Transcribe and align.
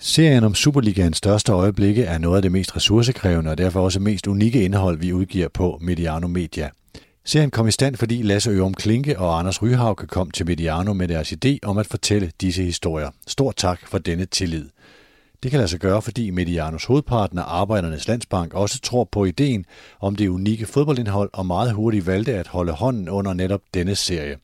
Serien 0.00 0.44
om 0.44 0.54
Superligaens 0.54 1.16
største 1.16 1.52
øjeblikke 1.52 2.04
er 2.04 2.18
noget 2.18 2.36
af 2.36 2.42
det 2.42 2.52
mest 2.52 2.76
ressourcekrævende 2.76 3.50
og 3.50 3.58
derfor 3.58 3.80
også 3.80 4.00
mest 4.00 4.26
unikke 4.26 4.64
indhold, 4.64 4.98
vi 4.98 5.12
udgiver 5.12 5.48
på 5.48 5.78
Mediano 5.80 6.28
Media. 6.28 6.70
Serien 7.24 7.50
kom 7.50 7.68
i 7.68 7.70
stand, 7.70 7.96
fordi 7.96 8.22
Lasse 8.22 8.50
Ørum 8.50 8.74
Klinke 8.74 9.18
og 9.18 9.38
Anders 9.38 9.62
Ryhauke 9.62 10.06
kom 10.06 10.30
til 10.30 10.46
Mediano 10.46 10.92
med 10.92 11.08
deres 11.08 11.32
idé 11.32 11.58
om 11.62 11.78
at 11.78 11.86
fortælle 11.86 12.32
disse 12.40 12.62
historier. 12.62 13.10
Stor 13.26 13.52
tak 13.52 13.86
for 13.86 13.98
denne 13.98 14.24
tillid. 14.24 14.68
Det 15.42 15.50
kan 15.50 15.58
lade 15.58 15.68
sig 15.68 15.80
gøre, 15.80 16.02
fordi 16.02 16.30
Medianos 16.30 16.84
hovedpartner 16.84 17.42
Arbejdernes 17.42 18.08
Landsbank 18.08 18.54
også 18.54 18.80
tror 18.80 19.04
på 19.04 19.24
ideen 19.24 19.64
om 20.00 20.16
det 20.16 20.28
unikke 20.28 20.66
fodboldindhold 20.66 21.30
og 21.32 21.46
meget 21.46 21.72
hurtigt 21.72 22.06
valgte 22.06 22.34
at 22.34 22.46
holde 22.46 22.72
hånden 22.72 23.08
under 23.08 23.32
netop 23.32 23.60
denne 23.74 23.94
serie. 23.94 24.36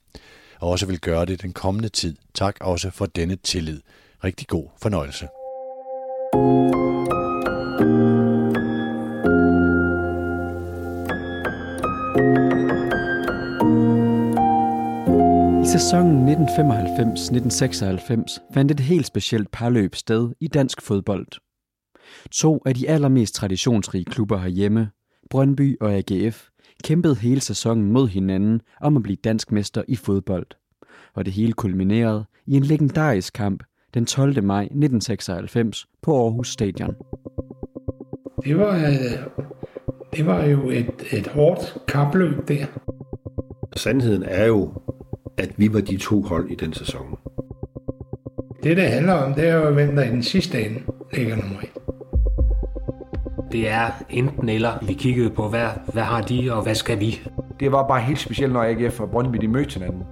Og 0.61 0.71
også 0.71 0.87
vil 0.87 1.01
gøre 1.01 1.25
det 1.25 1.43
den 1.43 1.53
kommende 1.53 1.89
tid. 1.89 2.17
Tak 2.35 2.57
også 2.61 2.91
for 2.91 3.07
denne 3.07 3.37
tillid. 3.37 3.81
Rigtig 4.25 4.47
god 4.47 4.67
fornøjelse. 4.83 5.29
I 6.35 6.37
sæsonen 15.67 16.29
1995-1996 16.29 18.53
fandt 18.55 18.71
et 18.71 18.81
helt 18.81 19.07
specielt 19.07 19.51
parløb 19.51 19.95
sted 19.95 20.31
i 20.41 20.49
dansk 20.49 20.83
fodbold. 20.83 21.27
To 22.31 22.63
af 22.67 22.75
de 22.75 22.89
allermest 22.89 23.35
traditionsrige 23.35 24.05
klubber 24.05 24.39
herhjemme, 24.39 24.91
Brøndby 25.31 25.77
og 25.81 25.95
AGF, 25.95 26.49
kæmpede 26.85 27.15
hele 27.15 27.41
sæsonen 27.41 27.93
mod 27.93 28.09
hinanden 28.09 28.61
om 28.81 28.97
at 28.97 29.03
blive 29.03 29.19
dansk 29.25 29.53
mester 29.53 29.83
i 29.89 29.97
fodbold. 29.97 30.47
Og 31.15 31.25
det 31.25 31.33
hele 31.33 31.53
kulminerede 31.53 32.25
i 32.47 32.57
en 32.57 32.65
legendarisk 32.65 33.33
kamp 33.33 33.63
den 33.95 34.07
12. 34.07 34.45
maj 34.45 34.63
1996 34.63 35.87
på 36.03 36.23
Aarhus 36.23 36.53
Stadion. 36.53 36.97
Det 38.45 38.59
var, 38.59 38.77
øh, 38.77 39.19
det 40.17 40.27
var 40.27 40.45
jo 40.45 40.71
et, 40.71 40.93
et 41.13 41.27
hårdt 41.27 41.77
kapløb 41.89 42.49
der. 42.49 42.67
Sandheden 43.77 44.23
er 44.23 44.47
jo, 44.47 44.73
at 45.39 45.51
vi 45.57 45.73
var 45.73 45.81
de 45.81 45.97
to 45.97 46.23
hold 46.23 46.51
i 46.51 46.55
den 46.55 46.73
sæson. 46.73 47.19
Det, 48.63 48.77
det 48.77 48.89
handler 48.89 49.13
om, 49.13 49.35
det 49.35 49.49
er 49.49 49.55
jo, 49.55 49.71
hvem 49.71 49.97
der 49.97 50.03
i 50.03 50.11
den 50.11 50.23
sidste 50.23 50.65
ende 50.65 50.81
ligger 51.13 51.37
nummer 51.37 51.61
et. 51.61 51.69
Det 53.53 53.69
er 53.69 54.05
enten 54.11 54.49
eller. 54.49 54.85
Vi 54.87 54.93
kiggede 54.93 55.31
på, 55.31 55.49
hvad, 55.49 55.69
hvad 55.93 56.03
har 56.03 56.23
de, 56.23 56.53
og 56.53 56.63
hvad 56.63 56.75
skal 56.75 57.01
vi? 57.01 57.21
Det 57.61 57.73
var 57.73 57.89
bare 57.89 58.01
helt 58.01 58.19
specielt, 58.19 58.53
når 58.53 58.63
AGF 58.63 59.01
og 59.01 59.11
Brøndby 59.11 59.39
de 59.39 59.49
mødte 59.49 59.75
hinanden. 59.75 60.03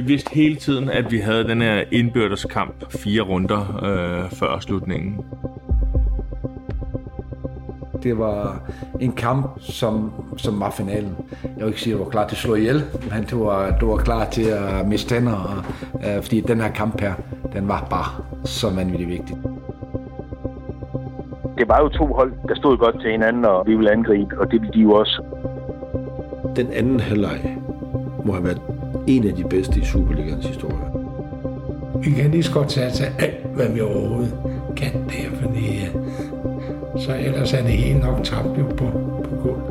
Vi 0.00 0.06
vidste 0.06 0.34
hele 0.34 0.56
tiden, 0.56 0.88
at 0.88 1.12
vi 1.12 1.18
havde 1.18 1.48
den 1.48 1.62
her 1.62 1.82
indbyrdeskamp 1.90 2.92
fire 2.92 3.22
runder 3.22 3.80
øh, 3.84 4.30
før 4.30 4.60
slutningen. 4.60 5.20
Det 8.02 8.18
var 8.18 8.62
en 9.00 9.12
kamp, 9.12 9.46
som, 9.58 10.12
som 10.36 10.60
var 10.60 10.70
finalen. 10.70 11.16
Jeg 11.42 11.50
vil 11.56 11.66
ikke 11.66 11.80
sige, 11.80 11.94
at 11.94 11.98
jeg 11.98 12.04
var 12.04 12.10
klar 12.10 12.28
til 12.28 12.34
at 12.34 12.38
slå 12.38 12.54
ihjel, 12.54 12.82
men 13.10 13.24
du 13.24 13.44
var, 13.44 13.78
du 13.78 13.90
var 13.90 13.96
klar 13.96 14.30
til 14.30 14.42
at 14.42 14.88
miste 14.88 15.14
tænder, 15.14 15.64
øh, 15.94 16.22
fordi 16.22 16.40
den 16.40 16.60
her 16.60 16.70
kamp 16.70 17.00
her, 17.00 17.14
den 17.52 17.68
var 17.68 17.86
bare 17.90 18.24
så 18.44 18.70
vanvittigt 18.70 19.10
vigtig. 19.10 19.36
Det 21.58 21.68
var 21.68 21.80
jo 21.80 21.88
to 21.88 22.06
hold, 22.06 22.32
der 22.48 22.54
stod 22.54 22.78
godt 22.78 23.00
til 23.00 23.10
hinanden, 23.10 23.44
og 23.44 23.66
vi 23.66 23.74
ville 23.76 23.92
angribe, 23.92 24.40
og 24.40 24.50
det 24.50 24.60
ville 24.60 24.74
de 24.74 24.80
jo 24.80 24.92
også. 24.92 25.22
Den 26.56 26.72
anden 26.72 27.00
halvleg 27.00 27.56
må 28.24 28.32
have 28.32 28.44
været 28.44 28.79
en 29.16 29.26
af 29.26 29.34
de 29.34 29.44
bedste 29.44 29.80
i 29.80 29.84
Superligans 29.84 30.46
historie. 30.46 30.76
Vi 32.02 32.10
kan 32.10 32.30
lige 32.30 32.42
så 32.42 32.52
godt 32.52 32.68
tage 32.68 32.90
til 32.90 33.04
alt, 33.18 33.46
hvad 33.54 33.68
vi 33.68 33.80
overhovedet 33.80 34.34
kan 34.76 34.92
der, 34.92 35.36
fordi 35.42 35.86
så 36.98 37.12
ellers 37.20 37.52
er 37.52 37.62
det 37.62 37.70
hele 37.70 37.98
nok 38.00 38.24
tabt 38.24 38.58
jo 38.58 38.64
på, 38.76 38.84
på 39.24 39.36
gulvet. 39.42 39.62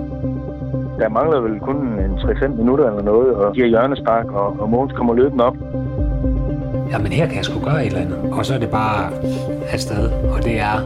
Der 0.99 1.09
mangler 1.09 1.39
vel 1.41 1.59
kun 1.59 1.75
en 1.75 2.11
3-5 2.11 2.47
minutter 2.47 2.89
eller 2.89 3.01
noget, 3.01 3.35
og 3.35 3.53
giver 3.53 3.67
hjørnespark, 3.67 4.31
og, 4.31 4.59
og 4.59 4.69
Mogens 4.69 4.93
kommer 4.93 5.13
løbende 5.13 5.43
op. 5.43 5.55
Jamen 6.91 7.11
her 7.11 7.25
kan 7.27 7.35
jeg 7.35 7.45
sgu 7.45 7.59
gøre 7.59 7.85
et 7.85 7.87
eller 7.87 8.01
andet. 8.01 8.33
Og 8.33 8.45
så 8.45 8.53
er 8.53 8.59
det 8.59 8.69
bare 8.69 9.11
afsted, 9.71 10.11
og 10.11 10.43
det 10.43 10.59
er 10.59 10.77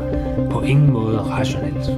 på 0.52 0.62
ingen 0.62 0.94
måde 0.94 1.18
rationelt. 1.18 1.92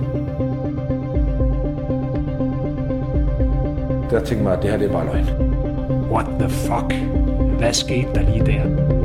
Der 4.12 4.20
tænkte 4.20 4.44
mig, 4.44 4.54
at 4.54 4.62
det 4.62 4.70
her 4.70 4.78
det 4.78 4.88
er 4.88 4.92
bare 4.92 5.06
løgn. 5.06 5.55
What 6.16 6.40
the 6.40 6.50
fuck? 6.50 6.94
Hvad 7.58 7.74
skete 7.74 8.14
der 8.14 8.22
lige 8.22 8.46
der? 8.46 9.05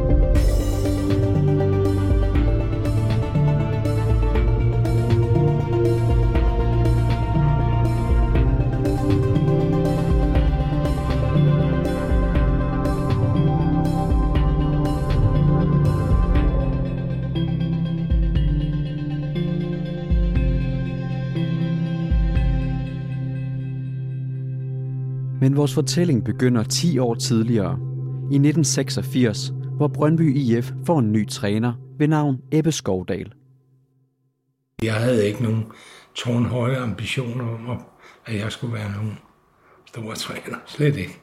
Vores 25.60 25.75
fortælling 25.75 26.25
begynder 26.25 26.62
10 26.62 26.98
år 26.98 27.15
tidligere, 27.15 27.72
i 28.31 28.34
1986, 28.34 29.53
hvor 29.76 29.88
Brøndby 29.88 30.37
IF 30.37 30.72
får 30.87 30.98
en 30.98 31.12
ny 31.12 31.28
træner 31.28 31.72
ved 31.98 32.09
navn 32.09 32.38
Ebbe 32.53 32.72
Skovdal. 32.72 33.32
Jeg 34.82 34.94
havde 34.94 35.26
ikke 35.26 35.43
nogen 35.43 35.66
tårnhøje 36.15 36.76
ambitioner 36.76 37.44
om, 37.44 37.82
at 38.26 38.37
jeg 38.37 38.53
skulle 38.53 38.75
være 38.75 38.93
nogen 38.93 39.19
stor 39.87 40.15
træner. 40.15 40.56
Slet 40.66 40.97
ikke. 40.97 41.20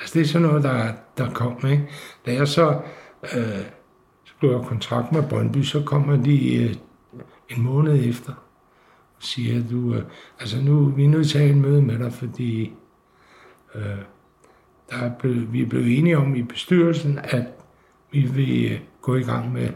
Altså 0.00 0.18
det 0.18 0.22
er 0.22 0.26
sådan 0.26 0.48
noget, 0.48 0.62
der, 0.62 0.92
der 1.18 1.30
kom. 1.30 1.70
Ikke? 1.70 1.88
Da 2.26 2.32
jeg 2.32 2.48
så, 2.48 2.80
øh, 3.22 3.64
skulle 4.24 4.56
jeg 4.56 4.66
kontrakt 4.66 5.12
med 5.12 5.28
Brøndby, 5.28 5.62
så 5.62 5.82
kommer 5.82 6.16
de 6.16 6.54
øh, 6.56 6.74
en 7.48 7.62
måned 7.62 8.08
efter 8.08 8.32
og 9.16 9.22
siger, 9.22 9.68
du, 9.70 9.94
øh, 9.94 10.02
altså 10.40 10.62
nu 10.62 10.84
vi 10.84 11.04
er 11.04 11.08
nødt 11.08 11.28
til 11.28 11.38
at 11.38 11.44
have 11.44 11.56
et 11.56 11.62
møde 11.62 11.82
med 11.82 11.98
dig, 11.98 12.12
fordi 12.12 12.72
øh, 13.74 13.98
der 14.90 14.96
er 14.96 15.18
blevet, 15.18 15.52
vi 15.52 15.62
er 15.62 15.66
blevet 15.66 15.98
enige 15.98 16.18
om 16.18 16.34
i 16.34 16.42
bestyrelsen, 16.42 17.18
at 17.18 17.44
vi 18.12 18.20
vil 18.20 18.72
øh, 18.72 18.80
gå 19.02 19.16
i 19.16 19.22
gang 19.22 19.52
med 19.52 19.68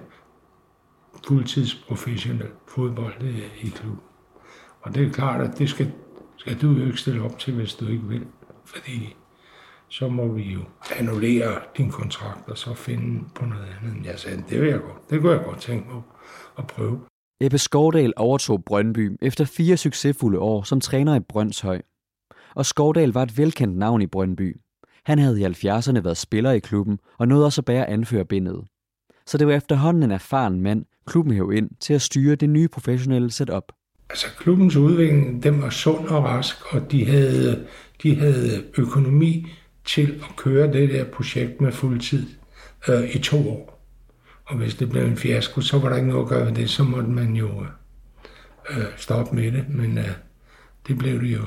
fuldtidsprofessionel 1.27 2.49
fodbold 2.67 3.23
i 3.63 3.69
klubben. 3.69 4.01
Og 4.83 4.95
det 4.95 5.07
er 5.07 5.11
klart, 5.11 5.41
at 5.41 5.59
det 5.59 5.71
skal, 5.71 5.93
skal 6.37 6.61
du 6.61 6.73
jo 6.73 6.87
ikke 6.87 6.99
stille 6.99 7.23
op 7.23 7.39
til, 7.39 7.55
hvis 7.55 7.75
du 7.75 7.87
ikke 7.87 8.05
vil. 8.05 8.27
Fordi 8.65 9.17
så 9.89 10.09
må 10.09 10.29
vi 10.29 10.43
jo 10.43 10.61
annullere 10.99 11.61
din 11.77 11.91
kontrakt, 11.91 12.49
og 12.49 12.59
så 12.59 12.75
finde 12.75 13.25
på 13.35 13.45
noget 13.45 13.67
andet. 13.83 14.07
Jeg 14.07 14.19
sagde, 14.19 14.45
det 14.49 14.61
vil 14.61 14.69
jeg 14.69 14.81
godt. 14.81 15.11
Det 15.11 15.21
kunne 15.21 15.33
jeg 15.33 15.45
godt 15.45 15.61
tænke 15.61 15.89
mig 15.89 16.03
at 16.59 16.67
prøve. 16.67 17.01
Ebbe 17.41 17.59
Skovdal 17.59 18.13
overtog 18.17 18.65
Brøndby 18.65 19.19
efter 19.23 19.45
fire 19.45 19.77
succesfulde 19.77 20.39
år 20.39 20.63
som 20.63 20.81
træner 20.81 21.17
i 21.17 21.21
Brøndshøj. 21.21 21.83
Og 22.55 22.67
Skovdal 22.67 23.13
var 23.13 23.23
et 23.23 23.39
velkendt 23.39 23.79
navn 23.79 24.03
i 24.03 24.07
Brøndby. 24.07 24.57
Han 25.05 25.19
havde 25.19 25.41
i 25.41 25.45
70'erne 25.45 26.01
været 26.01 26.17
spiller 26.17 26.51
i 26.51 26.59
klubben 26.59 26.99
og 27.19 27.29
nåede 27.29 27.45
også 27.45 27.61
at 27.61 27.65
bære 27.65 27.89
anførerbindet. 27.89 28.65
Så 29.27 29.39
det 29.39 29.47
var 29.47 29.53
efterhånden 29.53 30.03
en 30.03 30.11
erfaren 30.11 30.61
mand, 30.61 30.85
klubben 31.07 31.35
hæv 31.35 31.53
ind 31.53 31.71
til 31.81 31.95
at 31.95 32.03
styre 32.03 32.35
det 32.35 32.51
nye 32.51 32.69
professionelle 32.69 33.31
setup. 33.31 33.73
Altså 34.11 34.27
klubbens 34.39 34.77
udvikling, 34.77 35.43
den 35.43 35.63
var 35.63 35.71
sund 35.71 36.09
og 36.09 36.25
rask, 36.25 36.75
og 36.75 36.93
de 36.93 37.07
havde, 37.07 37.67
de 38.03 38.15
havde 38.15 38.65
økonomi 38.79 39.47
til 39.85 40.23
at 40.31 40.37
køre 40.37 40.73
det 40.73 40.89
der 40.89 41.05
projekt 41.05 41.61
med 41.61 41.73
fuldtid 41.73 42.27
øh, 42.89 43.15
i 43.15 43.19
to 43.19 43.51
år. 43.51 43.87
Og 44.45 44.57
hvis 44.57 44.75
det 44.75 44.91
blev 44.91 45.03
en 45.05 45.17
fiasko, 45.17 45.61
så 45.61 45.79
var 45.79 45.89
der 45.89 45.97
ikke 45.97 46.09
noget 46.09 46.23
at 46.23 46.29
gøre 46.29 46.47
ved 46.47 46.55
det, 46.55 46.71
så 46.71 46.83
måtte 46.83 47.11
man 47.11 47.35
jo 47.35 47.49
øh, 48.71 48.85
stoppe 48.97 49.37
med 49.37 49.53
det, 49.53 49.65
men 49.69 49.99
øh, 49.99 50.11
det 50.89 50.99
blev 50.99 51.21
det 51.21 51.33
jo 51.33 51.43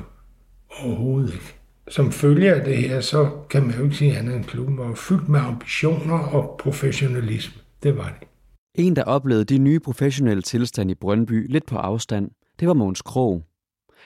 overhovedet 0.82 1.34
ikke. 1.34 1.54
Som 1.88 2.12
følge 2.12 2.54
af 2.54 2.64
det 2.64 2.76
her, 2.76 3.00
så 3.00 3.30
kan 3.50 3.62
man 3.66 3.76
jo 3.76 3.84
ikke 3.84 3.96
sige 3.96 4.18
andet 4.18 4.36
end 4.36 4.44
klubben 4.44 4.78
var 4.78 4.94
fyldt 4.94 5.28
med 5.28 5.40
ambitioner 5.40 6.18
og 6.18 6.56
professionalisme. 6.58 7.62
Det 7.82 7.96
var 7.96 8.16
det. 8.20 8.28
En, 8.74 8.96
der 8.96 9.04
oplevede 9.04 9.44
de 9.44 9.58
nye 9.58 9.80
professionelle 9.80 10.42
tilstand 10.42 10.90
i 10.90 10.94
Brøndby 10.94 11.52
lidt 11.52 11.66
på 11.66 11.76
afstand, 11.76 12.30
det 12.60 12.68
var 12.68 12.74
Mogens 12.74 13.02
Krog. 13.02 13.42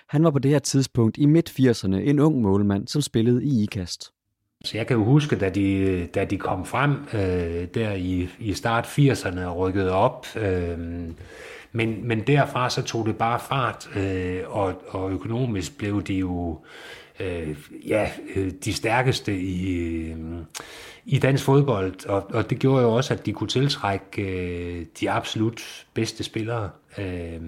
Han 0.09 0.25
var 0.25 0.31
på 0.31 0.38
det 0.38 0.50
her 0.50 0.59
tidspunkt 0.59 1.19
i 1.19 1.26
midt-80'erne 1.26 1.97
en 1.97 2.19
ung 2.19 2.43
målmand, 2.43 2.88
som 2.88 3.03
spillede 3.03 3.44
i 3.44 3.62
IKAST. 3.62 4.12
Så 4.64 4.76
jeg 4.79 4.87
kan 4.87 4.97
jo 4.97 5.05
huske, 5.05 5.37
da 5.37 5.49
de, 5.49 6.06
da 6.14 6.25
de 6.25 6.37
kom 6.37 6.64
frem 6.64 6.93
øh, 7.14 7.69
der 7.75 7.93
i, 7.93 8.29
i 8.38 8.53
start 8.53 8.87
80'erne 8.87 9.41
og 9.41 9.56
rykkede 9.56 9.93
op. 9.93 10.26
Øh, 10.37 10.79
men, 11.73 12.09
men 12.09 12.20
derfra 12.20 12.70
så 12.70 12.82
tog 12.82 13.06
det 13.06 13.17
bare 13.17 13.41
fart, 13.41 13.97
øh, 13.97 14.43
og, 14.47 14.82
og 14.88 15.11
økonomisk 15.11 15.79
blev 15.79 16.03
de 16.03 16.15
jo 16.15 16.59
øh, 17.20 17.56
ja, 17.87 18.11
øh, 18.37 18.53
de 18.65 18.73
stærkeste 18.73 19.41
i, 19.41 19.76
øh, 19.76 20.17
i 21.05 21.19
dansk 21.19 21.44
fodbold, 21.44 22.06
og, 22.06 22.26
og 22.31 22.50
det 22.50 22.59
gjorde 22.59 22.82
jo 22.82 22.93
også, 22.93 23.15
at 23.15 23.26
de 23.26 23.32
kunne 23.32 23.49
tiltrække 23.49 24.23
øh, 24.23 24.87
de 25.00 25.11
absolut 25.11 25.87
bedste 25.94 26.25
spillere. 26.25 26.70
Øh, 26.99 27.41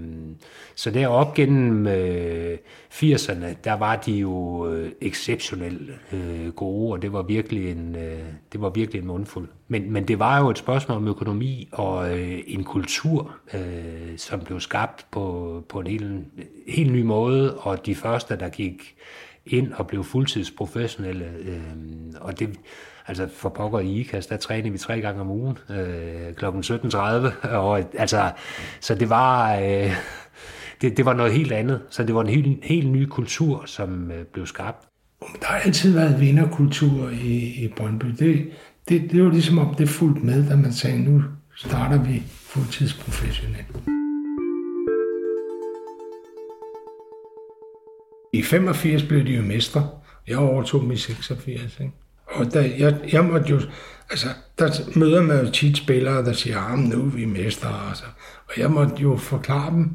så 0.75 0.91
der 0.91 1.09
op 1.09 1.35
gennem 1.35 1.87
øh, 1.87 2.59
80'erne, 2.93 3.47
der 3.65 3.73
var 3.73 3.97
de 3.97 4.13
jo 4.13 4.67
øh, 4.73 4.93
exceptionelt 5.01 5.91
øh, 6.13 6.49
gode, 6.49 6.93
og 6.93 7.03
det 7.03 7.13
var 7.13 7.23
virkelig 7.23 7.71
en, 7.71 7.97
øh, 7.97 8.25
det 8.53 8.61
var 8.61 8.71
virkelig 8.71 9.01
en 9.01 9.07
mundfuld. 9.07 9.49
Men, 9.69 9.93
men 9.93 10.09
det 10.09 10.19
var 10.19 10.41
jo 10.41 10.51
et 10.51 10.59
spørgsmål 10.59 10.97
om 10.99 11.09
økonomi 11.09 11.69
og 11.73 12.19
øh, 12.19 12.39
en 12.47 12.65
kultur, 12.65 13.37
øh, 13.55 14.17
som 14.17 14.41
blev 14.41 14.61
skabt 14.61 15.07
på, 15.11 15.65
på 15.69 15.81
en 15.81 15.87
helt, 15.87 16.25
helt 16.69 16.93
ny 16.93 17.03
måde, 17.03 17.59
og 17.59 17.87
de 17.87 17.95
første, 17.95 18.37
der 18.37 18.49
gik 18.49 18.95
ind 19.47 19.73
og 19.73 19.87
blev 19.87 20.05
fuldtidsprofessionelle, 20.05 21.25
øh, 21.25 21.61
og 22.21 22.39
det 22.39 22.59
Altså 23.11 23.29
for 23.37 23.49
pokker 23.49 23.79
i 23.79 24.01
IKAS, 24.01 24.27
der 24.27 24.37
træner 24.37 24.71
vi 24.71 24.79
tre 24.79 25.01
gange 25.01 25.21
om 25.21 25.31
ugen 25.31 25.59
øh, 25.71 26.35
kl. 26.35 26.45
17.30. 26.45 27.49
Og, 27.49 27.83
altså, 27.99 28.33
så 28.81 28.95
det 28.95 29.11
var, 29.11 29.55
øh, 29.57 29.93
det, 30.81 30.97
det 30.97 31.05
var 31.05 31.15
noget 31.15 31.33
helt 31.33 31.53
andet. 31.53 31.81
Så 31.91 32.05
det 32.05 32.15
var 32.15 32.21
en 32.21 32.29
helt, 32.29 32.65
helt 32.65 32.91
ny 32.91 33.07
kultur, 33.07 33.63
som 33.67 34.11
øh, 34.11 34.25
blev 34.25 34.47
skabt. 34.47 34.87
Der 35.41 35.47
har 35.47 35.59
altid 35.59 35.93
været 35.93 36.21
vinderkultur 36.21 37.11
i, 37.11 37.65
i 37.65 37.73
Brøndby. 37.77 38.07
Det, 38.07 38.51
det, 38.89 39.11
det 39.11 39.25
var 39.25 39.31
ligesom 39.31 39.59
om 39.59 39.75
det 39.75 39.89
fuldt 39.89 40.25
med, 40.25 40.49
da 40.49 40.57
man 40.57 40.73
sagde, 40.73 40.99
nu 40.99 41.23
starter 41.57 42.03
vi 42.03 42.23
fuldtidsprofessionelt. 42.27 44.00
I 48.33 48.43
85 48.43 49.03
blev 49.03 49.27
de 49.27 49.33
jo 49.33 49.43
mestre. 49.43 49.91
Jeg 50.27 50.39
overtog 50.39 50.83
dem 50.83 50.91
i 50.91 50.97
86. 50.97 51.81
Ikke? 51.81 51.93
Og 52.27 52.53
der, 52.53 52.61
jeg, 52.61 53.01
jeg 53.13 53.25
måtte 53.25 53.51
jo, 53.51 53.61
altså, 54.11 54.29
der 54.59 54.99
møder 54.99 55.23
man 55.23 55.45
jo 55.45 55.51
tit 55.51 55.77
spillere, 55.77 56.25
der 56.25 56.33
siger, 56.33 56.59
ah, 56.59 56.73
at 56.73 56.79
nu 56.79 57.03
er 57.05 57.11
vi 57.11 57.25
mestre. 57.25 57.89
Altså. 57.89 58.05
Og 58.49 58.53
jeg 58.57 58.71
måtte 58.71 59.03
jo 59.03 59.17
forklare 59.17 59.71
dem, 59.71 59.91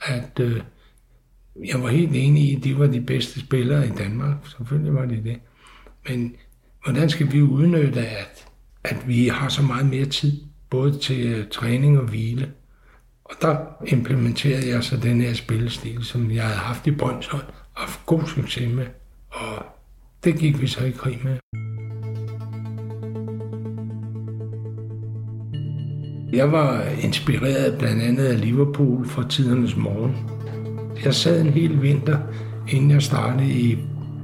at 0.00 0.40
øh, 0.40 0.60
jeg 1.66 1.82
var 1.82 1.88
helt 1.88 2.10
enig 2.14 2.42
i, 2.42 2.56
at 2.56 2.64
de 2.64 2.78
var 2.78 2.86
de 2.86 3.00
bedste 3.00 3.40
spillere 3.40 3.86
i 3.86 3.90
Danmark. 3.90 4.36
Selvfølgelig 4.56 4.94
var 4.94 5.06
de 5.06 5.22
det. 5.24 5.40
Men 6.08 6.36
hvordan 6.84 7.10
skal 7.10 7.32
vi 7.32 7.42
udnytte, 7.42 8.00
at, 8.06 8.46
at 8.84 9.08
vi 9.08 9.28
har 9.28 9.48
så 9.48 9.62
meget 9.62 9.86
mere 9.86 10.06
tid, 10.06 10.42
både 10.70 10.98
til 10.98 11.26
øh, 11.26 11.48
træning 11.48 11.98
og 11.98 12.04
hvile? 12.04 12.52
Og 13.24 13.34
der 13.42 13.56
implementerede 13.86 14.68
jeg 14.68 14.84
så 14.84 14.96
den 14.96 15.20
her 15.20 15.34
spillestil, 15.34 16.04
som 16.04 16.30
jeg 16.30 16.42
havde 16.42 16.58
haft 16.58 16.86
i 16.86 16.90
Brøndshøj, 16.90 17.40
og 17.74 17.80
haft 17.80 18.06
god 18.06 18.22
succes 18.26 18.74
med. 18.74 18.86
Og 19.30 19.64
det 20.24 20.38
gik 20.38 20.60
vi 20.60 20.66
så 20.66 20.84
i 20.84 20.90
krig 20.90 21.20
med. 21.24 21.38
Jeg 26.32 26.52
var 26.52 26.82
inspireret 26.82 27.78
blandt 27.78 28.02
andet 28.02 28.24
af 28.24 28.40
Liverpool 28.40 29.08
fra 29.08 29.28
tidernes 29.28 29.76
morgen. 29.76 30.16
Jeg 31.04 31.14
sad 31.14 31.40
en 31.40 31.50
hel 31.50 31.82
vinter, 31.82 32.18
inden 32.68 32.90
jeg 32.90 33.02
startede 33.02 33.50
i 33.50 33.78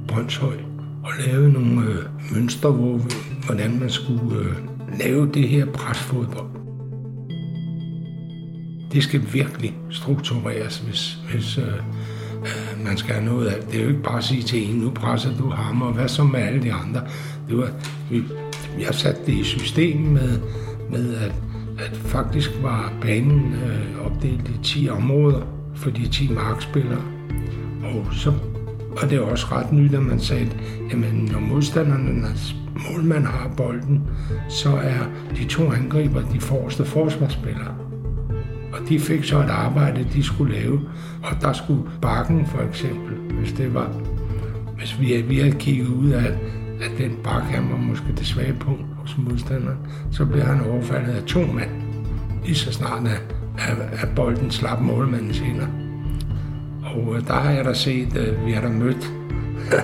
Brøndshøj, 0.07 0.57
og 1.03 1.11
lavede 1.25 1.51
nogle 1.51 1.87
øh, 1.89 2.05
mønstre, 2.33 2.71
hvor, 2.71 2.99
hvordan 3.45 3.79
man 3.79 3.89
skulle 3.89 4.39
øh, 4.39 4.55
lave 4.99 5.31
det 5.33 5.49
her 5.49 5.65
presfodbold. 5.65 6.60
Det 8.93 9.03
skal 9.03 9.21
virkelig 9.33 9.73
struktureres, 9.89 10.77
hvis, 10.77 11.17
hvis 11.31 11.57
øh, 11.57 11.63
øh, 12.41 12.85
man 12.85 12.97
skal 12.97 13.13
have 13.13 13.25
noget 13.25 13.47
af 13.47 13.63
det. 13.63 13.79
er 13.79 13.83
jo 13.83 13.89
ikke 13.89 14.03
bare 14.03 14.17
at 14.17 14.23
sige 14.23 14.41
til 14.41 14.69
en, 14.69 14.75
nu 14.75 14.89
presser 14.89 15.37
du 15.37 15.49
ham, 15.49 15.81
og 15.81 15.93
hvad 15.93 16.07
så 16.07 16.23
med 16.23 16.39
alle 16.39 16.61
de 16.63 16.73
andre. 16.73 17.01
Det 17.49 17.57
var, 17.57 17.69
vi, 18.09 18.23
jeg 18.79 18.95
satte 18.95 19.21
det 19.25 19.33
i 19.33 19.43
system 19.43 19.97
med, 19.97 20.39
med 20.89 21.15
at, 21.15 21.33
at 21.79 21.97
faktisk 21.97 22.51
var 22.61 22.93
banen 23.01 23.53
øh, 23.53 24.05
opdelt 24.05 24.49
i 24.49 24.63
10 24.63 24.89
områder 24.89 25.41
for 25.75 25.89
de 25.89 26.07
10 26.07 26.31
markspillere. 26.33 27.01
Og 27.83 28.05
så 28.13 28.33
og 28.97 29.09
det 29.09 29.17
er 29.17 29.21
også 29.21 29.47
ret 29.51 29.71
nyt, 29.71 29.93
at 29.93 30.01
man 30.01 30.19
sagde, 30.19 30.49
jamen 30.91 31.29
når 31.31 31.39
modstandernes 31.39 32.55
målmand 32.89 33.25
har 33.25 33.51
bolden, 33.57 34.03
så 34.49 34.69
er 34.69 34.99
de 35.37 35.45
to 35.45 35.71
angriber 35.71 36.21
de 36.33 36.39
forreste 36.39 36.85
forsvarsspillere. 36.85 37.75
Og 38.73 38.89
de 38.89 38.99
fik 38.99 39.23
så 39.23 39.39
et 39.39 39.49
arbejde, 39.49 40.07
de 40.13 40.23
skulle 40.23 40.53
lave. 40.53 40.81
Og 41.23 41.41
der 41.41 41.53
skulle 41.53 41.83
bakken 42.01 42.45
for 42.45 42.61
eksempel, 42.69 43.15
hvis 43.39 43.53
det 43.53 43.73
var, 43.73 43.89
hvis 44.77 44.99
vi, 44.99 45.21
vi 45.21 45.39
havde 45.39 45.55
kigget 45.59 45.87
ud 45.87 46.09
af, 46.09 46.31
at 46.81 46.91
den 46.97 47.17
bakke 47.23 47.47
han 47.47 47.69
var 47.71 47.77
måske 47.77 48.05
det 48.17 48.27
svage 48.27 48.53
punkt 48.53 48.85
hos 48.95 49.17
modstanderen, 49.17 49.77
så 50.11 50.25
blev 50.25 50.43
han 50.43 50.61
overfaldet 50.61 51.13
af 51.13 51.23
to 51.23 51.39
mænd. 51.39 51.69
Lige 52.45 52.55
så 52.55 52.73
snart 52.73 53.07
at, 53.07 53.77
at 54.01 54.09
bolden 54.15 54.51
slap 54.51 54.81
målmandens 54.81 55.39
hænder. 55.39 55.67
Og 56.83 57.15
øh, 57.15 57.27
der 57.27 57.33
har 57.33 57.51
jeg 57.51 57.65
da 57.65 57.73
set, 57.73 58.17
at 58.17 58.45
vi 58.45 58.51
har 58.51 58.61
da 58.61 58.69
mødt, 58.69 59.11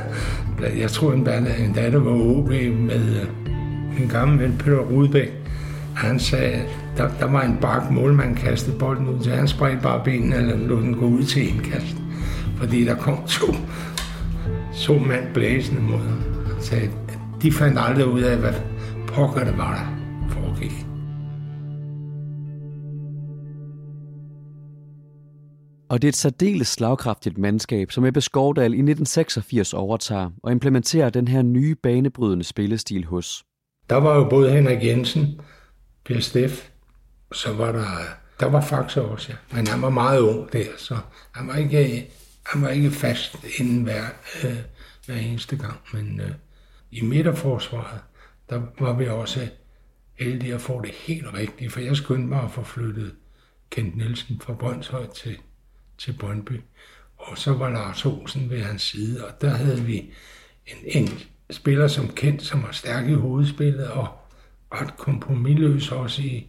jeg 0.81 0.91
tror 0.91 1.13
endda, 1.13 1.37
endda 1.59 1.91
det 1.91 2.05
var 2.05 2.11
OB 2.11 2.49
med 2.79 3.21
øh, 3.21 4.01
en 4.01 4.09
gammel 4.09 4.39
ven, 4.39 4.55
Peter 4.59 4.77
Rudbæk. 4.77 5.29
Han 5.95 6.19
sagde, 6.19 6.61
der, 6.97 7.09
der 7.19 7.31
var 7.31 7.41
en 7.41 7.57
bak 7.61 7.91
målmand 7.91 8.35
kastede 8.35 8.79
bolden 8.79 9.07
ud 9.07 9.19
til. 9.23 9.31
Han 9.31 9.47
spredte 9.47 9.79
bare 9.83 10.03
benene 10.03 10.35
eller 10.35 10.57
lod 10.57 10.81
den 10.81 10.93
gå 10.93 11.05
ud 11.05 11.23
til 11.23 11.49
indkast. 11.49 11.95
Fordi 12.57 12.85
der 12.85 12.95
kom 12.95 13.17
to, 13.27 13.45
to 14.75 14.93
mand 14.93 15.33
blæsende 15.33 15.81
mod 15.81 15.99
ham. 15.99 16.23
Så 16.61 16.75
de 17.41 17.51
fandt 17.51 17.79
aldrig 17.79 18.07
ud 18.07 18.21
af, 18.21 18.37
hvad 18.37 18.53
pokker 19.07 19.43
det 19.43 19.57
var, 19.57 19.73
der 19.73 19.97
foregik. 20.29 20.87
Og 25.89 26.01
det 26.01 26.07
er 26.07 26.09
et 26.09 26.15
særdeles 26.15 26.67
slagkraftigt 26.67 27.37
mandskab, 27.37 27.91
som 27.91 28.05
Ebbe 28.05 28.21
Skovdal 28.21 28.63
i 28.63 28.81
1986 28.81 29.73
overtager 29.73 30.29
og 30.43 30.51
implementerer 30.51 31.09
den 31.09 31.27
her 31.27 31.41
nye 31.41 31.75
banebrydende 31.75 32.43
spillestil 32.43 33.05
hos. 33.05 33.43
Der 33.89 33.95
var 33.95 34.15
jo 34.15 34.29
både 34.29 34.51
Henrik 34.51 34.83
Jensen, 34.83 35.41
Per 36.05 36.19
Steff, 36.19 36.69
så 37.31 37.53
var 37.53 37.71
der, 37.71 37.87
der 38.39 38.45
var 38.45 38.61
Faxe 38.61 39.01
også, 39.01 39.31
ja. 39.31 39.55
Men 39.55 39.67
han 39.67 39.81
var 39.81 39.89
meget 39.89 40.19
ung 40.19 40.53
der, 40.53 40.67
så 40.77 40.97
han 41.31 41.47
var 41.47 41.55
ikke, 41.55 42.11
han 42.45 42.61
var 42.61 42.69
ikke 42.69 42.91
fast 42.91 43.37
inden 43.59 43.83
hver, 43.83 44.05
øh, 44.43 44.57
hver 45.05 45.15
eneste 45.15 45.57
gang. 45.57 45.79
Men 45.93 46.19
øh, 46.19 46.31
i 46.91 47.01
midterforsvaret, 47.01 48.01
der 48.49 48.61
var 48.79 48.93
vi 48.93 49.07
også 49.07 49.47
heldige 50.19 50.53
at 50.53 50.61
få 50.61 50.81
det 50.81 50.91
helt 50.91 51.33
rigtigt, 51.33 51.73
for 51.73 51.79
jeg 51.79 51.97
skyndte 51.97 52.27
mig 52.27 52.43
at 52.43 52.51
få 52.51 52.63
flyttet 52.63 53.15
Kent 53.69 53.97
Nielsen 53.97 54.41
fra 54.41 54.53
Brøndshøj 54.53 55.07
til, 55.07 55.37
til 55.97 56.13
Brøndby. 56.19 56.61
Og 57.17 57.37
så 57.37 57.53
var 57.53 57.69
Lars 57.69 58.05
Olsen 58.05 58.49
ved 58.49 58.61
hans 58.61 58.81
side, 58.81 59.25
og 59.27 59.41
der 59.41 59.49
havde 59.49 59.81
vi 59.81 60.13
en, 60.65 60.77
en 60.85 61.09
spiller 61.51 61.87
som 61.87 62.07
Kent, 62.07 62.41
som 62.41 62.63
var 62.63 62.71
stærk 62.71 63.09
i 63.09 63.13
hovedspillet, 63.13 63.87
og 63.87 64.07
ret 64.73 64.97
kompromilløs 64.97 65.91
også 65.91 66.21
i, 66.21 66.47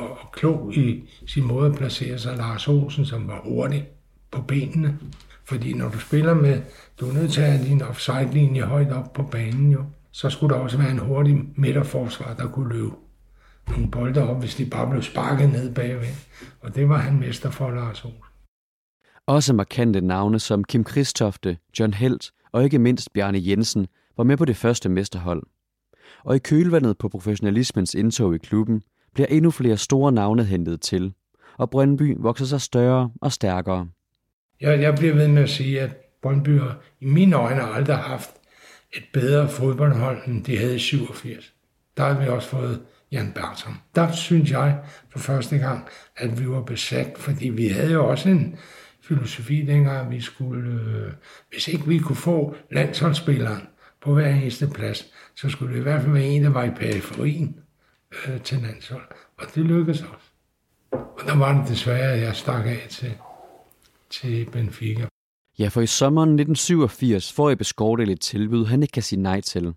og, 0.00 0.10
og 0.10 0.32
klog 0.32 0.76
i 0.76 1.10
sin 1.26 1.44
måde 1.44 1.70
at 1.70 1.76
placere 1.76 2.18
sig. 2.18 2.36
Lars 2.36 2.68
Olsen, 2.68 3.06
som 3.06 3.28
var 3.28 3.40
hurtig 3.44 3.88
på 4.30 4.42
benene. 4.42 4.98
Fordi 5.44 5.72
når 5.72 5.88
du 5.88 5.98
spiller 5.98 6.34
med, 6.34 6.62
du 7.00 7.08
er 7.08 7.12
nødt 7.12 7.32
til 7.32 7.40
at 7.40 7.52
have 7.52 7.68
din 7.68 7.82
offside-linje 7.82 8.62
højt 8.62 8.92
op 8.92 9.12
på 9.12 9.22
banen 9.22 9.72
jo, 9.72 9.84
så 10.10 10.30
skulle 10.30 10.54
der 10.54 10.60
også 10.60 10.78
være 10.78 10.90
en 10.90 10.98
hurtig 10.98 11.36
midterforsvar, 11.56 12.34
der 12.34 12.48
kunne 12.48 12.68
løbe 12.68 12.92
nogle 13.70 13.90
bolde 13.90 14.28
op, 14.28 14.40
hvis 14.40 14.54
de 14.54 14.66
bare 14.66 14.90
blev 14.90 15.02
sparket 15.02 15.52
ned 15.52 15.74
bagved. 15.74 16.14
Og 16.60 16.74
det 16.74 16.88
var 16.88 16.98
han 16.98 17.18
mester 17.18 17.50
for, 17.50 17.70
Lars 17.70 18.04
Olsen. 18.04 18.20
Også 19.26 19.52
markante 19.52 20.00
navne 20.00 20.38
som 20.38 20.64
Kim 20.64 20.84
Kristofte, 20.84 21.58
John 21.78 21.94
Helt 21.94 22.30
og 22.52 22.64
ikke 22.64 22.78
mindst 22.78 23.12
Bjarne 23.12 23.38
Jensen 23.42 23.86
var 24.16 24.24
med 24.24 24.36
på 24.36 24.44
det 24.44 24.56
første 24.56 24.88
mesterhold. 24.88 25.42
Og 26.24 26.36
i 26.36 26.38
kølvandet 26.38 26.98
på 26.98 27.08
professionalismens 27.08 27.94
indtog 27.94 28.34
i 28.34 28.38
klubben, 28.38 28.82
bliver 29.14 29.26
endnu 29.26 29.50
flere 29.50 29.76
store 29.76 30.12
navne 30.12 30.44
hentet 30.44 30.80
til, 30.80 31.12
og 31.58 31.70
Brøndby 31.70 32.16
vokser 32.18 32.44
sig 32.44 32.60
større 32.60 33.10
og 33.20 33.32
stærkere. 33.32 33.88
Jeg, 34.60 34.80
jeg 34.80 34.94
bliver 34.94 35.14
ved 35.14 35.28
med 35.28 35.42
at 35.42 35.50
sige, 35.50 35.80
at 35.80 35.90
Brøndby 36.22 36.60
har 36.60 36.78
i 37.00 37.06
mine 37.06 37.36
øjne 37.36 37.62
aldrig 37.62 37.96
haft 37.96 38.30
et 38.92 39.04
bedre 39.12 39.48
fodboldhold, 39.48 40.18
end 40.26 40.44
de 40.44 40.58
havde 40.58 40.76
i 40.76 40.78
87. 40.78 41.54
Der 41.96 42.04
har 42.04 42.20
vi 42.20 42.28
også 42.28 42.48
fået 42.48 42.82
Jan 43.12 43.32
Bertram. 43.34 43.74
Der 43.94 44.12
synes 44.12 44.50
jeg 44.50 44.78
for 45.10 45.18
første 45.18 45.58
gang, 45.58 45.88
at 46.16 46.40
vi 46.40 46.48
var 46.48 46.62
besat, 46.62 47.18
fordi 47.18 47.48
vi 47.48 47.68
havde 47.68 47.92
jo 47.92 48.08
også 48.08 48.28
en 48.28 48.56
filosofi 49.02 49.62
dengang, 49.62 50.06
at 50.06 50.10
vi 50.10 50.20
skulle, 50.20 50.70
øh, 50.70 51.12
hvis 51.50 51.68
ikke 51.68 51.86
vi 51.86 51.98
kunne 51.98 52.16
få 52.16 52.56
landsholdsspilleren 52.72 53.62
på 54.02 54.14
hver 54.14 54.28
eneste 54.28 54.66
plads, 54.74 55.06
så 55.36 55.48
skulle 55.48 55.72
det 55.72 55.80
i 55.80 55.82
hvert 55.82 56.02
fald 56.02 56.12
være 56.12 56.24
en, 56.24 56.44
der 56.44 56.50
var 56.50 56.64
i 56.64 56.70
periferien 56.70 57.56
øh, 58.28 58.40
til 58.40 58.58
landshold. 58.58 59.06
Og 59.38 59.46
det 59.54 59.64
lykkedes 59.64 60.00
også. 60.00 60.26
Og 60.90 61.26
der 61.26 61.36
var 61.36 61.60
det 61.60 61.68
desværre, 61.68 62.12
at 62.12 62.20
jeg 62.20 62.36
stak 62.36 62.66
af 62.66 62.86
til, 62.90 63.12
til 64.10 64.50
Benfica. 64.52 65.08
Ja, 65.58 65.68
for 65.68 65.80
i 65.80 65.86
sommeren 65.86 66.28
1987 66.28 67.32
får 67.32 67.50
Ebbe 67.50 67.64
Skovdal 67.64 68.10
et 68.10 68.20
tilbud, 68.20 68.66
han 68.66 68.82
ikke 68.82 68.92
kan 68.92 69.02
sige 69.02 69.22
nej 69.22 69.40
til. 69.40 69.74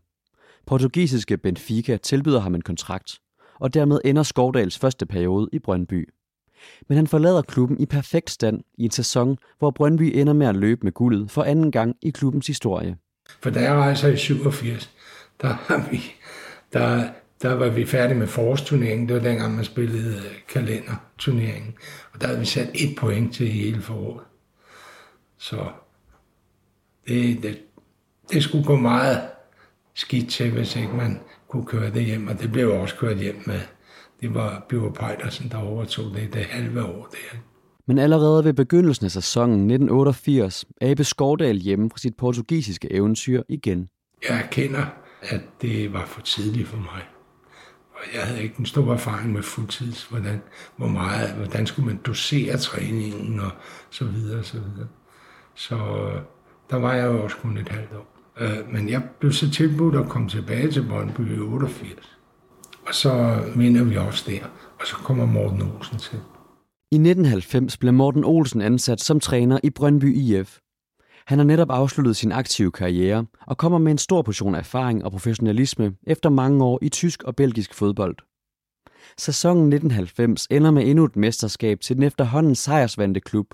Portugisiske 0.65 1.37
Benfica 1.37 1.97
tilbyder 1.97 2.39
ham 2.39 2.55
en 2.55 2.61
kontrakt, 2.61 3.19
og 3.59 3.73
dermed 3.73 3.99
ender 4.05 4.23
Skovdals 4.23 4.79
første 4.79 5.05
periode 5.05 5.49
i 5.53 5.59
Brøndby. 5.59 6.09
Men 6.87 6.95
han 6.95 7.07
forlader 7.07 7.41
klubben 7.41 7.79
i 7.79 7.85
perfekt 7.85 8.29
stand 8.29 8.61
i 8.77 8.83
en 8.83 8.91
sæson, 8.91 9.37
hvor 9.59 9.71
Brøndby 9.71 10.11
ender 10.15 10.33
med 10.33 10.47
at 10.47 10.55
løbe 10.55 10.81
med 10.83 10.91
guldet 10.91 11.31
for 11.31 11.43
anden 11.43 11.71
gang 11.71 11.95
i 12.01 12.09
klubbens 12.09 12.47
historie. 12.47 12.97
For 13.41 13.49
da 13.49 13.61
jeg 13.61 13.73
rejser 13.73 14.07
i 14.07 14.17
87, 14.17 14.89
der, 15.41 15.47
har 15.47 15.89
vi, 15.91 16.01
der, 16.73 17.09
der 17.41 17.53
var 17.53 17.69
vi 17.69 17.85
færdige 17.85 18.17
med 18.19 18.27
forårsturneringen. 18.27 19.07
Det 19.07 19.15
var 19.15 19.21
dengang, 19.21 19.55
man 19.55 19.65
spillede 19.65 20.21
kalenderturneringen. 20.49 21.75
Og 22.13 22.21
der 22.21 22.27
havde 22.27 22.39
vi 22.39 22.45
sat 22.45 22.69
et 22.73 22.95
point 22.97 23.33
til 23.33 23.47
hele 23.47 23.81
foråret. 23.81 24.23
Så 25.37 25.67
det, 27.07 27.43
det, 27.43 27.59
det 28.31 28.43
skulle 28.43 28.63
gå 28.63 28.75
meget 28.75 29.21
skidt 29.95 30.29
til, 30.29 30.51
hvis 30.51 30.75
ikke 30.75 30.93
man 30.93 31.19
kunne 31.47 31.65
køre 31.65 31.93
det 31.93 32.05
hjem. 32.05 32.27
Og 32.27 32.39
det 32.39 32.51
blev 32.51 32.71
også 32.71 32.95
kørt 32.95 33.17
hjem 33.17 33.43
med. 33.45 33.59
Det 34.21 34.33
var 34.33 34.65
Bjørn 34.69 34.93
Pejdersen, 34.93 35.49
der 35.51 35.57
overtog 35.57 36.05
det 36.05 36.33
det 36.33 36.45
halve 36.45 36.83
år 36.83 37.09
der. 37.11 37.37
Men 37.87 37.97
allerede 37.97 38.45
ved 38.45 38.53
begyndelsen 38.53 39.05
af 39.05 39.11
sæsonen 39.11 39.53
1988 39.53 40.65
er 40.81 40.91
Ebbe 40.91 41.03
Skovdal 41.03 41.57
hjemme 41.57 41.89
fra 41.89 41.97
sit 41.97 42.15
portugisiske 42.17 42.93
eventyr 42.93 43.43
igen. 43.49 43.89
Jeg 44.29 44.37
erkender, 44.39 44.85
at 45.21 45.41
det 45.61 45.93
var 45.93 46.05
for 46.05 46.21
tidligt 46.21 46.67
for 46.67 46.77
mig. 46.77 47.16
Og 47.97 48.03
jeg 48.13 48.23
havde 48.23 48.43
ikke 48.43 48.55
en 48.59 48.65
stor 48.65 48.93
erfaring 48.93 49.33
med 49.33 49.43
fuldtids, 49.43 50.03
hvordan, 50.03 50.41
hvor 50.75 50.87
meget, 50.87 51.33
hvordan 51.33 51.67
skulle 51.67 51.87
man 51.87 51.99
dosere 52.05 52.57
træningen 52.57 53.39
og 53.39 53.51
så 53.89 54.05
videre 54.05 54.39
og 54.39 54.45
så 54.45 54.57
videre. 54.59 54.87
Så 55.55 55.75
øh, 55.75 56.21
der 56.69 56.75
var 56.75 56.93
jeg 56.93 57.05
jo 57.05 57.23
også 57.23 57.37
kun 57.37 57.57
et 57.57 57.69
halvt 57.69 57.93
år. 57.93 58.17
Øh, 58.39 58.73
men 58.73 58.89
jeg 58.89 59.03
blev 59.19 59.31
så 59.31 59.51
tilbudt 59.51 59.95
at 59.95 60.09
komme 60.09 60.29
tilbage 60.29 60.71
til 60.71 60.85
Brøndby 60.89 61.35
i 61.35 61.39
88. 61.39 62.17
Og 62.87 62.95
så 62.95 63.43
vinder 63.55 63.83
vi 63.83 63.95
også 63.97 64.31
der. 64.31 64.45
Og 64.79 64.87
så 64.87 64.95
kommer 64.95 65.25
Morten 65.25 65.61
Olsen 65.61 65.97
til. 65.97 66.19
I 66.91 66.95
1990 66.95 67.77
blev 67.77 67.93
Morten 67.93 68.23
Olsen 68.23 68.61
ansat 68.61 69.01
som 69.01 69.19
træner 69.19 69.59
i 69.63 69.69
Brøndby 69.69 70.15
IF. 70.15 70.59
Han 71.27 71.39
har 71.39 71.45
netop 71.45 71.71
afsluttet 71.71 72.15
sin 72.15 72.31
aktive 72.31 72.71
karriere 72.71 73.25
og 73.47 73.57
kommer 73.57 73.77
med 73.77 73.91
en 73.91 73.97
stor 73.97 74.21
portion 74.21 74.55
erfaring 74.55 75.05
og 75.05 75.11
professionalisme 75.11 75.93
efter 76.03 76.29
mange 76.29 76.63
år 76.63 76.79
i 76.81 76.89
tysk 76.89 77.23
og 77.23 77.35
belgisk 77.35 77.73
fodbold. 77.73 78.15
Sæsonen 79.17 79.73
1990 79.73 80.47
ender 80.51 80.71
med 80.71 80.87
endnu 80.87 81.05
et 81.05 81.15
mesterskab 81.15 81.79
til 81.79 81.95
den 81.95 82.03
efterhånden 82.03 82.55
sejrsvandte 82.55 83.19
klub, 83.19 83.53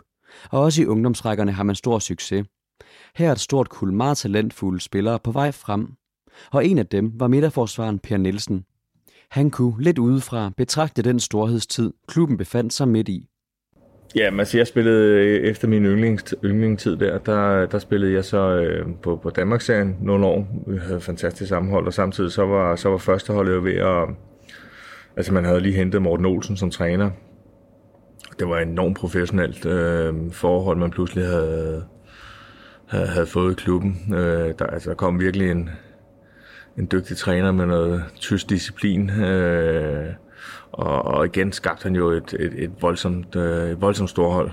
og 0.51 0.61
også 0.61 0.81
i 0.81 0.85
ungdomsrækkerne 0.85 1.51
har 1.51 1.63
man 1.63 1.75
stor 1.75 1.99
succes. 1.99 2.47
Her 3.15 3.27
er 3.27 3.31
et 3.31 3.39
stort 3.39 3.69
kul 3.69 3.93
meget 3.93 4.17
talentfulde 4.17 4.81
spillere 4.81 5.19
på 5.19 5.31
vej 5.31 5.51
frem, 5.51 5.87
og 6.51 6.65
en 6.65 6.77
af 6.77 6.87
dem 6.87 7.11
var 7.19 7.27
midterforsvaren 7.27 7.99
Per 7.99 8.17
Nielsen. 8.17 8.65
Han 9.29 9.51
kunne 9.51 9.83
lidt 9.83 9.99
udefra 9.99 10.51
betragte 10.57 11.01
den 11.01 11.19
storhedstid, 11.19 11.93
klubben 12.07 12.37
befandt 12.37 12.73
sig 12.73 12.87
midt 12.87 13.09
i. 13.09 13.29
Ja, 14.15 14.31
men 14.31 14.39
altså 14.39 14.57
jeg 14.57 14.67
spillede 14.67 15.19
øh, 15.19 15.43
efter 15.43 15.67
min 15.67 15.85
yndlings, 15.85 16.35
yndlingstid 16.43 16.97
der, 16.97 17.17
der, 17.17 17.65
der 17.65 17.79
spillede 17.79 18.13
jeg 18.13 18.25
så 18.25 18.37
øh, 18.37 18.85
på, 19.01 19.19
på 19.23 19.29
Danmarksserien 19.29 19.97
nogle 20.01 20.25
år. 20.25 20.47
Vi 20.67 20.77
havde 20.77 21.01
fantastisk 21.01 21.49
sammenhold, 21.49 21.87
og 21.87 21.93
samtidig 21.93 22.31
så 22.31 22.45
var, 22.45 22.75
så 22.75 22.89
var 22.89 22.97
førsteholdet 22.97 23.53
jo 23.53 23.61
ved 23.61 23.75
at... 23.75 24.09
Altså 25.17 25.33
man 25.33 25.45
havde 25.45 25.59
lige 25.59 25.75
hentet 25.75 26.01
Morten 26.01 26.25
Olsen 26.25 26.57
som 26.57 26.71
træner. 26.71 27.09
Det 28.39 28.47
var 28.49 28.59
et 28.59 28.67
enormt 28.67 28.97
professionelt 28.97 29.65
øh, 29.65 30.13
forhold, 30.31 30.77
man 30.77 30.91
pludselig 30.91 31.25
havde, 31.25 31.83
havde, 32.87 33.07
havde 33.07 33.25
fået 33.25 33.51
i 33.51 33.55
klubben. 33.55 34.13
Øh, 34.13 34.53
der, 34.59 34.65
altså, 34.65 34.89
der 34.89 34.95
kom 34.95 35.19
virkelig 35.19 35.51
en, 35.51 35.69
en 36.77 36.87
dygtig 36.91 37.17
træner 37.17 37.51
med 37.51 37.65
noget 37.65 38.03
tysk 38.15 38.49
disciplin. 38.49 39.09
Øh, 39.09 40.05
og, 40.73 41.01
og 41.01 41.25
igen 41.25 41.51
skabte 41.51 41.83
han 41.83 41.95
jo 41.95 42.09
et, 42.09 42.33
et, 42.39 42.63
et, 42.63 42.81
voldsomt, 42.81 43.35
øh, 43.35 43.69
et 43.69 43.81
voldsomt 43.81 44.09
storhold. 44.09 44.51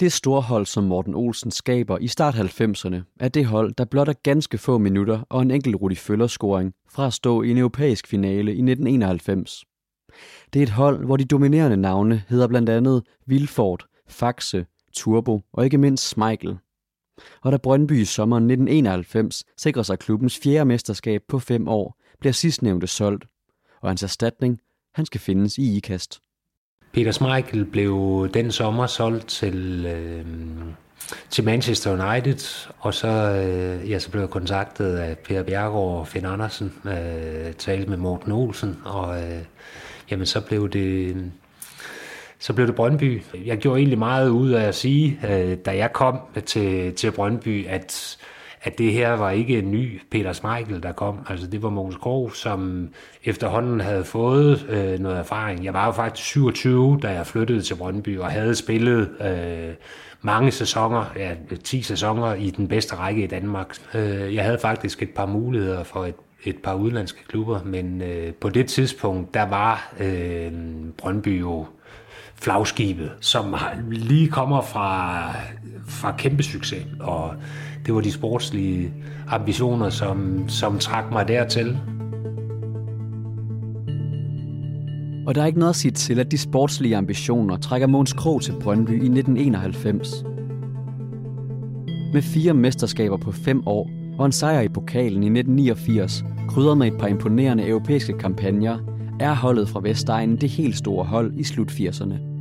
Det 0.00 0.12
storhold, 0.12 0.66
som 0.66 0.84
Morten 0.84 1.14
Olsen 1.14 1.50
skaber 1.50 1.98
i 1.98 2.08
start 2.08 2.34
90'erne, 2.34 3.16
er 3.20 3.28
det 3.28 3.46
hold, 3.46 3.74
der 3.74 3.84
blot 3.84 4.08
er 4.08 4.12
ganske 4.22 4.58
få 4.58 4.78
minutter 4.78 5.20
og 5.28 5.42
en 5.42 5.50
enkelt 5.50 5.76
Rudi 5.76 5.94
Føller-scoring 5.94 6.72
fra 6.90 7.06
at 7.06 7.12
stå 7.12 7.42
i 7.42 7.50
en 7.50 7.58
europæisk 7.58 8.06
finale 8.06 8.50
i 8.50 8.62
1991. 8.62 9.64
Det 10.52 10.58
er 10.58 10.62
et 10.62 10.70
hold, 10.70 11.04
hvor 11.04 11.16
de 11.16 11.24
dominerende 11.24 11.76
navne 11.76 12.22
hedder 12.28 12.48
blandt 12.48 12.68
andet 12.68 13.02
Vilfort, 13.26 13.86
Faxe, 14.08 14.66
Turbo 14.94 15.40
og 15.52 15.64
ikke 15.64 15.78
mindst 15.78 16.08
Smeichel. 16.08 16.58
Og 17.42 17.52
da 17.52 17.56
Brøndby 17.56 18.00
i 18.00 18.04
sommeren 18.04 18.44
1991 18.44 19.44
sikrer 19.58 19.82
sig 19.82 19.98
klubbens 19.98 20.38
fjerde 20.38 20.64
mesterskab 20.64 21.22
på 21.28 21.38
fem 21.38 21.68
år, 21.68 22.00
bliver 22.20 22.32
sidstnævnte 22.32 22.86
solgt, 22.86 23.24
og 23.80 23.90
hans 23.90 24.02
erstatning 24.02 24.60
han 24.96 25.06
skal 25.06 25.20
findes 25.20 25.58
i 25.58 25.76
IKAST. 25.76 26.20
Peter 26.92 27.12
Schmeichel 27.12 27.64
blev 27.64 28.28
den 28.34 28.52
sommer 28.52 28.86
solgt 28.86 29.26
til, 29.26 29.86
øh, 29.86 30.24
til 31.30 31.44
Manchester 31.44 31.92
United, 31.92 32.68
og 32.78 32.94
så, 32.94 33.08
øh, 33.08 33.90
ja, 33.90 33.98
så 33.98 34.10
blev 34.10 34.20
jeg 34.20 34.30
kontaktet 34.30 34.96
af 34.96 35.18
Per 35.18 35.42
Bjergård 35.42 35.98
og 35.98 36.08
Finn 36.08 36.26
Andersen, 36.26 36.72
øh, 36.84 37.52
talte 37.52 37.90
med 37.90 37.96
Morten 37.96 38.32
Olsen, 38.32 38.78
og 38.84 39.22
øh, 39.22 39.42
jamen, 40.10 40.26
så 40.26 40.40
blev 40.40 40.68
det... 40.68 41.16
Så 42.38 42.52
blev 42.52 42.66
det 42.66 42.74
Brøndby. 42.74 43.22
Jeg 43.44 43.58
gjorde 43.58 43.78
egentlig 43.78 43.98
meget 43.98 44.28
ud 44.28 44.50
af 44.50 44.62
at 44.64 44.74
sige, 44.74 45.20
øh, 45.28 45.58
da 45.64 45.76
jeg 45.76 45.92
kom 45.92 46.18
til, 46.46 46.94
til 46.94 47.10
Brøndby, 47.10 47.66
at 47.66 48.18
at 48.66 48.78
det 48.78 48.92
her 48.92 49.12
var 49.12 49.30
ikke 49.30 49.58
en 49.58 49.70
ny 49.70 50.00
Peter 50.10 50.32
Smeichel, 50.32 50.82
der 50.82 50.92
kom. 50.92 51.18
Altså 51.28 51.46
det 51.46 51.62
var 51.62 51.70
Mogens 51.70 51.96
Krog, 51.96 52.32
som 52.34 52.88
efterhånden 53.24 53.80
havde 53.80 54.04
fået 54.04 54.66
øh, 54.68 54.98
noget 54.98 55.18
erfaring. 55.18 55.64
Jeg 55.64 55.74
var 55.74 55.86
jo 55.86 55.92
faktisk 55.92 56.28
27, 56.28 56.98
da 57.02 57.10
jeg 57.10 57.26
flyttede 57.26 57.62
til 57.62 57.74
Brøndby, 57.74 58.18
og 58.18 58.30
havde 58.30 58.54
spillet 58.54 59.10
øh, 59.20 59.74
mange 60.22 60.50
sæsoner, 60.50 61.12
ja, 61.16 61.34
10 61.64 61.82
sæsoner 61.82 62.34
i 62.34 62.50
den 62.50 62.68
bedste 62.68 62.96
række 62.96 63.24
i 63.24 63.26
Danmark. 63.26 63.76
Øh, 63.94 64.34
jeg 64.34 64.44
havde 64.44 64.58
faktisk 64.58 65.02
et 65.02 65.10
par 65.10 65.26
muligheder 65.26 65.84
for 65.84 66.04
et 66.04 66.14
et 66.44 66.56
par 66.56 66.74
udenlandske 66.74 67.24
klubber, 67.28 67.60
men 67.64 68.02
øh, 68.02 68.32
på 68.34 68.48
det 68.48 68.66
tidspunkt, 68.66 69.34
der 69.34 69.42
var 69.42 69.92
øh, 70.00 70.52
Brøndby 70.98 71.40
jo 71.40 71.66
flagskibet, 72.34 73.12
som 73.20 73.56
lige 73.90 74.28
kommer 74.28 74.62
fra, 74.62 75.22
fra 75.88 76.14
kæmpe 76.18 76.42
succes, 76.42 76.86
og 77.00 77.34
det 77.86 77.94
var 77.94 78.00
de 78.00 78.12
sportslige 78.12 78.92
ambitioner, 79.28 79.90
som, 79.90 80.48
som 80.48 80.78
trak 80.78 81.12
mig 81.12 81.28
dertil. 81.28 81.78
Og 85.26 85.34
der 85.34 85.42
er 85.42 85.46
ikke 85.46 85.58
noget 85.58 85.70
at 85.70 85.76
sige 85.76 85.92
til, 85.92 86.20
at 86.20 86.30
de 86.30 86.38
sportslige 86.38 86.96
ambitioner 86.96 87.56
trækker 87.56 87.86
Måns 87.86 88.12
Krog 88.12 88.42
til 88.42 88.54
Brøndby 88.60 88.90
i 88.90 88.94
1991. 88.94 90.24
Med 92.12 92.22
fire 92.22 92.54
mesterskaber 92.54 93.16
på 93.16 93.32
fem 93.32 93.66
år 93.66 93.90
og 94.18 94.26
en 94.26 94.32
sejr 94.32 94.60
i 94.60 94.68
pokalen 94.68 95.22
i 95.22 95.26
1989, 95.26 96.24
krydret 96.48 96.78
med 96.78 96.86
et 96.86 96.98
par 96.98 97.06
imponerende 97.06 97.68
europæiske 97.68 98.12
kampagner, 98.12 98.78
er 99.20 99.34
holdet 99.34 99.68
fra 99.68 99.80
Vestegnen 99.80 100.36
det 100.36 100.48
helt 100.48 100.76
store 100.76 101.04
hold 101.04 101.32
i 101.34 101.44
slut 101.44 101.70
80'erne. 101.70 102.35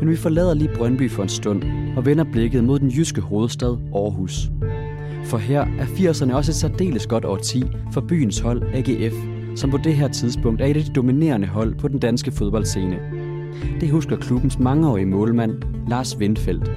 Men 0.00 0.08
vi 0.10 0.16
forlader 0.16 0.54
lige 0.54 0.70
Brøndby 0.76 1.10
for 1.10 1.22
en 1.22 1.28
stund 1.28 1.62
og 1.96 2.06
vender 2.06 2.24
blikket 2.32 2.64
mod 2.64 2.78
den 2.78 2.88
jyske 2.88 3.20
hovedstad 3.20 3.76
Aarhus. 3.94 4.50
For 5.24 5.38
her 5.38 5.60
er 5.60 5.84
80'erne 5.84 6.34
også 6.34 6.50
et 6.50 6.54
særdeles 6.54 7.06
godt 7.06 7.24
årti 7.24 7.62
for 7.92 8.00
byens 8.00 8.40
hold 8.40 8.62
AGF, 8.74 9.14
som 9.56 9.70
på 9.70 9.76
det 9.76 9.94
her 9.94 10.08
tidspunkt 10.08 10.60
er 10.60 10.66
et 10.66 10.76
af 10.76 10.82
de 10.82 10.92
dominerende 10.92 11.46
hold 11.46 11.74
på 11.74 11.88
den 11.88 11.98
danske 11.98 12.30
fodboldscene. 12.30 12.98
Det 13.80 13.90
husker 13.90 14.16
klubbens 14.16 14.58
mangeårige 14.58 15.06
målmand, 15.06 15.62
Lars 15.88 16.18
Windfeldt. 16.18 16.70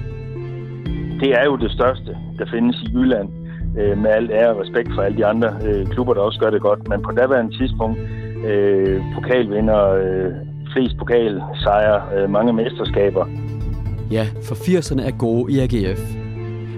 Det 1.20 1.30
er 1.32 1.44
jo 1.44 1.56
det 1.56 1.70
største, 1.70 2.16
der 2.38 2.46
findes 2.52 2.76
i 2.82 2.92
Jylland, 2.94 3.28
øh, 3.78 3.98
med 3.98 4.10
alt 4.10 4.30
ære 4.30 4.54
og 4.54 4.60
respekt 4.60 4.88
for 4.94 5.02
alle 5.02 5.16
de 5.16 5.26
andre 5.26 5.48
øh, 5.66 5.86
klubber, 5.86 6.14
der 6.14 6.20
også 6.20 6.40
gør 6.40 6.50
det 6.50 6.60
godt. 6.60 6.88
Men 6.88 7.02
på 7.02 7.10
daværende 7.10 7.58
tidspunkt, 7.58 7.98
øh, 8.46 9.02
pokalvinder, 9.14 9.82
flest 10.74 10.96
pokalsejre, 10.98 11.98
øh, 12.16 12.30
mange 12.30 12.52
mesterskaber. 12.52 13.26
Ja, 14.10 14.26
for 14.42 14.54
80'erne 14.54 15.02
er 15.02 15.10
gode 15.10 15.52
i 15.52 15.58
AGF. 15.58 16.00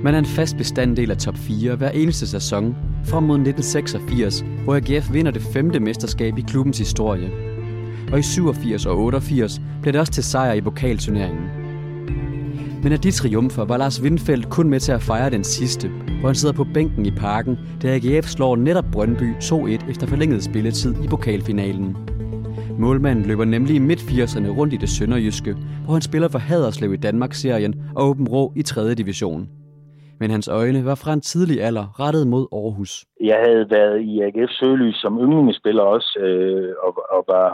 Man 0.02 0.14
er 0.14 0.18
en 0.18 0.26
fast 0.26 0.56
bestanddel 0.56 1.10
af 1.10 1.16
top 1.16 1.36
4 1.36 1.76
hver 1.76 1.90
eneste 1.90 2.26
sæson, 2.26 2.76
frem 3.04 3.22
mod 3.22 3.38
1986, 3.38 4.44
hvor 4.64 4.74
AGF 4.74 5.12
vinder 5.12 5.30
det 5.30 5.42
femte 5.42 5.80
mesterskab 5.80 6.38
i 6.38 6.44
klubbens 6.48 6.78
historie. 6.78 7.30
Og 8.12 8.18
i 8.18 8.22
87 8.22 8.86
og 8.86 8.98
88 8.98 9.60
blev 9.82 9.92
det 9.92 10.00
også 10.00 10.12
til 10.12 10.24
sejr 10.24 10.52
i 10.52 10.60
pokalturneringen. 10.60 11.46
Men 12.82 12.92
af 12.92 13.00
de 13.00 13.10
triumfer 13.10 13.64
var 13.64 13.76
Lars 13.76 14.02
Windfeldt 14.02 14.50
kun 14.50 14.70
med 14.70 14.80
til 14.80 14.92
at 14.92 15.02
fejre 15.02 15.30
den 15.30 15.44
sidste, 15.44 15.88
hvor 16.20 16.28
han 16.28 16.34
sidder 16.34 16.54
på 16.54 16.66
bænken 16.74 17.06
i 17.06 17.10
parken, 17.10 17.58
da 17.82 17.94
AGF 17.94 18.26
slår 18.26 18.56
netop 18.56 18.84
Brøndby 18.92 19.34
2-1 19.42 19.90
efter 19.90 20.06
forlænget 20.06 20.44
spilletid 20.44 20.94
i 21.04 21.08
pokalfinalen. 21.08 21.96
Målmanden 22.78 23.24
løber 23.24 23.44
nemlig 23.44 23.76
i 23.76 23.78
midt-80'erne 23.78 24.48
rundt 24.58 24.72
i 24.74 24.76
det 24.76 24.88
sønderjyske, 24.88 25.52
hvor 25.84 25.92
han 25.92 26.02
spiller 26.02 26.28
for 26.28 26.38
Haderslev 26.38 26.92
i 26.92 26.96
Danmarks-serien 26.96 27.74
og 27.96 28.08
Åben 28.08 28.28
Rå 28.28 28.52
i 28.56 28.62
3. 28.62 28.94
division. 28.94 29.48
Men 30.20 30.30
hans 30.30 30.48
øjne 30.48 30.84
var 30.84 30.94
fra 30.94 31.12
en 31.12 31.20
tidlig 31.20 31.62
alder 31.62 32.00
rettet 32.00 32.26
mod 32.26 32.46
Aarhus. 32.52 33.04
Jeg 33.20 33.38
havde 33.46 33.70
været 33.70 34.00
i 34.00 34.20
AGF 34.20 34.50
Sølys 34.50 34.96
som 34.96 35.18
yndlingsspiller 35.18 35.82
også, 35.82 36.18
øh, 36.20 36.74
og, 36.82 36.92
og 37.10 37.24
var, 37.28 37.48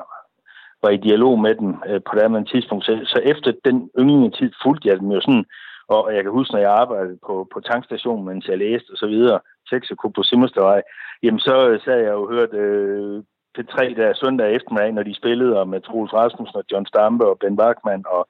var 0.82 0.90
i 0.90 0.96
dialog 1.08 1.38
med 1.38 1.54
dem 1.54 1.70
øh, 1.88 2.00
på 2.06 2.12
det 2.14 2.48
tidspunkt. 2.52 2.84
Så, 2.84 2.92
så 3.04 3.18
efter 3.32 3.52
den 3.64 3.90
yndlingetid 3.98 4.50
fulgte 4.64 4.88
jeg 4.88 4.98
dem 5.00 5.08
jo 5.10 5.20
sådan, 5.20 5.44
og 5.88 6.14
jeg 6.14 6.22
kan 6.22 6.32
huske, 6.32 6.52
når 6.52 6.60
jeg 6.60 6.72
arbejdede 6.82 7.18
på, 7.26 7.48
på 7.54 7.60
tankstationen, 7.60 8.26
mens 8.26 8.48
jeg 8.48 8.58
læste 8.58 8.90
og 8.90 8.96
så 8.96 9.06
videre, 9.06 9.38
Texaco 9.70 10.08
på 10.08 10.22
Simmerstevej, 10.22 10.82
jamen 11.22 11.40
så 11.40 11.80
sad 11.84 11.98
jeg 11.98 12.12
jo 12.12 12.22
og 12.22 12.30
hørte 12.34 12.56
øh, 12.56 13.22
P3 13.58 13.76
der 14.00 14.20
søndag 14.22 14.54
eftermiddag, 14.56 14.92
når 14.92 15.02
de 15.02 15.14
spillede, 15.20 15.60
og 15.60 15.68
med 15.68 15.80
Troels 15.80 16.12
Rasmussen 16.12 16.56
og 16.56 16.64
John 16.72 16.86
Stampe 16.86 17.24
og 17.30 17.38
Ben 17.38 17.56
Bachmann 17.56 18.04
og 18.16 18.22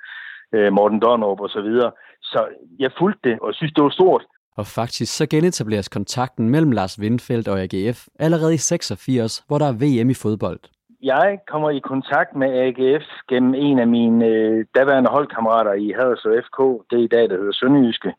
øh, 0.54 0.72
Morten 0.72 1.00
Donnerup 1.00 1.40
og 1.40 1.48
så 1.48 1.60
videre. 1.60 1.90
Så 2.22 2.40
jeg 2.78 2.90
fulgte 2.98 3.28
det, 3.28 3.38
og 3.40 3.54
synes, 3.54 3.72
det 3.72 3.84
var 3.84 3.90
stort. 3.90 4.24
Og 4.56 4.66
faktisk 4.66 5.16
så 5.16 5.26
genetableres 5.26 5.88
kontakten 5.88 6.50
mellem 6.50 6.72
Lars 6.72 6.98
Windfeldt 7.00 7.48
og 7.48 7.60
AGF 7.60 7.98
allerede 8.18 8.54
i 8.54 8.56
86, 8.56 9.44
hvor 9.48 9.58
der 9.58 9.66
er 9.66 9.80
VM 9.82 10.10
i 10.10 10.14
fodbold. 10.14 10.60
Jeg 11.02 11.38
kommer 11.48 11.70
i 11.70 11.78
kontakt 11.78 12.36
med 12.36 12.48
AGF 12.64 13.06
gennem 13.28 13.54
en 13.54 13.78
af 13.78 13.86
mine 13.86 14.26
øh, 14.26 14.64
daværende 14.74 15.10
holdkammerater 15.10 15.72
i 15.72 15.92
Haderslev 15.98 16.42
FK, 16.42 16.58
det 16.90 16.98
er 16.98 17.04
i 17.04 17.14
dag, 17.16 17.30
der 17.30 17.36
hedder 17.36 17.52
Sønderjyske, 17.52 18.12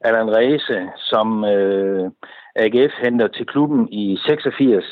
Allan 0.00 0.30
Reese, 0.36 0.88
som 0.96 1.44
øh, 1.44 2.10
AGF 2.56 2.92
henter 3.04 3.28
til 3.28 3.46
klubben 3.46 3.88
i 3.92 4.18
86. 4.26 4.84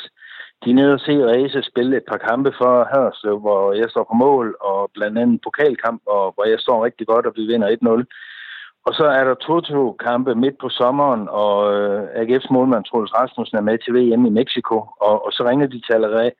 De 0.64 0.71
er 0.71 0.75
nede 0.75 0.94
og 0.94 1.00
se 1.00 1.12
Reze 1.26 1.62
spille 1.62 1.97
et 1.97 2.06
par 2.11 2.16
kampe 2.28 2.52
for 2.59 2.88
Haderslev, 2.92 3.38
hvor 3.38 3.73
jeg 3.73 3.90
står 3.90 4.04
på 4.11 4.14
mål, 4.14 4.56
og 4.61 4.90
blandt 4.94 5.18
andet 5.18 5.33
en 5.33 5.44
pokalkamp, 5.44 6.02
og 6.06 6.33
hvor 6.35 6.44
jeg 6.44 6.61
står 6.61 6.85
rigtig 6.85 7.06
godt, 7.06 7.26
og 7.26 7.33
vi 7.37 7.42
vinder 7.47 7.68
1-0. 7.68 8.04
Og 8.87 8.94
så 8.94 9.04
er 9.04 9.25
der 9.25 9.35
Toto-kampe 9.35 10.35
midt 10.35 10.59
på 10.59 10.68
sommeren, 10.68 11.28
og 11.28 11.56
øh, 11.75 12.02
AGF's 12.21 12.50
målmand 12.50 12.85
Troels 12.85 13.14
Rasmussen 13.14 13.56
er 13.56 13.68
med 13.68 13.78
til 13.78 13.94
VM 13.94 14.26
i 14.26 14.37
Mexico. 14.40 14.76
Og, 15.00 15.26
og 15.26 15.33
så 15.33 15.42
ringer 15.49 15.66
de 15.66 15.80
til 15.80 15.92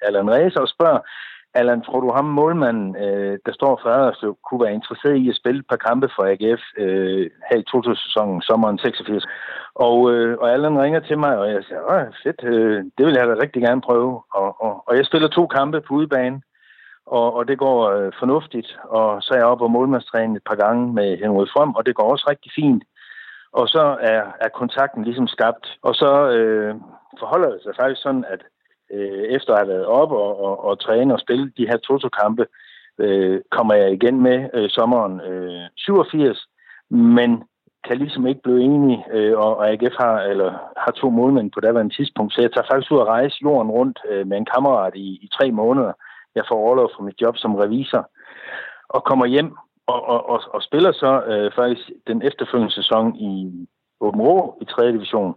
Allan 0.07 0.31
Reze 0.31 0.61
og 0.61 0.69
spørger, 0.69 1.01
Allan, 1.55 1.83
tror 1.83 2.01
du 2.01 2.11
ham 2.13 2.25
målmanden, 2.25 2.97
øh, 2.97 3.39
der 3.47 3.53
står 3.53 3.81
for 3.83 3.91
Aderslev, 3.91 4.37
kunne 4.47 4.65
være 4.65 4.75
interesseret 4.75 5.17
i 5.17 5.29
at 5.29 5.37
spille 5.37 5.61
et 5.61 5.67
par 5.73 5.77
kampe 5.77 6.09
for 6.17 6.23
AGF 6.33 6.63
øh, 6.79 7.31
her 7.49 7.59
i 7.59 7.69
2000-sæsonen, 7.71 8.43
sommeren 8.43 8.79
86? 8.79 9.25
Og, 9.75 10.13
øh, 10.13 10.39
og 10.41 10.53
Allan 10.53 10.83
ringer 10.83 11.01
til 11.01 11.19
mig, 11.19 11.39
og 11.39 11.51
jeg 11.51 11.65
siger, 11.65 11.81
Åh, 11.93 12.07
fedt, 12.23 12.45
øh, 12.45 12.85
det 12.99 13.07
vil 13.07 13.17
jeg 13.19 13.27
da 13.27 13.35
rigtig 13.43 13.63
gerne 13.63 13.81
prøve. 13.81 14.23
Og, 14.35 14.63
og, 14.65 14.89
og 14.89 14.97
jeg 14.97 15.07
spiller 15.07 15.29
to 15.29 15.47
kampe 15.47 15.81
på 15.81 15.95
udebane, 15.95 16.41
og, 17.07 17.35
og 17.37 17.49
det 17.49 17.59
går 17.59 17.91
øh, 17.91 18.13
fornuftigt. 18.19 18.79
Og 18.85 19.23
så 19.23 19.35
er 19.35 19.39
jeg 19.39 19.47
oppe 19.47 19.65
og 19.65 19.71
målmandstræne 19.71 20.37
et 20.37 20.43
par 20.47 20.55
gange 20.55 20.93
med 20.93 21.19
Henrik 21.19 21.49
Frøm, 21.53 21.75
og 21.75 21.87
det 21.87 21.95
går 21.95 22.11
også 22.13 22.27
rigtig 22.31 22.53
fint. 22.55 22.85
Og 23.53 23.69
så 23.69 23.97
er, 24.01 24.23
er 24.41 24.49
kontakten 24.49 25.05
ligesom 25.05 25.29
skabt. 25.29 25.79
Og 25.83 25.95
så 25.95 26.31
øh, 26.31 26.75
forholder 27.19 27.51
det 27.51 27.63
sig 27.63 27.73
faktisk 27.81 28.03
sådan, 28.03 28.25
at 28.29 28.43
øh, 28.93 29.25
efter 29.37 29.53
at 29.53 29.59
have 29.59 29.69
været 29.69 29.87
op 29.87 30.13
og, 30.13 30.45
og, 30.45 30.65
og 30.65 30.81
træne 30.81 31.15
og 31.15 31.21
spille 31.21 31.53
de 31.57 31.67
her 31.67 31.77
Toto-kampe, 31.77 32.47
øh, 32.99 33.41
kommer 33.51 33.75
jeg 33.75 33.93
igen 33.93 34.21
med 34.23 34.49
øh, 34.55 34.71
sommeren 34.71 35.21
øh, 35.21 35.63
87, 35.77 36.47
men 36.91 37.43
kan 37.85 37.99
ligesom 37.99 38.27
ikke 38.27 38.43
blive 38.43 38.63
enig, 38.63 39.05
øh, 39.11 39.39
og 39.39 39.71
AGF 39.71 39.95
har, 39.99 40.21
eller, 40.21 40.51
har 40.77 40.93
to 40.93 41.11
målmænd 41.11 41.51
på 41.51 41.61
daværende 41.61 41.95
tidspunkt, 41.95 42.35
så 42.35 42.41
jeg 42.41 42.53
tager 42.53 42.67
faktisk 42.71 42.93
ud 42.93 43.01
at 43.01 43.07
rejse 43.07 43.37
jorden 43.43 43.71
rundt 43.71 43.99
øh, 44.11 44.27
med 44.27 44.37
en 44.37 44.51
kammerat 44.55 44.93
i, 44.95 45.09
i 45.25 45.29
tre 45.39 45.51
måneder. 45.51 45.93
Jeg 46.35 46.45
får 46.49 46.57
overlov 46.57 46.91
fra 46.97 47.03
mit 47.03 47.21
job 47.21 47.37
som 47.37 47.55
revisor, 47.55 48.11
og 48.89 49.05
kommer 49.05 49.27
hjem 49.27 49.57
og, 49.87 50.09
og, 50.09 50.29
og, 50.29 50.41
og 50.55 50.63
spiller 50.63 50.93
så 50.93 51.23
øh, 51.33 51.53
faktisk 51.57 51.91
den 52.07 52.23
efterfølgende 52.23 52.75
sæson 52.75 53.17
i 53.17 53.33
Åben 54.01 54.21
Rå 54.21 54.59
i 54.61 54.65
3. 54.65 54.93
division, 54.93 55.35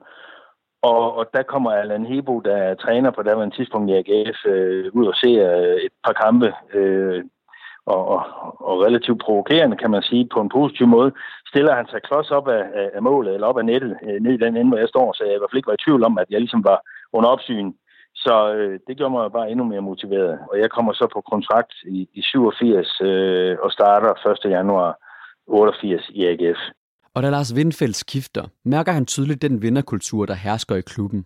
og, 0.81 1.15
og 1.17 1.25
der 1.33 1.43
kommer 1.43 1.71
Allan 1.71 2.05
Hebo, 2.05 2.39
der 2.39 2.55
er 2.55 2.75
træner 2.75 3.11
på 3.11 3.23
daværende 3.23 3.55
tidspunkt 3.55 3.89
i 3.91 3.93
AGF, 3.93 4.45
øh, 4.45 4.85
ud 4.93 5.05
og 5.07 5.15
ser 5.15 5.57
øh, 5.57 5.75
et 5.75 5.91
par 6.05 6.13
kampe, 6.13 6.53
øh, 6.73 7.23
og, 7.85 8.07
og, 8.07 8.21
og 8.67 8.75
relativt 8.85 9.21
provokerende, 9.21 9.77
kan 9.77 9.91
man 9.91 10.01
sige, 10.01 10.29
på 10.33 10.39
en 10.41 10.49
positiv 10.49 10.87
måde, 10.87 11.11
stiller 11.47 11.75
han 11.75 11.87
sig 11.87 12.01
klods 12.01 12.31
op 12.31 12.47
af, 12.47 12.63
af, 12.73 12.89
af 12.93 13.01
målet, 13.01 13.33
eller 13.33 13.47
op 13.47 13.57
af 13.57 13.65
nettet, 13.65 13.97
øh, 14.03 14.21
ned 14.23 14.33
i 14.33 14.43
den 14.45 14.57
ende, 14.57 14.69
hvor 14.69 14.77
jeg 14.77 14.89
står, 14.89 15.13
så 15.13 15.23
jeg 15.23 15.35
i 15.35 15.37
hvert 15.37 15.51
fald 15.51 15.59
ikke 15.59 15.71
var 15.71 15.79
i 15.79 15.85
tvivl 15.85 16.03
om, 16.03 16.17
at 16.17 16.27
jeg 16.29 16.39
ligesom 16.39 16.63
var 16.63 16.79
under 17.13 17.29
opsyn. 17.29 17.73
Så 18.15 18.53
øh, 18.53 18.79
det 18.87 18.97
gjorde 18.97 19.11
mig 19.11 19.31
bare 19.31 19.51
endnu 19.51 19.65
mere 19.65 19.81
motiveret. 19.81 20.39
Og 20.51 20.59
jeg 20.59 20.69
kommer 20.69 20.93
så 20.93 21.07
på 21.13 21.21
kontrakt 21.21 21.73
i, 21.87 22.09
i 22.13 22.21
87 22.21 23.01
øh, 23.01 23.57
og 23.63 23.71
starter 23.71 24.11
1. 24.45 24.51
januar 24.51 24.97
88 25.47 26.09
i 26.09 26.25
AGF. 26.25 26.59
Og 27.17 27.23
da 27.23 27.29
Lars 27.29 27.53
Windfeldt 27.55 27.95
skifter, 27.95 28.43
mærker 28.65 28.91
han 28.91 29.05
tydeligt 29.05 29.41
den 29.41 29.61
vinderkultur, 29.61 30.25
der 30.25 30.33
hersker 30.33 30.75
i 30.75 30.81
klubben. 30.81 31.25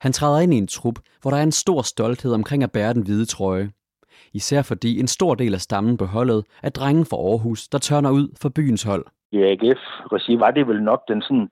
Han 0.00 0.12
træder 0.12 0.40
ind 0.40 0.54
i 0.54 0.58
en 0.58 0.66
trup, 0.66 0.98
hvor 1.22 1.30
der 1.30 1.38
er 1.38 1.42
en 1.42 1.60
stor 1.64 1.82
stolthed 1.82 2.32
omkring 2.32 2.62
at 2.62 2.72
bære 2.72 2.94
den 2.94 3.02
hvide 3.02 3.26
trøje. 3.26 3.70
Især 4.34 4.62
fordi 4.62 5.00
en 5.00 5.06
stor 5.06 5.34
del 5.34 5.54
af 5.54 5.60
stammen 5.60 5.96
på 5.96 6.04
holdet 6.04 6.44
er 6.62 6.70
drengen 6.70 7.06
fra 7.10 7.16
Aarhus, 7.16 7.68
der 7.68 7.78
tørner 7.78 8.10
ud 8.10 8.28
for 8.42 8.48
byens 8.48 8.82
hold. 8.82 9.04
I 9.32 9.38
AGF-regi 9.42 10.38
var 10.38 10.50
det 10.50 10.68
vel 10.68 10.82
nok 10.82 11.02
den 11.08 11.22
sådan 11.22 11.48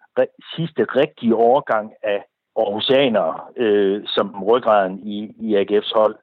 sidste 0.55 0.83
rigtige 0.85 1.35
overgang 1.35 1.93
af 2.03 2.21
Aarhusianere 2.57 3.35
øh, 3.57 4.03
som 4.07 4.43
ryggraden 4.43 4.99
i, 5.07 5.19
i 5.47 5.57
AGF's 5.61 5.93
hold. 6.01 6.17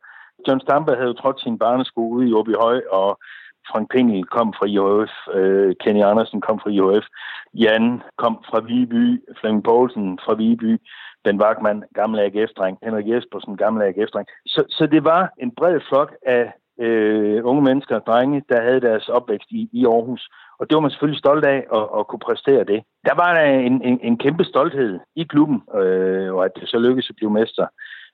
John 0.48 0.62
Stampe 0.62 0.92
havde 0.96 1.08
jo 1.08 1.14
trådt 1.14 1.42
sin 1.42 1.60
barneskole 1.60 2.16
ude 2.16 2.30
i 2.30 2.34
Åbyhøj, 2.34 2.82
og 2.92 3.20
Frank 3.70 3.92
Pengel 3.92 4.24
kom 4.26 4.54
fra 4.58 4.66
IHF, 4.66 5.14
øh, 5.38 5.76
Kenny 5.82 6.04
Andersen 6.04 6.42
kom 6.42 6.60
fra 6.60 6.70
IHF, 6.70 7.06
Jan 7.54 8.02
kom 8.18 8.36
fra 8.50 8.60
Viby, 8.60 9.22
Flemming 9.40 9.64
Poulsen 9.64 10.20
fra 10.26 10.34
Viby, 10.34 10.82
Ben 11.24 11.42
Wagman, 11.42 11.84
gamle 11.94 12.22
AGF-dreng, 12.22 12.78
Henrik 12.84 13.08
Jespersen, 13.08 13.58
gamle 13.58 13.86
AGF-dreng. 13.86 14.28
Så, 14.46 14.64
så 14.70 14.86
det 14.86 15.04
var 15.04 15.34
en 15.38 15.52
bred 15.56 15.80
flok 15.90 16.16
af 16.26 16.54
øh, 16.80 17.46
unge 17.46 17.62
mennesker, 17.62 18.00
drenge, 18.00 18.44
der 18.50 18.62
havde 18.62 18.82
deres 18.82 19.10
opvækst 19.10 19.52
i, 19.52 19.70
i 19.74 19.86
Aarhus. 19.86 20.30
Og 20.60 20.70
det 20.70 20.76
var 20.76 20.82
man 20.82 20.92
selvfølgelig 20.92 21.20
stolt 21.20 21.46
af 21.46 21.64
at, 21.74 21.86
at 22.00 22.08
kunne 22.08 22.26
præstere 22.28 22.64
det. 22.64 22.84
Der 23.06 23.16
var 23.16 23.34
der 23.34 23.46
en, 23.46 23.82
en, 23.82 24.00
en 24.04 24.18
kæmpe 24.18 24.44
stolthed 24.44 25.00
i 25.16 25.24
klubben, 25.24 25.62
øh, 25.80 26.34
og 26.34 26.46
at 26.46 26.52
det 26.56 26.70
så 26.70 26.80
lykkedes 26.80 27.10
at 27.10 27.16
blive 27.16 27.32
mester 27.32 27.68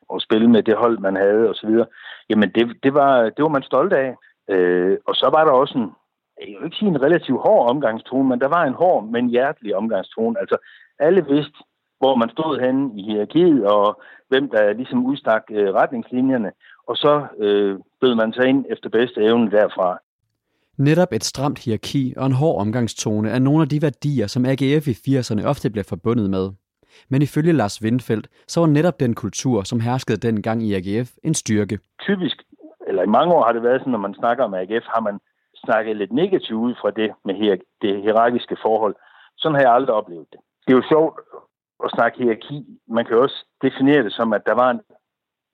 og 0.09 0.21
spille 0.21 0.47
med 0.49 0.63
det 0.63 0.75
hold, 0.75 0.97
man 0.99 1.15
havde 1.15 1.49
osv. 1.49 1.69
Jamen, 2.29 2.49
det, 2.55 2.77
det, 2.83 2.93
var, 2.93 3.13
det 3.23 3.41
var 3.43 3.49
man 3.49 3.63
stolt 3.63 3.93
af. 3.93 4.15
Øh, 4.49 4.97
og 5.07 5.15
så 5.15 5.29
var 5.35 5.43
der 5.45 5.51
også 5.51 5.77
en, 5.77 5.89
jeg 6.49 6.57
vil 6.59 6.65
ikke 6.65 6.77
sige 6.77 6.89
en 6.89 7.01
relativt 7.01 7.41
hård 7.41 7.69
omgangstone, 7.69 8.29
men 8.29 8.39
der 8.39 8.47
var 8.47 8.63
en 8.63 8.73
hård, 8.73 9.03
men 9.03 9.29
hjertelig 9.29 9.75
omgangstone. 9.75 10.39
Altså, 10.39 10.57
alle 10.99 11.25
vidste, 11.25 11.57
hvor 11.99 12.15
man 12.15 12.29
stod 12.29 12.59
henne 12.59 12.99
i 12.99 13.01
hierarkiet, 13.03 13.65
og 13.65 14.01
hvem 14.29 14.49
der 14.49 14.73
ligesom 14.73 15.05
udstak 15.05 15.43
øh, 15.51 15.73
retningslinjerne, 15.73 16.51
og 16.88 16.95
så 16.97 17.27
øh, 17.39 17.79
bød 18.01 18.15
man 18.15 18.33
sig 18.33 18.45
ind 18.45 18.65
efter 18.69 18.89
bedste 18.89 19.21
evne 19.21 19.51
derfra. 19.51 19.99
Netop 20.77 21.13
et 21.13 21.23
stramt 21.23 21.59
hierarki 21.59 22.13
og 22.17 22.25
en 22.25 22.31
hård 22.31 22.62
omgangstone 22.62 23.29
er 23.29 23.39
nogle 23.39 23.62
af 23.62 23.69
de 23.69 23.81
værdier, 23.81 24.27
som 24.27 24.45
AGF 24.45 24.88
i 24.88 24.91
80'erne 24.91 25.45
ofte 25.45 25.69
bliver 25.69 25.89
forbundet 25.89 26.29
med. 26.29 26.49
Men 27.09 27.21
ifølge 27.21 27.53
Lars 27.53 27.81
Windfeldt, 27.81 28.27
så 28.47 28.59
var 28.59 28.67
netop 28.67 28.99
den 28.99 29.13
kultur, 29.13 29.63
som 29.63 29.79
herskede 29.79 30.17
dengang 30.17 30.63
i 30.63 30.73
AGF, 30.73 31.09
en 31.23 31.33
styrke. 31.33 31.79
Typisk 32.01 32.43
eller 32.89 33.04
i 33.04 33.13
mange 33.17 33.34
år 33.36 33.43
har 33.43 33.54
det 33.54 33.63
været 33.63 33.82
sådan, 33.82 33.91
når 33.91 34.08
man 34.08 34.19
snakker 34.21 34.43
om 34.43 34.54
AGF, 34.54 34.86
har 34.95 35.02
man 35.02 35.19
snakket 35.65 35.97
lidt 35.97 36.13
negativt 36.13 36.60
ud 36.67 36.75
fra 36.82 36.91
det 36.91 37.12
med 37.25 37.36
her, 37.36 37.56
det 37.82 38.02
hierarkiske 38.02 38.58
forhold. 38.62 38.95
Sådan 39.38 39.56
har 39.56 39.62
jeg 39.62 39.73
aldrig 39.73 39.95
oplevet 39.95 40.28
det. 40.32 40.39
Det 40.67 40.73
er 40.73 40.78
jo 40.78 40.89
sjovt 40.89 41.19
at 41.84 41.91
snakke 41.91 42.17
hierarki. 42.17 42.65
Man 42.88 43.06
kan 43.06 43.17
også 43.17 43.45
definere 43.62 44.04
det 44.04 44.13
som, 44.13 44.34
at 44.34 44.45
der 44.45 44.54
var 44.54 44.69
en 44.71 44.82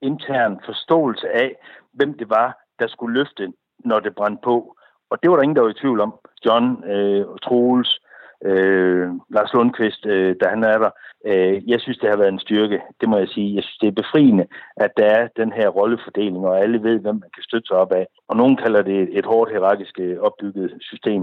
intern 0.02 0.60
forståelse 0.64 1.28
af, 1.28 1.56
hvem 1.92 2.18
det 2.18 2.30
var, 2.30 2.58
der 2.78 2.86
skulle 2.88 3.18
løfte, 3.18 3.52
når 3.78 4.00
det 4.00 4.14
brændte 4.14 4.42
på. 4.44 4.76
Og 5.10 5.22
det 5.22 5.30
var 5.30 5.36
der 5.36 5.42
ingen, 5.42 5.56
der 5.56 5.62
var 5.62 5.68
i 5.68 5.80
tvivl 5.80 6.00
om. 6.00 6.14
John, 6.46 6.84
øh, 6.84 7.26
Troels, 7.42 8.00
øh, 8.44 9.08
Lars 9.34 9.52
Lundqvist, 9.52 10.06
øh, 10.06 10.36
da 10.40 10.48
han 10.48 10.64
er 10.64 10.78
der. 10.78 10.90
Øh, 11.26 11.68
jeg 11.70 11.80
synes, 11.80 11.98
det 11.98 12.10
har 12.10 12.16
været 12.16 12.32
en 12.32 12.46
styrke, 12.46 12.80
det 13.00 13.08
må 13.08 13.16
jeg 13.18 13.28
sige. 13.28 13.54
Jeg 13.54 13.62
synes, 13.62 13.78
det 13.78 13.88
er 13.88 14.02
befriende, 14.02 14.46
at 14.76 14.90
der 14.96 15.06
er 15.06 15.28
den 15.36 15.52
her 15.52 15.68
rollefordeling, 15.68 16.46
og 16.46 16.60
alle 16.62 16.82
ved, 16.82 16.98
hvem 16.98 17.14
man 17.14 17.30
kan 17.34 17.42
støtte 17.42 17.66
sig 17.66 17.76
op 17.76 17.92
af. 17.92 18.06
Og 18.28 18.36
nogen 18.36 18.56
kalder 18.56 18.82
det 18.82 19.18
et 19.18 19.26
hårdt 19.26 19.50
hierarkisk 19.50 19.94
øh, 20.00 20.18
opbygget 20.18 20.74
system. 20.80 21.22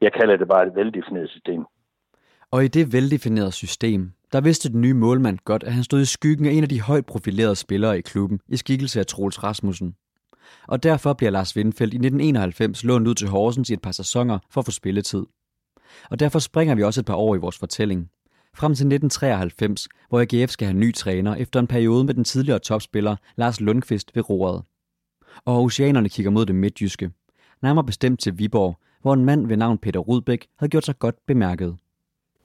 Jeg 0.00 0.12
kalder 0.12 0.36
det 0.36 0.48
bare 0.48 0.66
et 0.66 0.74
veldefineret 0.74 1.30
system. 1.30 1.64
Og 2.50 2.64
i 2.64 2.68
det 2.68 2.92
veldefinerede 2.92 3.52
system, 3.52 4.12
der 4.32 4.40
vidste 4.40 4.72
den 4.72 4.80
nye 4.80 4.94
målmand 4.94 5.38
godt, 5.44 5.64
at 5.64 5.72
han 5.72 5.84
stod 5.84 6.00
i 6.00 6.04
skyggen 6.04 6.46
af 6.46 6.50
en 6.52 6.62
af 6.62 6.68
de 6.68 6.80
højt 6.80 7.06
profilerede 7.06 7.56
spillere 7.56 7.98
i 7.98 8.00
klubben, 8.00 8.40
i 8.48 8.56
skikkelse 8.56 9.00
af 9.00 9.06
Troels 9.06 9.44
Rasmussen. 9.44 9.94
Og 10.68 10.82
derfor 10.82 11.12
bliver 11.12 11.30
Lars 11.30 11.56
Windfeldt 11.56 11.94
i 11.94 11.96
1991 11.96 12.84
lånt 12.84 13.08
ud 13.08 13.14
til 13.14 13.28
Horsens 13.28 13.70
i 13.70 13.72
et 13.72 13.82
par 13.82 13.92
sæsoner 13.92 14.38
for 14.50 14.60
at 14.60 14.64
få 14.64 14.70
spilletid. 14.70 15.26
Og 16.10 16.20
derfor 16.20 16.38
springer 16.38 16.74
vi 16.74 16.82
også 16.82 17.00
et 17.00 17.06
par 17.06 17.14
år 17.14 17.34
i 17.34 17.38
vores 17.38 17.58
fortælling. 17.58 18.08
Frem 18.54 18.70
til 18.70 18.86
1993, 18.86 19.88
hvor 20.08 20.20
AGF 20.20 20.50
skal 20.50 20.66
have 20.66 20.78
ny 20.78 20.94
træner 20.94 21.34
efter 21.34 21.60
en 21.60 21.66
periode 21.66 22.04
med 22.04 22.14
den 22.14 22.24
tidligere 22.24 22.58
topspiller 22.58 23.16
Lars 23.36 23.60
Lundqvist 23.60 24.10
ved 24.16 24.30
roret. 24.30 24.62
og 25.44 25.62
oceanerne 25.62 26.08
kigger 26.08 26.30
mod 26.30 26.46
det 26.46 26.54
midtjyske. 26.54 27.10
Nærmere 27.62 27.84
bestemt 27.84 28.20
til 28.20 28.38
Viborg, 28.38 28.78
hvor 29.02 29.14
en 29.14 29.24
mand 29.24 29.46
ved 29.46 29.56
navn 29.56 29.78
Peter 29.78 30.00
Rudbæk 30.00 30.46
havde 30.58 30.70
gjort 30.70 30.84
sig 30.84 30.98
godt 30.98 31.14
bemærket. 31.26 31.76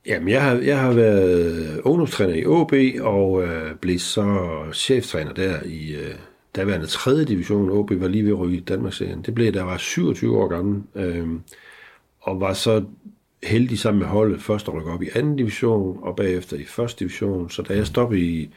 Jamen, 0.07 0.29
jeg 0.29 0.43
har, 0.43 0.55
jeg 0.55 0.79
har 0.79 0.93
været 0.93 1.79
ungdomstræner 1.79 2.33
i 2.33 2.41
AB 2.41 3.01
og 3.05 3.43
øh, 3.43 3.75
blev 3.75 3.99
så 3.99 4.47
cheftræner 4.73 5.33
der 5.33 5.63
i 5.65 5.95
øh, 5.95 6.15
daværende 6.55 6.87
3. 6.87 7.23
division. 7.23 7.79
AB 7.79 8.01
var 8.01 8.07
lige 8.07 8.23
ved 8.23 8.31
at 8.31 8.39
ryge 8.39 8.57
i 8.57 8.59
Danmarksserien. 8.59 9.21
Det 9.21 9.35
blev, 9.35 9.53
da 9.53 9.57
jeg 9.59 9.67
var 9.67 9.77
27 9.77 10.37
år 10.37 10.47
gammel, 10.47 10.83
øh, 10.95 11.27
og 12.21 12.41
var 12.41 12.53
så 12.53 12.83
heldig 13.43 13.79
sammen 13.79 13.99
med 13.99 14.07
holdet 14.07 14.41
først 14.41 14.67
at 14.67 14.73
rykke 14.73 14.91
op 14.91 15.03
i 15.03 15.09
anden 15.15 15.35
division, 15.35 15.99
og 16.01 16.15
bagefter 16.15 16.57
i 16.57 16.63
første 16.63 16.99
division. 16.99 17.49
Så 17.49 17.61
da 17.61 17.75
jeg 17.75 17.87
stoppede 17.87 18.21
i, 18.21 18.49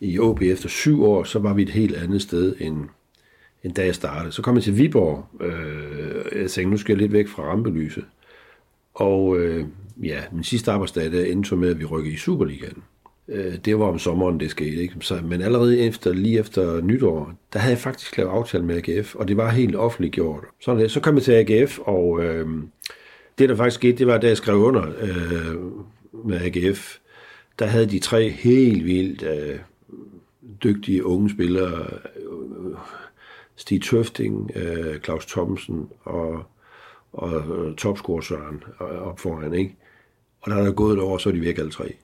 i 0.00 0.18
OB 0.18 0.42
efter 0.42 0.68
syv 0.68 1.04
år, 1.04 1.24
så 1.24 1.38
var 1.38 1.54
vi 1.54 1.62
et 1.62 1.70
helt 1.70 1.96
andet 1.96 2.22
sted, 2.22 2.54
end, 2.60 2.76
end 3.64 3.74
da 3.74 3.84
jeg 3.84 3.94
startede. 3.94 4.32
Så 4.32 4.42
kom 4.42 4.54
jeg 4.54 4.62
til 4.62 4.78
Viborg. 4.78 5.26
Øh, 5.40 6.40
jeg 6.42 6.50
tænkte, 6.50 6.70
nu 6.70 6.76
skal 6.76 6.92
jeg 6.92 6.98
lidt 6.98 7.12
væk 7.12 7.28
fra 7.28 7.42
rampelyset. 7.42 8.04
Og 8.94 9.38
øh, 9.38 9.66
ja, 10.02 10.20
min 10.32 10.44
sidste 10.44 10.72
arbejdsdag, 10.72 11.12
der 11.12 11.24
endte 11.24 11.56
med, 11.56 11.70
at 11.70 11.78
vi 11.78 11.84
rykkede 11.84 12.14
i 12.14 12.18
Superligaen. 12.18 12.82
Øh, 13.28 13.54
det 13.64 13.78
var 13.78 13.84
om 13.84 13.98
sommeren, 13.98 14.40
det 14.40 14.50
skete. 14.50 14.82
Ikke? 14.82 14.94
Så, 15.00 15.20
men 15.24 15.42
allerede 15.42 15.80
efter, 15.80 16.12
lige 16.12 16.38
efter 16.38 16.80
nytår, 16.80 17.32
der 17.52 17.58
havde 17.58 17.72
jeg 17.72 17.80
faktisk 17.80 18.16
lavet 18.16 18.30
aftale 18.30 18.64
med 18.64 18.88
AGF, 18.88 19.14
og 19.14 19.28
det 19.28 19.36
var 19.36 19.50
helt 19.50 19.76
offentliggjort. 19.76 20.44
Sådan 20.60 20.80
det. 20.80 20.90
Så 20.90 21.00
kom 21.00 21.14
jeg 21.14 21.22
til 21.22 21.32
AGF, 21.32 21.78
og 21.78 22.24
øh, 22.24 22.48
det, 23.38 23.48
der 23.48 23.56
faktisk 23.56 23.74
skete, 23.74 23.98
det 23.98 24.06
var, 24.06 24.18
da 24.18 24.26
jeg 24.26 24.36
skrev 24.36 24.56
under 24.56 24.86
øh, 25.00 25.56
med 26.26 26.40
AGF, 26.40 26.98
der 27.58 27.66
havde 27.66 27.86
de 27.86 27.98
tre 27.98 28.28
helt 28.28 28.84
vildt 28.84 29.22
øh, 29.22 29.58
dygtige 30.62 31.06
unge 31.06 31.30
spillere, 31.30 31.86
øh, 32.16 32.76
Stig 33.56 33.82
Tøfting, 33.82 34.50
øh, 34.54 35.00
Claus 35.00 35.26
Thomsen 35.26 35.88
og, 36.04 36.42
og 37.12 37.66
øh, 37.66 37.76
topscorer 37.76 38.20
Søren 38.20 38.62
op 38.80 39.18
foran, 39.20 39.54
ikke? 39.54 39.76
Og 40.40 40.50
der 40.50 40.56
er 40.56 40.64
der 40.64 40.72
gået 40.72 40.96
et 40.96 41.02
år, 41.02 41.18
så 41.18 41.28
er 41.28 41.32
de 41.32 41.40
væk 41.40 41.58
alle 41.58 41.70
tre. 41.70 41.94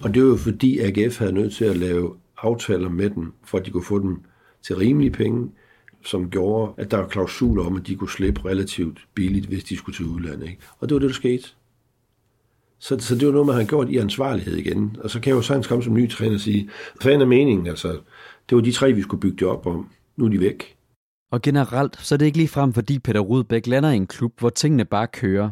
Og 0.00 0.14
det 0.14 0.22
var 0.22 0.28
jo 0.28 0.36
fordi 0.36 0.78
AGF 0.78 1.18
havde 1.18 1.32
nødt 1.32 1.54
til 1.54 1.64
at 1.64 1.76
lave 1.76 2.16
aftaler 2.38 2.88
med 2.88 3.10
dem, 3.10 3.32
for 3.44 3.58
at 3.58 3.66
de 3.66 3.70
kunne 3.70 3.84
få 3.84 3.98
dem 3.98 4.20
til 4.62 4.76
rimelige 4.76 5.10
penge, 5.10 5.50
som 6.04 6.30
gjorde, 6.30 6.72
at 6.76 6.90
der 6.90 6.96
var 6.96 7.08
klausuler 7.08 7.64
om, 7.64 7.76
at 7.76 7.86
de 7.86 7.96
kunne 7.96 8.10
slippe 8.10 8.44
relativt 8.44 8.98
billigt, 9.14 9.46
hvis 9.46 9.64
de 9.64 9.76
skulle 9.76 9.96
til 9.96 10.06
udlandet. 10.06 10.48
Ikke? 10.48 10.62
Og 10.78 10.88
det 10.88 10.94
var 10.94 10.98
det, 10.98 11.08
der 11.08 11.14
skete. 11.14 11.48
Så, 12.78 12.98
så 12.98 13.14
det 13.14 13.26
var 13.26 13.32
noget, 13.32 13.46
man 13.46 13.54
havde 13.54 13.68
gjort 13.68 13.88
i 13.88 13.96
ansvarlighed 13.96 14.56
igen. 14.56 14.96
Og 15.04 15.10
så 15.10 15.20
kan 15.20 15.30
jeg 15.30 15.36
jo 15.36 15.42
sagtens 15.42 15.66
komme 15.66 15.84
som 15.84 15.94
ny 15.94 16.10
træner 16.10 16.34
og 16.34 16.40
sige, 16.40 16.70
hvad 17.02 17.12
er 17.12 17.24
meningen? 17.24 17.66
Altså, 17.66 17.88
det 18.50 18.56
var 18.56 18.60
de 18.60 18.72
tre, 18.72 18.92
vi 18.92 19.02
skulle 19.02 19.20
bygge 19.20 19.36
det 19.36 19.48
op 19.48 19.66
om. 19.66 19.88
Nu 20.16 20.24
er 20.24 20.28
de 20.28 20.40
væk. 20.40 20.76
Og 21.32 21.42
generelt, 21.42 21.96
så 22.00 22.14
er 22.14 22.16
det 22.16 22.26
ikke 22.26 22.38
lige 22.38 22.48
frem, 22.48 22.72
fordi 22.72 22.98
Peter 22.98 23.20
Rudbæk 23.20 23.66
lander 23.66 23.90
i 23.90 23.96
en 23.96 24.06
klub, 24.06 24.40
hvor 24.40 24.50
tingene 24.50 24.84
bare 24.84 25.06
kører. 25.06 25.50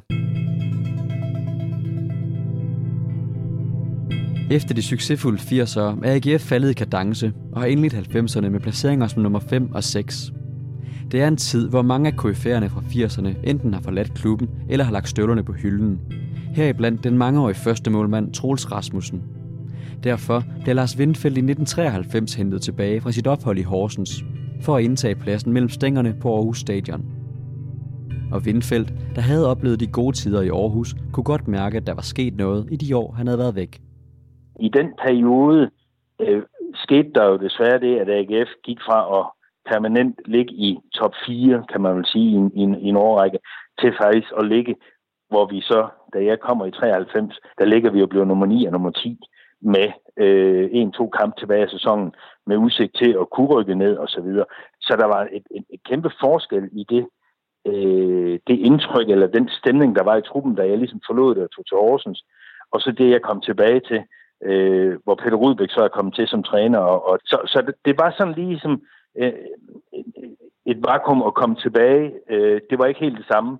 Efter 4.50 4.74
de 4.74 4.83
succesfulde 4.83 5.38
80'ere 5.38 5.80
er 5.80 6.20
AGF 6.24 6.42
faldet 6.42 6.70
i 6.70 6.72
kadence 6.72 7.33
og 7.52 7.61
har 7.61 7.66
indledt 7.66 7.94
90'erne 7.94 8.48
med 8.48 8.61
placeringer 8.61 9.07
som 9.07 9.22
nummer 9.22 9.38
5 9.38 9.72
og 9.72 9.85
6. 9.85 10.33
Det 11.11 11.22
er 11.22 11.28
en 11.28 11.37
tid, 11.37 11.68
hvor 11.68 11.83
mange 11.83 12.09
af 12.09 12.12
KF'erne 12.12 12.66
fra 12.66 12.80
80'erne 12.80 13.48
enten 13.48 13.74
har 13.74 13.80
forladt 13.80 14.14
klubben 14.14 14.48
eller 14.68 14.85
har 14.85 14.92
lagt 14.92 15.09
støvlerne 15.09 15.42
på 15.42 15.52
hylden. 15.52 16.00
Heriblandt 16.54 17.04
den 17.04 17.18
mangeårige 17.18 17.54
første 17.54 17.90
målmand 17.90 18.33
Troels 18.33 18.72
Rasmussen. 18.72 19.22
Derfor 20.04 20.44
bliver 20.62 20.74
Lars 20.74 20.98
Windfeldt 20.98 21.37
i 21.37 21.40
1993 21.40 22.35
hentet 22.35 22.62
tilbage 22.62 23.00
fra 23.00 23.12
sit 23.12 23.26
ophold 23.26 23.59
i 23.59 23.62
Horsens 23.62 24.24
for 24.61 24.76
at 24.76 24.85
indtage 24.85 25.14
pladsen 25.14 25.52
mellem 25.52 25.68
stængerne 25.68 26.14
på 26.20 26.35
Aarhus 26.35 26.61
Stadion. 26.61 27.04
Og 28.33 28.42
Windfeldt, 28.46 28.94
der 29.14 29.20
havde 29.20 29.50
oplevet 29.50 29.80
de 29.80 29.87
gode 29.87 30.16
tider 30.16 30.42
i 30.42 30.48
Aarhus, 30.48 30.96
kunne 31.12 31.24
godt 31.24 31.48
mærke, 31.48 31.76
at 31.76 31.87
der 31.87 31.94
var 31.94 32.02
sket 32.02 32.37
noget 32.37 32.68
i 32.70 32.76
de 32.76 32.96
år, 32.96 33.12
han 33.12 33.26
havde 33.26 33.38
været 33.38 33.54
væk. 33.54 33.80
I 34.60 34.68
den 34.68 34.92
periode 35.06 35.70
øh, 36.20 36.42
skete 36.74 37.10
der 37.14 37.24
jo 37.24 37.36
desværre 37.36 37.80
det, 37.80 37.98
at 37.98 38.08
AGF 38.08 38.50
gik 38.62 38.78
fra 38.86 39.18
at 39.18 39.26
permanent 39.72 40.20
ligge 40.24 40.52
i 40.52 40.78
top 40.94 41.14
4, 41.26 41.64
kan 41.72 41.80
man 41.80 41.96
vel 41.96 42.06
sige, 42.06 42.30
i 42.30 42.34
en, 42.34 42.52
i 42.54 42.60
en, 42.60 42.74
i 42.74 42.88
en 42.88 42.96
årrække, 42.96 43.38
til 43.80 43.94
faktisk 44.02 44.32
at 44.38 44.46
ligge, 44.46 44.76
hvor 45.28 45.46
vi 45.46 45.60
så, 45.60 45.88
da 46.14 46.24
jeg 46.24 46.40
kommer 46.40 46.66
i 46.66 46.70
93, 46.70 47.38
der 47.58 47.64
ligger 47.64 47.90
vi 47.90 47.98
jo 47.98 48.06
blevet 48.06 48.28
nummer 48.28 48.46
9 48.46 48.66
og 48.66 48.72
nummer 48.72 48.90
10 48.90 49.18
med 49.60 49.88
øh, 50.16 50.68
en-to 50.72 51.08
kamp 51.08 51.36
tilbage 51.36 51.66
i 51.66 51.68
sæsonen, 51.68 52.12
med 52.46 52.56
udsigt 52.56 52.96
til 52.96 53.16
at 53.20 53.30
kunne 53.30 53.46
rykke 53.46 53.74
ned 53.74 53.96
og 53.96 54.08
så 54.08 54.20
videre. 54.20 54.46
Så 54.80 54.96
der 54.96 55.06
var 55.06 55.28
et, 55.32 55.46
et, 55.50 55.64
et 55.70 55.80
kæmpe 55.88 56.10
forskel 56.20 56.68
i 56.72 56.84
det, 56.88 57.06
øh, 57.66 58.38
det 58.46 58.58
indtryk, 58.58 59.08
eller 59.08 59.26
den 59.26 59.48
stemning, 59.48 59.96
der 59.96 60.02
var 60.02 60.16
i 60.16 60.22
truppen, 60.22 60.54
da 60.54 60.62
jeg 60.68 60.78
ligesom 60.78 61.00
forlod 61.06 61.34
det 61.34 61.42
og 61.42 61.50
tog 61.50 61.66
til 61.66 61.76
Horsens, 61.76 62.24
og 62.72 62.80
så 62.80 62.92
det, 62.92 63.10
jeg 63.10 63.22
kom 63.22 63.40
tilbage 63.40 63.80
til, 63.80 64.02
øh, 64.44 64.98
hvor 65.04 65.14
Peter 65.14 65.37
Rudbæk 65.37 65.70
så 65.70 65.80
er 65.80 65.88
kommet 65.88 66.14
til 66.14 66.28
som 66.28 66.42
træner. 66.42 66.78
Og, 66.78 67.09
og, 67.09 67.18
så, 67.24 67.38
så 67.46 67.62
det, 67.66 67.74
det 67.85 67.98
var 67.98 68.14
sådan 68.18 68.35
ligesom 68.35 68.83
øh, 69.18 69.33
et 70.66 70.78
vakuum 70.88 71.22
at 71.22 71.35
komme 71.35 71.57
tilbage. 71.57 72.12
Øh, 72.30 72.61
det 72.70 72.78
var 72.78 72.87
ikke 72.87 73.00
helt 73.00 73.18
det 73.18 73.26
samme. 73.26 73.59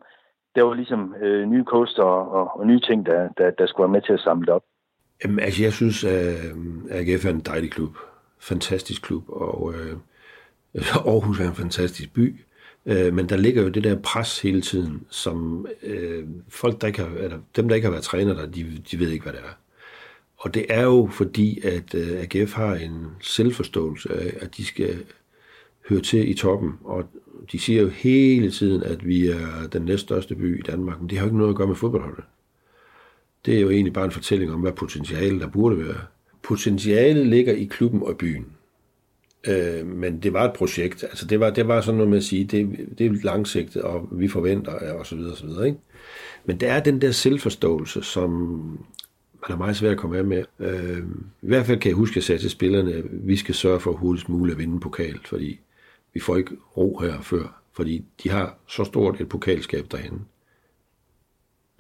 Det 0.55 0.64
var 0.64 0.75
ligesom 0.75 1.14
øh, 1.23 1.47
nye 1.51 1.64
koster 1.64 2.03
og, 2.03 2.33
og, 2.33 2.61
og 2.61 2.66
nye 2.66 2.81
ting, 2.81 3.07
der, 3.07 3.29
der, 3.38 3.51
der 3.51 3.66
skulle 3.66 3.85
være 3.85 3.92
med 3.92 4.03
til 4.03 4.12
at 4.12 4.20
samle 4.20 4.47
det 4.47 4.55
op. 4.55 4.64
Jamen, 5.25 5.40
altså, 5.40 5.62
jeg 5.62 5.73
synes, 5.73 6.05
øh, 6.05 6.11
at 6.90 7.09
AGF 7.09 7.25
er 7.25 7.31
en 7.31 7.40
dejlig 7.40 7.70
klub. 7.70 7.97
Fantastisk 8.40 9.03
klub, 9.03 9.23
og 9.29 9.75
øh, 9.75 9.97
Aarhus 11.11 11.40
er 11.40 11.49
en 11.49 11.55
fantastisk 11.55 12.14
by. 12.14 12.40
Øh, 12.87 13.14
men 13.14 13.29
der 13.29 13.37
ligger 13.37 13.62
jo 13.62 13.68
det 13.68 13.85
der 13.85 13.97
pres 14.03 14.40
hele 14.40 14.61
tiden, 14.61 15.07
som 15.11 15.66
øh, 15.83 16.25
folk, 16.49 16.81
der 16.81 16.87
ikke 16.87 17.03
har, 17.03 17.09
eller 17.18 17.38
dem, 17.57 17.68
der 17.68 17.75
ikke 17.75 17.87
har 17.87 17.92
været 17.92 18.05
træner 18.05 18.35
der, 18.35 18.47
de, 18.47 18.83
de 18.90 18.99
ved 18.99 19.11
ikke, 19.11 19.23
hvad 19.23 19.33
det 19.33 19.40
er. 19.40 19.55
Og 20.44 20.54
det 20.54 20.66
er 20.68 20.83
jo 20.83 21.09
fordi, 21.12 21.61
at 21.62 21.94
øh, 21.94 22.20
AGF 22.20 22.52
har 22.52 22.74
en 22.74 23.07
selvforståelse 23.20 24.12
af, 24.12 24.37
at 24.40 24.57
de 24.57 24.64
skal 24.64 25.04
høre 25.88 26.00
til 26.00 26.30
i 26.30 26.35
toppen. 26.35 26.72
Og 26.85 27.04
de 27.52 27.59
siger 27.59 27.83
jo 27.83 27.88
hele 27.88 28.50
tiden, 28.50 28.83
at 28.83 29.07
vi 29.07 29.28
er 29.28 29.68
den 29.72 29.83
næststørste 29.83 30.35
by 30.35 30.59
i 30.59 30.62
Danmark, 30.62 31.00
men 31.00 31.11
det 31.11 31.18
har 31.18 31.24
jo 31.24 31.28
ikke 31.28 31.38
noget 31.38 31.50
at 31.50 31.57
gøre 31.57 31.66
med 31.66 31.76
fodboldholdet. 31.76 32.24
Det 33.46 33.57
er 33.57 33.61
jo 33.61 33.70
egentlig 33.70 33.92
bare 33.92 34.04
en 34.04 34.11
fortælling 34.11 34.52
om, 34.52 34.61
hvad 34.61 34.72
potentialet 34.72 35.40
der 35.40 35.48
burde 35.48 35.78
være. 35.78 36.00
Potentialet 36.42 37.26
ligger 37.26 37.52
i 37.52 37.64
klubben 37.64 38.02
og 38.02 38.16
byen. 38.16 38.46
Øh, 39.48 39.87
men 39.87 40.22
det 40.22 40.33
var 40.33 40.44
et 40.44 40.52
projekt. 40.52 41.02
Altså 41.02 41.26
det 41.26 41.40
var, 41.40 41.50
det 41.50 41.68
var 41.68 41.80
sådan 41.80 41.96
noget 41.96 42.11
med 42.11 42.18
at 42.18 42.24
sige, 42.24 42.44
det, 42.44 42.88
det 42.98 43.07
er 43.07 43.12
langsigtet, 43.22 43.83
og 43.83 44.09
vi 44.12 44.28
forventer, 44.28 44.72
og 44.72 45.07
så 45.07 45.16
videre, 45.16 45.33
og 45.33 45.38
så 45.38 45.46
videre. 45.46 45.66
Ikke? 45.66 45.78
Men 46.44 46.61
der 46.61 46.72
er 46.72 46.80
den 46.80 47.00
der 47.00 47.11
selvforståelse, 47.11 48.02
som 48.02 48.61
man 49.48 49.54
er 49.54 49.59
meget 49.59 49.76
svært 49.76 49.92
at 49.92 49.98
komme 49.98 50.18
af 50.18 50.24
med. 50.24 50.44
Øh, 50.59 50.98
I 51.42 51.46
hvert 51.46 51.66
fald 51.66 51.80
kan 51.80 51.88
jeg 51.88 51.96
huske, 51.96 52.12
at 52.12 52.16
jeg 52.16 52.24
sagde 52.24 52.40
til 52.40 52.50
spillerne, 52.50 52.92
at 52.92 53.04
vi 53.11 53.37
skal 53.37 53.54
sørge 53.54 53.80
for 53.80 53.92
hurtigst 53.92 54.28
muligt 54.28 54.54
at 54.54 54.59
vinde 54.59 54.80
pokal, 54.80 55.20
fordi 55.24 55.61
vi 56.14 56.20
får 56.20 56.37
ikke 56.37 56.57
ro 56.76 56.98
her 56.98 57.20
før, 57.20 57.62
fordi 57.72 58.04
de 58.22 58.30
har 58.30 58.59
så 58.66 58.85
stort 58.85 59.20
et 59.20 59.28
pokalskab 59.28 59.87
derhen. 59.90 60.26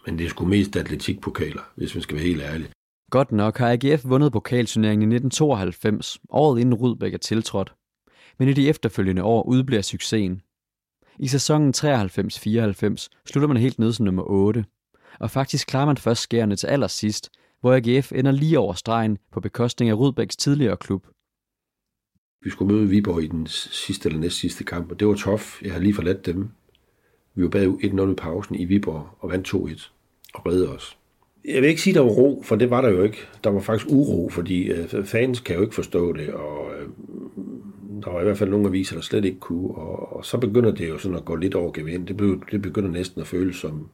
Men 0.06 0.18
det 0.18 0.24
er 0.24 0.28
sgu 0.28 0.44
mest 0.44 0.76
atletikpokaler, 0.76 1.62
hvis 1.74 1.94
man 1.94 2.02
skal 2.02 2.16
være 2.16 2.26
helt 2.26 2.42
ærlig. 2.42 2.70
Godt 3.10 3.32
nok 3.32 3.58
har 3.58 3.72
AGF 3.72 4.04
vundet 4.04 4.32
pokalturneringen 4.32 5.12
i 5.12 5.14
1992, 5.14 6.18
året 6.30 6.60
inden 6.60 6.74
Rudbæk 6.74 7.14
er 7.14 7.18
tiltrådt. 7.18 7.74
Men 8.38 8.48
i 8.48 8.52
de 8.52 8.68
efterfølgende 8.68 9.22
år 9.22 9.42
udbliver 9.42 9.82
succesen. 9.82 10.42
I 11.18 11.28
sæsonen 11.28 11.74
93-94 11.76 13.08
slutter 13.26 13.46
man 13.46 13.56
helt 13.56 13.78
ned 13.78 13.92
som 13.92 14.04
nummer 14.04 14.22
8, 14.26 14.64
og 15.20 15.30
faktisk 15.30 15.66
klarer 15.66 15.86
man 15.86 15.96
først 15.96 16.22
skærende 16.22 16.56
til 16.56 16.66
allersidst, 16.66 17.30
hvor 17.64 17.74
AGF 17.74 18.12
ender 18.12 18.32
lige 18.32 18.58
over 18.58 18.72
stregen 18.72 19.18
på 19.32 19.40
bekostning 19.40 19.90
af 19.90 19.94
Rudbæks 19.94 20.36
tidligere 20.36 20.76
klub. 20.76 21.06
Vi 22.42 22.50
skulle 22.50 22.74
møde 22.74 22.88
Viborg 22.88 23.22
i 23.22 23.26
den 23.26 23.46
sidste 23.46 24.08
eller 24.08 24.20
næst 24.20 24.38
sidste 24.38 24.64
kamp, 24.64 24.92
og 24.92 25.00
det 25.00 25.08
var 25.08 25.14
tof. 25.14 25.62
Jeg 25.62 25.72
har 25.72 25.80
lige 25.80 25.94
forladt 25.94 26.26
dem. 26.26 26.48
Vi 27.34 27.42
var 27.42 27.48
bag 27.48 27.66
1-0 27.66 28.10
i 28.10 28.14
pausen 28.14 28.54
i 28.54 28.64
Viborg 28.64 29.08
og 29.18 29.30
vandt 29.30 29.54
2-1 29.54 29.90
og 30.34 30.46
redde 30.46 30.68
os. 30.68 30.98
Jeg 31.44 31.62
vil 31.62 31.68
ikke 31.68 31.82
sige, 31.82 31.92
at 31.92 31.94
der 31.94 32.00
var 32.00 32.10
ro, 32.10 32.42
for 32.44 32.56
det 32.56 32.70
var 32.70 32.80
der 32.80 32.88
jo 32.88 33.02
ikke. 33.02 33.18
Der 33.44 33.50
var 33.50 33.60
faktisk 33.60 33.86
uro, 33.90 34.28
fordi 34.28 34.70
øh, 34.70 35.04
fans 35.04 35.40
kan 35.40 35.56
jo 35.56 35.62
ikke 35.62 35.74
forstå 35.74 36.12
det, 36.12 36.28
og 36.34 36.74
øh, 36.74 36.88
der 38.04 38.10
var 38.10 38.20
i 38.20 38.24
hvert 38.24 38.38
fald 38.38 38.50
nogle 38.50 38.68
aviser, 38.68 38.96
der 38.96 39.02
slet 39.02 39.24
ikke 39.24 39.40
kunne, 39.40 39.74
og, 39.74 40.16
og 40.16 40.24
så 40.24 40.38
begynder 40.38 40.70
det 40.70 40.88
jo 40.88 40.98
sådan 40.98 41.18
at 41.18 41.24
gå 41.24 41.36
lidt 41.36 41.54
over 41.54 41.72
gevind. 41.72 42.06
Det, 42.06 42.40
det 42.50 42.62
begynder 42.62 42.90
næsten 42.90 43.20
at 43.20 43.26
føles 43.26 43.56
som, 43.56 43.88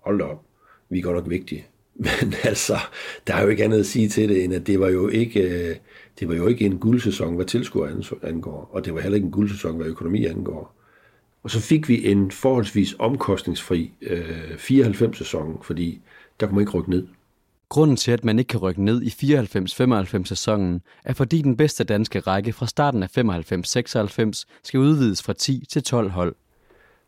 hold 0.00 0.18
da 0.18 0.24
op, 0.24 0.44
vi 0.88 0.98
er 0.98 1.02
godt 1.02 1.16
nok 1.16 1.30
vigtige. 1.30 1.66
Men 1.94 2.34
altså, 2.44 2.76
der 3.26 3.34
er 3.34 3.42
jo 3.42 3.48
ikke 3.48 3.64
andet 3.64 3.78
at 3.78 3.86
sige 3.86 4.08
til 4.08 4.28
det, 4.28 4.44
end 4.44 4.54
at 4.54 4.66
det 4.66 4.80
var 4.80 4.88
jo 4.88 5.08
ikke, 5.08 5.40
øh, 5.40 5.76
det 6.20 6.28
var 6.28 6.34
jo 6.34 6.46
ikke 6.46 6.64
en 6.64 6.78
guldsæson, 6.78 7.34
hvad 7.34 7.46
tilskuer 7.46 8.18
angår, 8.22 8.70
og 8.72 8.84
det 8.84 8.94
var 8.94 9.00
heller 9.00 9.16
ikke 9.16 9.26
en 9.26 9.32
guldsæson, 9.32 9.76
hvad 9.76 9.86
økonomi 9.86 10.26
angår. 10.26 10.74
Og 11.42 11.50
så 11.50 11.60
fik 11.60 11.88
vi 11.88 12.10
en 12.10 12.30
forholdsvis 12.30 12.94
omkostningsfri 12.98 13.92
øh, 14.02 14.54
94-sæson, 14.54 15.58
fordi 15.62 16.00
der 16.40 16.46
kunne 16.46 16.54
man 16.54 16.62
ikke 16.62 16.72
rykke 16.72 16.90
ned. 16.90 17.06
Grunden 17.68 17.96
til, 17.96 18.12
at 18.12 18.24
man 18.24 18.38
ikke 18.38 18.48
kan 18.48 18.60
rykke 18.60 18.84
ned 18.84 19.02
i 19.02 19.08
94-95 19.08 20.24
sæsonen, 20.24 20.82
er 21.04 21.12
fordi 21.12 21.42
den 21.42 21.56
bedste 21.56 21.84
danske 21.84 22.20
række 22.20 22.52
fra 22.52 22.66
starten 22.66 23.02
af 23.02 23.18
95-96 23.18 24.44
skal 24.62 24.80
udvides 24.80 25.22
fra 25.22 25.32
10 25.32 25.64
til 25.68 25.82
12 25.82 26.10
hold. 26.10 26.34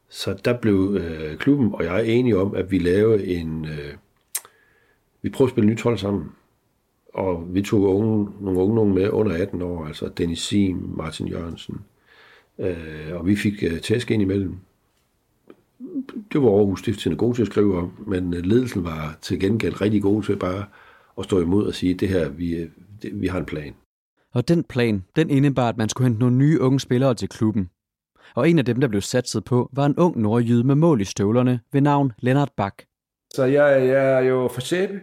Så 0.08 0.36
der 0.44 0.58
blev 0.60 0.96
øh, 1.00 1.38
klubben 1.38 1.74
og 1.74 1.84
jeg 1.84 2.06
enige 2.06 2.38
om, 2.38 2.54
at 2.54 2.70
vi 2.70 2.78
lavede 2.78 3.26
en... 3.26 3.64
Øh, 3.64 3.94
vi 5.24 5.30
prøvede 5.30 5.50
at 5.50 5.54
spille 5.54 5.70
nyt 5.70 5.82
hold 5.82 5.98
sammen. 5.98 6.32
Og 7.14 7.54
vi 7.54 7.62
tog 7.62 7.80
unge, 7.80 8.28
nogle 8.40 8.60
unge 8.60 8.74
nogen 8.74 8.94
med 8.94 9.10
under 9.10 9.32
18 9.42 9.62
år, 9.62 9.86
altså 9.86 10.08
Dennis 10.08 10.38
Sim, 10.38 10.94
Martin 10.96 11.28
Jørgensen. 11.28 11.80
Øh, 12.58 13.12
og 13.12 13.26
vi 13.26 13.36
fik 13.36 13.62
øh, 13.62 13.80
tæsk 13.80 14.10
ind 14.10 14.22
imellem. 14.22 14.56
Det 16.32 16.42
var 16.42 16.48
Aarhus 16.48 16.80
Stiftstidende 16.80 17.18
gode 17.18 17.36
til 17.36 17.42
at 17.42 17.46
skrive 17.46 17.78
om, 17.78 17.92
men 18.06 18.34
øh, 18.34 18.44
ledelsen 18.44 18.84
var 18.84 19.18
til 19.22 19.40
gengæld 19.40 19.80
rigtig 19.80 20.02
god 20.02 20.22
til 20.22 20.36
bare 20.36 20.64
at 21.18 21.24
stå 21.24 21.40
imod 21.40 21.66
og 21.66 21.74
sige, 21.74 21.94
det 21.94 22.08
her, 22.08 22.28
vi, 22.28 22.56
øh, 22.56 22.68
det, 23.02 23.20
vi 23.20 23.26
har 23.26 23.38
en 23.38 23.46
plan. 23.46 23.74
Og 24.34 24.48
den 24.48 24.64
plan, 24.64 25.04
den 25.16 25.30
indebar, 25.30 25.68
at 25.68 25.76
man 25.76 25.88
skulle 25.88 26.06
hente 26.06 26.20
nogle 26.20 26.36
nye 26.36 26.60
unge 26.60 26.80
spillere 26.80 27.14
til 27.14 27.28
klubben. 27.28 27.70
Og 28.34 28.50
en 28.50 28.58
af 28.58 28.64
dem, 28.64 28.80
der 28.80 28.88
blev 28.88 29.00
satset 29.00 29.44
på, 29.44 29.70
var 29.72 29.86
en 29.86 29.96
ung 29.96 30.20
nordjyde 30.20 30.64
med 30.64 30.74
mål 30.74 31.00
i 31.00 31.04
støvlerne 31.04 31.60
ved 31.72 31.80
navn 31.80 32.12
Lennart 32.18 32.50
Bak. 32.56 32.82
Så 33.34 33.44
jeg, 33.44 33.88
jeg 33.88 34.12
er 34.12 34.20
jo 34.20 34.48
for 34.52 34.60
Sæbe, 34.60 35.00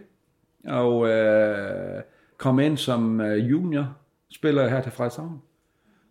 og 0.66 1.08
øh, 1.08 2.02
kom 2.36 2.60
ind 2.60 2.76
som 2.76 3.20
øh, 3.20 3.50
junior 3.50 3.96
spiller 4.30 4.68
her 4.68 4.82
til 4.82 4.92
Frederikshavn. 4.92 5.42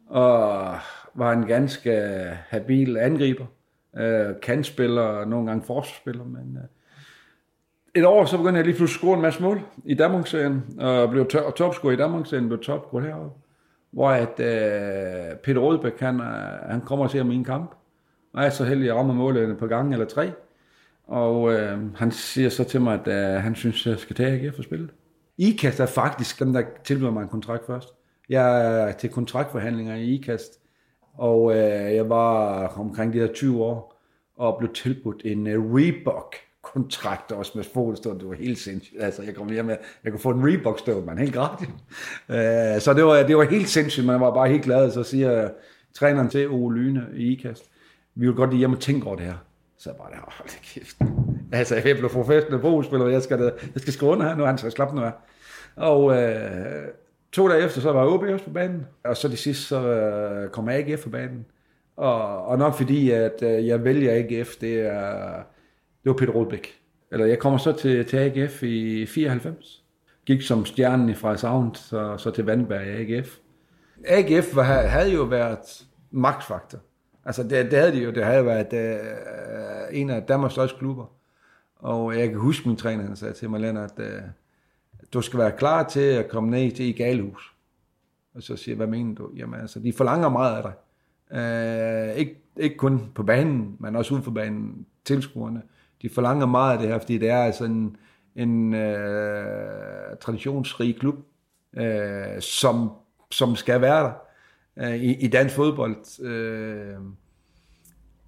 Og 0.07 0.75
var 1.13 1.31
en 1.31 1.45
ganske 1.45 1.91
øh, 1.91 2.31
habil 2.47 2.97
angriber. 2.97 3.45
Øh, 3.97 4.25
kantspiller, 4.41 5.25
nogle 5.25 5.47
gange 5.47 5.63
forsvarsspiller, 5.63 6.23
men 6.23 6.57
øh, 6.57 6.67
et 7.95 8.05
år, 8.05 8.25
så 8.25 8.37
begyndte 8.37 8.57
jeg 8.57 8.65
lige 8.65 8.75
pludselig 8.75 8.97
at 8.97 9.01
score 9.01 9.15
en 9.15 9.21
masse 9.21 9.43
mål 9.43 9.61
i 9.85 9.93
Danmarksserien, 9.93 10.63
og 10.79 11.09
blev 11.09 11.27
to- 11.27 11.51
topscorer 11.51 11.93
i 11.93 11.97
Danmarksserien, 11.97 12.47
blev 12.47 12.59
topscorer 12.59 13.03
heroppe. 13.03 13.39
Hvor 13.91 14.09
at 14.09 14.39
øh, 14.39 15.37
Peter 15.37 15.59
Rødbæk, 15.59 15.99
han, 15.99 16.21
øh, 16.21 16.69
han 16.69 16.81
kommer 16.81 17.05
og 17.05 17.11
ser 17.11 17.23
min 17.23 17.43
kamp, 17.43 17.71
og 18.33 18.39
jeg 18.41 18.45
er 18.45 18.49
så 18.49 18.63
heldig, 18.63 18.83
at 18.83 18.87
jeg 18.87 18.95
rammer 18.95 19.13
målet 19.13 19.57
på 19.57 19.67
gang 19.67 19.93
eller 19.93 20.05
tre. 20.05 20.31
Og 21.12 21.54
øh, 21.54 21.95
han 21.95 22.12
siger 22.12 22.50
så 22.50 22.63
til 22.63 22.82
mig, 22.82 22.93
at 22.93 23.08
øh, 23.08 23.43
han 23.43 23.56
synes, 23.56 23.86
jeg 23.86 24.00
skal 24.00 24.15
tage 24.15 24.47
AGF 24.47 24.58
og 24.58 24.63
spille. 24.63 24.89
IKAST 25.38 25.80
er 25.80 25.86
faktisk 25.86 26.39
dem, 26.39 26.54
der 26.54 26.63
tilbyder 26.84 27.12
mig 27.12 27.21
en 27.21 27.30
kontrakt 27.30 27.65
først. 27.65 27.89
Jeg 28.30 28.65
er 28.82 28.91
til 28.91 29.10
kontraktforhandlinger 29.10 29.95
i 29.95 30.04
IKAST, 30.04 30.60
og 31.17 31.52
øh, 31.52 31.95
jeg 31.95 32.10
var 32.10 32.67
omkring 32.67 33.13
de 33.13 33.19
her 33.19 33.28
20 33.34 33.63
år, 33.63 34.02
og 34.38 34.56
blev 34.60 34.74
tilbudt 34.74 35.21
en 35.26 35.47
øh, 35.47 35.74
Reebok 35.74 36.36
kontrakt 36.62 37.32
også 37.32 37.52
med 37.56 37.63
fodstånd. 37.63 38.19
Det 38.19 38.28
var 38.28 38.36
helt 38.36 38.58
sindssygt. 38.58 39.02
Altså, 39.02 39.24
jeg 39.24 39.36
kom 39.36 39.52
hjem 39.52 39.65
med, 39.65 39.78
jeg 40.04 40.12
kunne 40.12 40.19
få 40.19 40.30
en 40.30 40.47
Reebok 40.47 40.80
støv, 40.80 41.06
man 41.06 41.17
helt 41.17 41.34
gratis. 41.34 41.67
Øh, 42.30 42.82
så 42.82 42.93
det 42.95 43.06
var, 43.06 43.24
det 43.24 43.38
var 43.38 43.43
helt 43.43 43.69
sindssygt, 43.69 44.06
man 44.06 44.21
var 44.21 44.34
bare 44.34 44.50
helt 44.50 44.63
glad. 44.63 44.91
Så 44.91 45.04
siger 45.04 45.50
træneren 45.93 46.30
til 46.30 46.50
Ole 46.50 46.80
Lyne 46.80 47.08
i 47.13 47.32
IKAST, 47.32 47.69
vi 48.15 48.26
vil 48.26 48.36
godt 48.36 48.50
lige 48.50 48.60
hjem 48.60 48.74
og 48.74 48.80
tænke 48.80 49.08
over 49.08 49.15
det 49.15 49.26
her. 49.26 49.50
Så 49.82 49.89
jeg 49.89 49.98
bare, 49.98 50.10
hold 50.28 50.48
da 50.48 50.56
kæft. 50.63 50.98
Altså, 51.52 51.76
jeg 51.76 51.98
blev 51.98 52.10
professionel 52.10 52.60
brugspiller, 52.60 53.08
jeg 53.08 53.22
skal, 53.22 53.39
jeg 53.74 53.82
skal 53.82 53.94
skrive 53.94 54.12
under 54.12 54.28
her 54.28 54.36
nu, 54.36 54.44
han 54.44 54.58
skal 54.58 54.72
slappe 54.72 54.96
nu. 54.96 55.02
Og 55.76 56.17
øh, 56.17 56.88
to 57.32 57.50
dage 57.50 57.65
efter, 57.65 57.82
så 57.82 57.91
var 57.91 58.06
OB 58.06 58.24
også 58.24 58.46
på 58.46 58.52
banen, 58.52 58.86
og 59.04 59.17
så 59.17 59.28
de 59.28 59.38
sidste, 59.38 59.63
så 59.63 59.88
øh, 59.88 60.50
kom 60.50 60.70
AGF 60.70 61.04
på 61.04 61.10
banen. 61.10 61.46
Og, 61.96 62.46
og 62.46 62.58
nok 62.58 62.74
fordi, 62.74 63.12
at 63.12 63.44
øh, 63.44 63.67
jeg 63.67 63.84
vælger 63.84 64.12
AGF, 64.13 64.56
det 64.62 64.80
er, 64.80 65.36
det 66.04 66.10
var 66.10 66.13
Peter 66.13 66.34
Rodbæk. 66.34 66.67
Eller 67.12 67.26
jeg 67.26 67.39
kommer 67.39 67.58
så 67.60 67.72
til, 67.72 68.06
til 68.06 68.17
AGF 68.17 68.63
i 68.63 69.06
94. 69.06 69.84
Gik 70.26 70.41
som 70.41 70.65
stjernen 70.65 71.10
i 71.10 71.13
Frederikshavn, 71.13 71.76
så, 71.76 72.17
så 72.17 72.32
til 72.32 72.46
Vandberg 72.46 72.88
i 72.88 72.89
AGF. 72.89 73.38
AGF 74.08 74.56
var, 74.56 74.63
havde 74.63 75.13
jo 75.13 75.24
været 75.24 75.86
magtfaktor. 76.12 76.80
Altså 77.25 77.43
det, 77.43 77.71
det 77.71 77.79
havde 77.79 77.91
de 77.91 78.03
jo, 78.03 78.12
det 78.12 78.25
havde 78.25 78.45
været 78.45 78.73
øh, 78.73 79.99
en 79.99 80.10
af 80.10 80.23
Danmarks 80.23 80.53
største 80.53 80.77
klubber. 80.77 81.05
Og 81.75 82.19
jeg 82.19 82.29
kan 82.29 82.38
huske 82.38 82.67
min 82.67 82.77
træner, 82.77 83.03
han 83.03 83.15
sagde 83.15 83.34
til 83.34 83.49
mig, 83.49 83.60
Lennart, 83.60 83.91
at 83.99 84.13
øh, 84.13 84.21
du 85.13 85.21
skal 85.21 85.39
være 85.39 85.51
klar 85.51 85.88
til 85.88 85.99
at 85.99 86.29
komme 86.29 86.49
ned 86.49 86.71
til 86.71 86.86
i 86.86 86.91
galehus. 86.91 87.55
Og 88.36 88.43
så 88.43 88.55
siger 88.55 88.73
jeg, 88.73 88.77
hvad 88.77 88.88
mener 88.88 89.15
du? 89.15 89.29
Jamen 89.36 89.60
altså, 89.60 89.79
de 89.79 89.93
forlanger 89.93 90.29
meget 90.29 90.57
af 90.57 90.63
dig. 90.63 90.73
Øh, 91.39 92.15
ikke, 92.15 92.43
ikke 92.57 92.77
kun 92.77 93.12
på 93.15 93.23
banen, 93.23 93.75
men 93.79 93.95
også 93.95 94.13
uden 94.13 94.23
for 94.23 94.31
banen, 94.31 94.86
tilskuerne. 95.05 95.62
De 96.01 96.10
forlanger 96.10 96.45
meget 96.45 96.73
af 96.73 96.79
det 96.79 96.88
her, 96.88 96.99
fordi 96.99 97.17
det 97.17 97.29
er 97.29 97.43
altså 97.43 97.65
en, 97.65 97.97
en 98.36 98.73
øh, 98.73 100.17
traditionsrig 100.21 100.99
klub, 100.99 101.15
øh, 101.77 102.41
som, 102.41 102.91
som 103.31 103.55
skal 103.55 103.81
være 103.81 104.03
der 104.03 104.12
øh, 104.77 104.95
i, 104.95 105.15
i 105.15 105.27
dansk 105.27 105.55
fodbold. 105.55 106.25
Øh, 106.25 106.97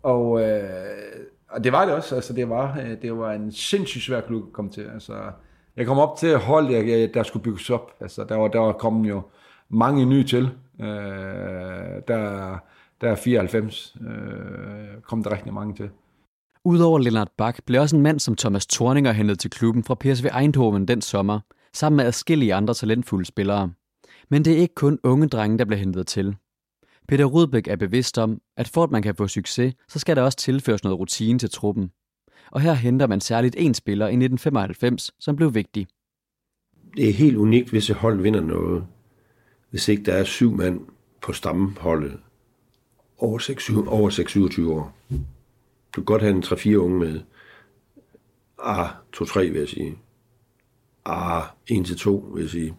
og, 0.04 0.42
øh, 0.42 1.26
og 1.50 1.64
det 1.64 1.72
var 1.72 1.86
det 1.86 1.96
også. 1.96 2.16
Altså, 2.16 2.34
det, 2.34 2.50
var, 2.50 2.80
øh, 2.80 3.02
det 3.02 3.18
var 3.18 3.34
en 3.34 3.52
sindssygt 3.52 4.04
svær 4.04 4.22
klub 4.22 4.48
at 4.48 4.54
komme 4.54 4.72
til. 4.72 4.90
Altså, 4.94 5.14
jeg 5.76 5.86
kom 5.86 6.00
op 6.00 6.18
til 6.18 6.38
hold, 6.38 6.68
jeg, 6.68 6.86
der, 6.86 7.08
der 7.08 7.24
skulle 7.24 7.44
bygges 7.44 7.70
op. 7.70 7.92
Altså, 8.00 8.24
der 8.24 8.36
var, 8.36 8.48
der 8.48 8.60
var 8.60 8.72
kommet 8.72 9.10
jo 9.10 9.22
mange 9.70 10.06
nye 10.06 10.24
til. 10.24 10.50
Øh, 10.80 10.88
der, 12.08 12.58
der 13.02 13.10
er 13.10 13.16
94 13.16 13.96
øh, 14.02 15.02
kom 15.02 15.24
der 15.24 15.32
rigtig 15.32 15.54
mange 15.54 15.76
til. 15.76 15.90
Udover 16.66 17.00
Lennart 17.00 17.32
Bak 17.38 17.60
blev 17.66 17.82
også 17.82 17.96
en 17.96 18.02
mand 18.02 18.20
som 18.20 18.36
Thomas 18.36 18.66
Thorninger 18.66 19.12
hentet 19.12 19.40
til 19.40 19.50
klubben 19.52 19.84
fra 19.84 19.96
PSV 19.96 20.26
Eindhoven 20.40 20.88
den 20.88 21.02
sommer, 21.02 21.40
sammen 21.74 21.98
med 21.98 22.06
adskillige 22.06 22.54
andre 22.54 22.74
talentfulde 22.74 23.26
spillere. 23.26 23.72
Men 24.30 24.46
det 24.46 24.54
er 24.54 24.58
ikke 24.58 24.76
kun 24.76 25.00
unge 25.04 25.28
drenge, 25.28 25.58
der 25.58 25.66
bliver 25.66 25.80
hentet 25.80 26.08
til. 26.08 26.36
Peter 27.08 27.26
Rudbæk 27.26 27.68
er 27.68 27.76
bevidst 27.76 28.18
om, 28.18 28.42
at 28.58 28.68
for 28.68 28.84
at 28.84 28.92
man 28.92 29.02
kan 29.02 29.16
få 29.16 29.28
succes, 29.28 29.74
så 29.88 30.00
skal 30.00 30.16
der 30.16 30.22
også 30.22 30.38
tilføres 30.38 30.84
noget 30.84 31.00
rutine 31.00 31.40
til 31.40 31.50
truppen. 31.50 31.92
Og 32.52 32.62
her 32.62 32.74
henter 32.74 33.08
man 33.08 33.22
særligt 33.22 33.56
en 33.58 33.74
spiller 33.74 34.06
i 34.06 34.16
1995, 34.16 35.12
som 35.20 35.36
blev 35.36 35.54
vigtig. 35.54 35.88
Det 36.98 37.10
er 37.10 37.14
helt 37.14 37.38
unikt, 37.38 37.70
hvis 37.70 37.90
et 37.90 37.96
hold 37.96 38.22
vinder 38.22 38.42
noget. 38.42 38.86
Hvis 39.70 39.88
ikke 39.88 40.04
der 40.04 40.14
er 40.14 40.24
syv 40.24 40.56
mand 40.56 40.80
på 41.22 41.34
stammeholdet 41.34 42.20
over 43.18 43.40
6-27 43.40 43.88
over 43.88 44.82
år. 44.82 44.98
Du 45.96 46.02
kan 46.02 46.04
godt 46.04 46.22
have 46.22 46.36
en 46.36 46.44
3-4 46.44 46.76
unge 46.76 47.00
med. 47.00 47.22
Ah, 48.64 48.90
2-3 49.16 49.40
vil 49.40 49.54
jeg 49.54 49.70
sige. 49.70 49.98
Ah, 51.06 51.44
1-2 51.72 52.34
vil 52.34 52.42
jeg 52.42 52.50
sige. 52.50 52.76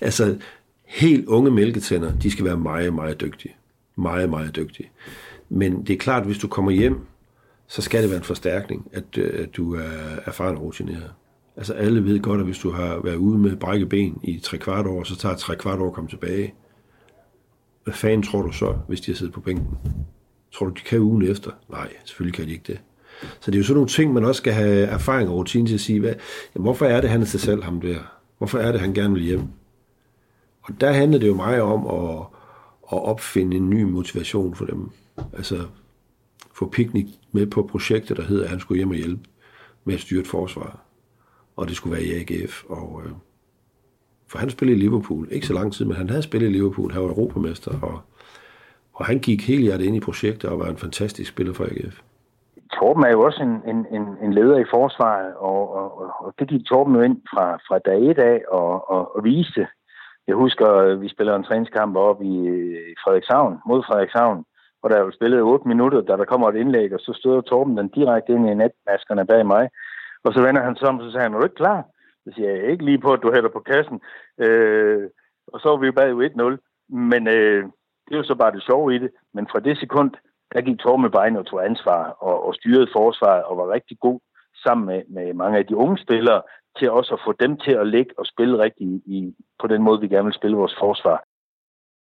Altså, 0.00 0.40
helt 0.88 1.26
unge 1.26 1.50
mælketænder, 1.50 2.12
de 2.18 2.30
skal 2.30 2.44
være 2.44 2.56
meget, 2.56 2.94
meget 2.94 3.20
dygtige. 3.20 3.54
Meget, 3.96 4.30
meget 4.30 4.56
dygtige. 4.56 4.90
Men 5.48 5.82
det 5.86 5.92
er 5.92 5.98
klart, 5.98 6.20
at 6.20 6.26
hvis 6.26 6.38
du 6.38 6.48
kommer 6.48 6.70
hjem, 6.70 7.00
så 7.66 7.82
skal 7.82 8.02
det 8.02 8.10
være 8.10 8.18
en 8.18 8.24
forstærkning, 8.24 8.88
at, 8.92 9.18
øh, 9.18 9.42
at 9.42 9.56
du 9.56 9.74
er 9.74 9.90
erfaren 10.24 10.56
og 10.56 10.62
rutineret. 10.62 11.10
Altså 11.56 11.72
alle 11.72 12.04
ved 12.04 12.20
godt, 12.20 12.40
at 12.40 12.46
hvis 12.46 12.58
du 12.58 12.70
har 12.70 13.00
været 13.04 13.16
ude 13.16 13.38
med 13.38 13.56
brække 13.56 13.86
ben 13.86 14.20
i 14.22 14.38
tre 14.38 14.58
kvart 14.58 14.86
år, 14.86 15.04
så 15.04 15.16
tager 15.16 15.34
tre 15.34 15.56
kvart 15.56 15.78
år 15.78 15.86
at 15.86 15.92
komme 15.92 16.10
tilbage. 16.10 16.54
Hvad 17.84 17.94
fanden 17.94 18.22
tror 18.22 18.42
du 18.42 18.52
så, 18.52 18.76
hvis 18.88 19.00
de 19.00 19.10
har 19.12 19.16
siddet 19.16 19.34
på 19.34 19.40
bænken? 19.40 19.66
Tror 20.52 20.66
du, 20.66 20.72
de 20.72 20.80
kan 20.80 21.00
ugen 21.00 21.22
efter? 21.22 21.50
Nej, 21.70 21.88
selvfølgelig 22.04 22.34
kan 22.34 22.46
de 22.46 22.50
ikke 22.52 22.64
det. 22.66 22.80
Så 23.40 23.50
det 23.50 23.54
er 23.54 23.58
jo 23.58 23.64
sådan 23.64 23.74
nogle 23.74 23.88
ting, 23.88 24.12
man 24.12 24.24
også 24.24 24.38
skal 24.38 24.52
have 24.52 24.86
erfaring 24.86 25.28
og 25.28 25.34
rutine 25.34 25.66
til 25.66 25.74
at 25.74 25.80
sige, 25.80 26.00
hvad, 26.00 26.14
jamen, 26.54 26.64
hvorfor 26.64 26.86
er 26.86 27.00
det, 27.00 27.10
han 27.10 27.20
er 27.20 27.26
til 27.26 27.40
selv, 27.40 27.62
ham 27.62 27.80
der? 27.80 27.98
Hvorfor 28.38 28.58
er 28.58 28.72
det, 28.72 28.80
han 28.80 28.94
gerne 28.94 29.14
vil 29.14 29.22
hjem? 29.22 29.42
Og 30.68 30.80
der 30.80 30.92
handler 30.92 31.18
det 31.18 31.28
jo 31.28 31.34
meget 31.34 31.62
om 31.62 31.86
at, 31.86 32.20
at 32.92 33.04
opfinde 33.04 33.56
en 33.56 33.70
ny 33.70 33.82
motivation 33.82 34.54
for 34.54 34.64
dem. 34.64 34.90
Altså 35.32 35.56
få 36.54 36.68
Picnic 36.68 37.06
med 37.32 37.46
på 37.46 37.62
projektet, 37.62 38.16
der 38.16 38.22
hedder, 38.22 38.44
at 38.44 38.50
han 38.50 38.60
skulle 38.60 38.78
hjem 38.78 38.90
og 38.90 38.96
hjælpe 38.96 39.22
med 39.84 39.94
at 39.94 40.00
styre 40.00 40.20
et 40.20 40.26
forsvar. 40.26 40.80
Og 41.56 41.68
det 41.68 41.76
skulle 41.76 41.96
være 41.96 42.06
i 42.06 42.12
AGF. 42.20 42.64
Og, 42.68 43.02
øh, 43.04 43.12
for 44.28 44.38
han 44.38 44.50
spillede 44.50 44.78
i 44.78 44.80
Liverpool. 44.80 45.28
Ikke 45.30 45.46
så 45.46 45.52
lang 45.52 45.72
tid, 45.72 45.84
men 45.84 45.96
han 45.96 46.10
havde 46.10 46.22
spillet 46.22 46.48
i 46.48 46.52
Liverpool. 46.52 46.92
Han 46.92 47.02
var 47.02 47.08
europamester, 47.08 47.80
og, 47.82 48.00
og 48.92 49.06
han 49.06 49.18
gik 49.18 49.48
helt 49.48 49.62
hjertet 49.62 49.84
ind 49.84 49.96
i 49.96 50.00
projektet 50.00 50.50
og 50.50 50.58
var 50.58 50.66
en 50.68 50.76
fantastisk 50.76 51.30
spiller 51.30 51.54
for 51.54 51.64
AGF. 51.64 52.00
Torben 52.72 53.04
er 53.04 53.10
jo 53.10 53.20
også 53.20 53.42
en, 53.42 53.76
en, 53.76 53.86
en, 53.96 54.06
en 54.22 54.32
leder 54.32 54.58
i 54.58 54.70
forsvaret, 54.70 55.34
og, 55.36 55.74
og, 55.74 56.02
og 56.24 56.34
det 56.38 56.48
gik 56.48 56.64
Torben 56.66 56.94
jo 56.94 57.02
ind 57.02 57.16
fra, 57.30 57.56
fra 57.56 57.78
dag 57.78 58.10
et 58.10 58.18
af 58.18 58.42
og, 58.48 58.90
og, 58.90 59.16
og 59.16 59.24
viste. 59.24 59.66
Jeg 60.28 60.36
husker, 60.36 60.68
øh, 60.74 61.00
vi 61.02 61.08
spillede 61.08 61.36
en 61.36 61.44
træningskamp 61.44 61.96
op 61.96 62.20
øh, 62.20 62.26
i 62.92 62.94
Frederikshavn, 63.02 63.58
mod 63.66 63.82
Frederikshavn, 63.82 64.44
hvor 64.80 64.88
der 64.88 64.98
jo 64.98 65.10
spillet 65.10 65.40
8 65.42 65.68
minutter, 65.68 66.00
da 66.00 66.12
der 66.16 66.24
kommer 66.24 66.48
et 66.48 66.56
indlæg, 66.56 66.94
og 66.94 67.00
så 67.00 67.12
stod 67.20 67.42
Torben 67.42 67.76
den 67.76 67.88
direkte 67.88 68.32
ind 68.32 68.48
i 68.48 68.54
netmaskerne 68.54 69.26
bag 69.26 69.46
mig. 69.46 69.68
Og 70.24 70.32
så 70.34 70.40
vender 70.42 70.62
han 70.62 70.76
sig 70.76 70.88
om, 70.88 70.98
og 70.98 71.04
så 71.04 71.10
sagde 71.10 71.22
han, 71.22 71.34
er 71.34 71.38
du 71.38 71.44
ikke 71.44 71.62
klar? 71.64 71.84
Så 72.24 72.28
siger 72.34 72.50
jeg, 72.50 72.70
ikke 72.70 72.84
lige 72.84 72.98
på, 72.98 73.12
at 73.12 73.22
du 73.22 73.32
hælder 73.32 73.48
på 73.48 73.60
kassen. 73.60 74.00
Øh, 74.44 75.08
og 75.52 75.60
så 75.60 75.68
var 75.68 75.76
vi 75.76 75.86
jo 75.86 75.92
bag 75.92 76.10
1-0. 76.10 76.56
Men 76.88 77.28
øh, 77.28 77.62
det 78.04 78.12
er 78.12 78.22
jo 78.22 78.30
så 78.30 78.34
bare 78.34 78.52
det 78.52 78.62
sjove 78.62 78.94
i 78.94 78.98
det. 78.98 79.10
Men 79.34 79.46
fra 79.50 79.60
det 79.60 79.78
sekund, 79.78 80.10
der 80.52 80.60
gik 80.60 80.78
Torben 80.78 81.10
bare 81.10 81.38
og 81.38 81.46
tog 81.46 81.64
ansvar 81.64 82.02
og, 82.28 82.46
og 82.46 82.54
styrede 82.54 82.88
forsvaret 82.96 83.44
og 83.44 83.56
var 83.56 83.72
rigtig 83.72 83.98
god 84.00 84.20
sammen 84.64 84.86
med, 84.86 85.02
med 85.08 85.34
mange 85.34 85.58
af 85.58 85.66
de 85.66 85.76
unge 85.76 85.98
spillere 85.98 86.42
til 86.78 86.90
også 86.90 87.14
at 87.14 87.20
få 87.26 87.32
dem 87.40 87.56
til 87.56 87.72
at 87.72 87.86
ligge 87.86 88.12
og 88.18 88.26
spille 88.26 88.58
rigtigt 88.58 88.90
i, 89.06 89.34
på 89.60 89.66
den 89.66 89.82
måde, 89.82 90.00
vi 90.00 90.08
gerne 90.08 90.24
vil 90.24 90.34
spille 90.34 90.56
vores 90.56 90.76
forsvar. 90.78 91.24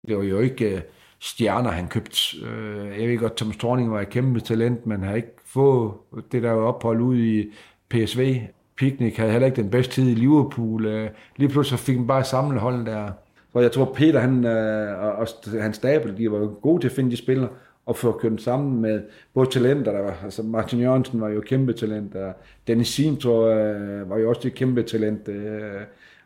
Det 0.07 0.17
var 0.17 0.23
jo 0.23 0.39
ikke 0.39 0.75
øh, 0.75 0.81
stjerner, 1.19 1.69
han 1.69 1.87
købte. 1.87 2.17
Øh, 2.45 3.01
jeg 3.01 3.09
ved 3.09 3.19
godt, 3.19 3.37
Thomas 3.37 3.57
Thorning 3.57 3.91
var 3.91 4.01
et 4.01 4.09
kæmpe 4.09 4.39
talent, 4.39 4.85
men 4.85 5.03
har 5.03 5.15
ikke 5.15 5.35
fået 5.53 5.91
det 6.31 6.43
der 6.43 6.51
ophold 6.51 7.01
ud 7.01 7.17
i 7.17 7.53
PSV. 7.89 8.35
Picnic 8.77 9.17
havde 9.17 9.31
heller 9.31 9.45
ikke 9.45 9.61
den 9.61 9.71
bedste 9.71 9.93
tid 9.93 10.09
i 10.11 10.15
Liverpool. 10.15 10.85
Øh, 10.85 11.09
lige 11.37 11.49
pludselig 11.49 11.79
fik 11.79 11.95
han 11.95 12.07
bare 12.07 12.23
samlet 12.23 12.61
holdet 12.61 12.85
der. 12.85 13.11
Så 13.53 13.59
jeg 13.59 13.71
tror, 13.71 13.93
Peter 13.93 14.19
han, 14.19 14.45
og 14.45 15.27
hans 15.61 15.75
stabel, 15.75 16.17
de 16.17 16.31
var 16.31 16.47
gode 16.47 16.81
til 16.81 16.87
at 16.87 16.95
finde 16.95 17.11
de 17.11 17.17
spillere 17.17 17.49
og 17.85 17.95
få 17.95 18.11
kørt 18.11 18.41
sammen 18.41 18.81
med 18.81 19.01
både 19.33 19.49
talenter, 19.49 19.91
der 19.91 20.01
var, 20.01 20.19
altså 20.23 20.43
Martin 20.43 20.79
Jørgensen 20.79 21.21
var 21.21 21.29
jo 21.29 21.41
kæmpe 21.41 21.73
talent, 21.73 22.15
og 22.15 22.33
Dennis 22.67 22.87
Sim, 22.87 23.17
tror 23.17 23.49
jeg, 23.49 24.09
var 24.09 24.17
jo 24.17 24.29
også 24.29 24.47
et 24.47 24.53
kæmpe 24.53 24.83
talent, 24.83 25.29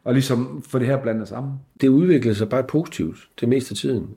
og 0.04 0.14
ligesom 0.14 0.64
få 0.68 0.80
det 0.80 0.88
her 0.88 1.02
blandet 1.02 1.28
sammen. 1.28 1.54
Det 1.82 1.88
udviklede 1.88 2.36
sig 2.36 2.50
bare 2.50 2.64
positivt 2.64 3.18
det 3.40 3.50
meste 3.50 3.72
af 3.72 3.78
tiden. 3.78 4.08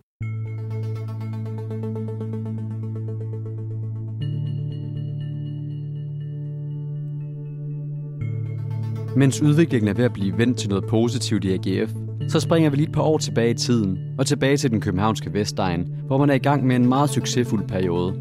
Mens 9.17 9.43
udviklingen 9.43 9.89
er 9.89 9.95
ved 9.95 10.05
at 10.05 10.13
blive 10.13 10.39
vendt 10.39 10.59
til 10.59 10.69
noget 10.69 10.85
positivt 10.87 11.45
i 11.45 11.53
AGF, 11.53 11.93
så 12.29 12.41
springer 12.41 12.71
vi 12.71 12.77
lige 12.77 12.89
et 12.89 12.93
par 12.93 13.03
år 13.03 13.19
tilbage 13.19 13.51
i 13.51 13.55
tiden 13.55 13.99
og 14.19 14.27
tilbage 14.27 14.57
til 14.57 14.71
den 14.71 14.81
københavnske 14.81 15.33
Vestegn, 15.33 15.89
hvor 16.07 16.19
man 16.19 16.31
er 16.31 16.35
i 16.35 16.39
gang 16.39 16.67
med 16.67 16.77
en 16.77 16.87
meget 16.87 17.11
succesfuld 17.11 17.69
periode. 17.69 18.13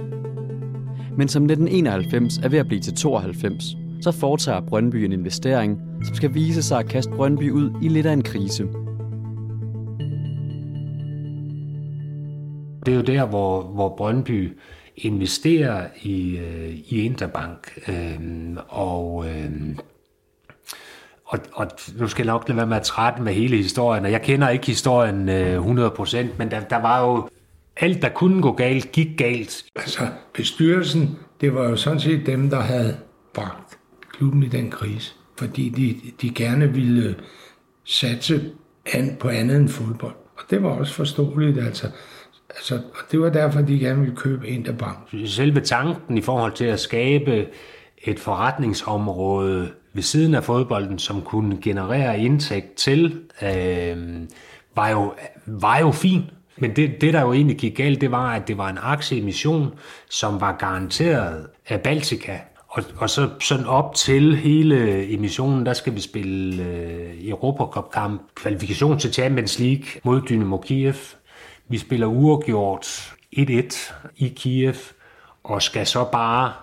Men 1.18 1.28
som 1.28 1.44
1991 1.44 2.38
er 2.38 2.50
ved 2.50 2.60
at 2.60 2.68
blive 2.68 2.82
til 2.82 2.94
92, 2.94 3.64
så 4.02 4.12
foretager 4.12 4.62
Brøndby 4.62 4.96
en 4.96 5.12
investering, 5.12 5.80
som 6.06 6.16
skal 6.16 6.34
vise 6.34 6.64
sig 6.64 6.80
at 6.80 6.88
kaste 6.88 7.12
Brøndby 7.12 7.52
ud 7.52 7.72
i 7.82 7.88
lidt 7.88 8.06
af 8.06 8.14
en 8.14 8.24
krise. 8.24 8.64
Det 12.86 12.92
er 12.92 12.96
jo 12.96 13.02
der, 13.02 13.26
hvor, 13.26 13.64
hvor 13.64 13.96
Brøndby 13.98 14.58
investerer 14.96 15.88
i, 16.02 16.38
øh, 16.38 16.70
i 16.70 17.02
Interbank, 17.02 17.80
øh, 17.88 18.58
og 18.68 19.26
øh, 19.26 19.52
og, 21.32 21.40
og 21.54 21.68
nu 21.98 22.08
skal 22.08 22.26
jeg 22.26 22.34
nok 22.34 22.48
lade 22.48 22.58
være 22.58 22.68
med 22.68 22.78
at 22.78 22.84
trætte 22.84 23.22
med 23.22 23.34
hele 23.34 23.58
historien, 23.58 24.06
og 24.06 24.12
jeg 24.12 24.22
kender 24.22 24.50
ikke 24.50 24.68
historien 24.68 25.30
øh, 25.30 25.88
100%, 25.88 26.18
men 26.38 26.52
der, 26.52 26.60
der 26.60 26.82
var 26.82 27.02
jo 27.02 27.30
alt, 27.78 28.02
der 28.02 28.10
kunne 28.10 28.42
gå 28.42 28.52
galt, 28.52 28.92
gik 28.92 29.18
galt. 29.18 29.66
Altså, 29.76 30.08
bestyrelsen, 30.34 31.20
det 31.42 31.56
var 31.56 31.70
jo 31.70 31.76
sådan 31.76 32.00
set 32.00 32.26
dem, 32.26 32.50
der 32.50 32.60
havde 32.60 32.98
bragt 33.34 33.78
klubben 34.12 34.44
i 34.44 34.48
den 34.48 34.72
krise, 34.72 35.14
fordi 35.38 35.70
de, 35.70 36.12
de 36.22 36.34
gerne 36.34 36.74
ville 36.74 37.16
satse 37.86 38.52
an 38.94 39.18
på 39.20 39.30
andet 39.30 39.58
end 39.58 39.70
fodbold. 39.70 40.16
Og 40.38 40.44
det 40.50 40.64
var 40.64 40.70
også 40.70 40.94
forståeligt, 40.94 41.60
altså. 41.60 41.88
altså 42.50 42.76
og 42.76 43.12
det 43.12 43.20
var 43.22 43.30
derfor, 43.30 43.62
de 43.62 43.80
gerne 43.80 44.00
ville 44.00 44.16
købe 44.16 44.48
Interbank. 44.48 44.98
Selve 45.26 45.60
tanken 45.60 46.18
i 46.18 46.22
forhold 46.22 46.52
til 46.52 46.66
at 46.66 46.80
skabe 46.80 47.48
et 48.04 48.20
forretningsområde 48.20 49.72
ved 49.94 50.04
siden 50.04 50.36
af 50.36 50.44
fodbolden, 50.44 51.00
som 51.00 51.22
kunne 51.22 51.58
generere 51.62 52.20
indtægt 52.20 52.76
til, 52.76 53.22
øh, 53.42 53.98
var, 54.76 54.90
jo, 54.90 55.14
var 55.46 55.80
jo 55.80 55.92
fin. 55.92 56.22
Men 56.58 56.76
det, 56.76 57.02
det, 57.02 57.14
der 57.14 57.22
jo 57.22 57.34
egentlig 57.34 57.58
gik 57.58 57.78
galt, 57.78 58.02
det 58.02 58.12
var, 58.12 58.34
at 58.34 58.48
det 58.48 58.58
var 58.58 58.70
en 58.70 58.78
aktieemission, 58.82 59.74
som 60.10 60.42
var 60.42 60.56
garanteret 60.58 61.48
af 61.68 61.82
Baltica. 61.82 62.40
Og, 62.68 62.84
og 62.98 63.10
så 63.10 63.30
sådan 63.40 63.66
op 63.66 63.96
til 63.96 64.36
hele 64.36 65.08
emissionen, 65.14 65.66
der 65.66 65.74
skal 65.74 65.96
vi 65.96 66.02
spille 66.02 66.64
øh, 66.64 67.30
Europacup-kamp, 67.30 68.22
kvalifikation 68.36 69.00
til 69.00 69.14
Champions 69.14 69.60
League 69.60 69.86
mod 70.04 70.22
Dynamo 70.22 70.58
Kiev. 70.58 70.96
Vi 71.68 71.78
spiller 71.78 72.08
uafgjort 72.08 73.14
1-1 73.38 73.94
i 74.18 74.28
Kiev, 74.28 74.76
og 75.44 75.62
skal 75.62 75.88
så 75.88 76.04
bare 76.12 76.54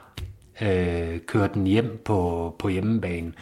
øh, 0.63 1.21
køre 1.27 1.49
den 1.55 1.67
hjem 1.67 2.03
på, 2.05 2.55
på 2.59 2.69
hjemmebanen. 2.69 3.35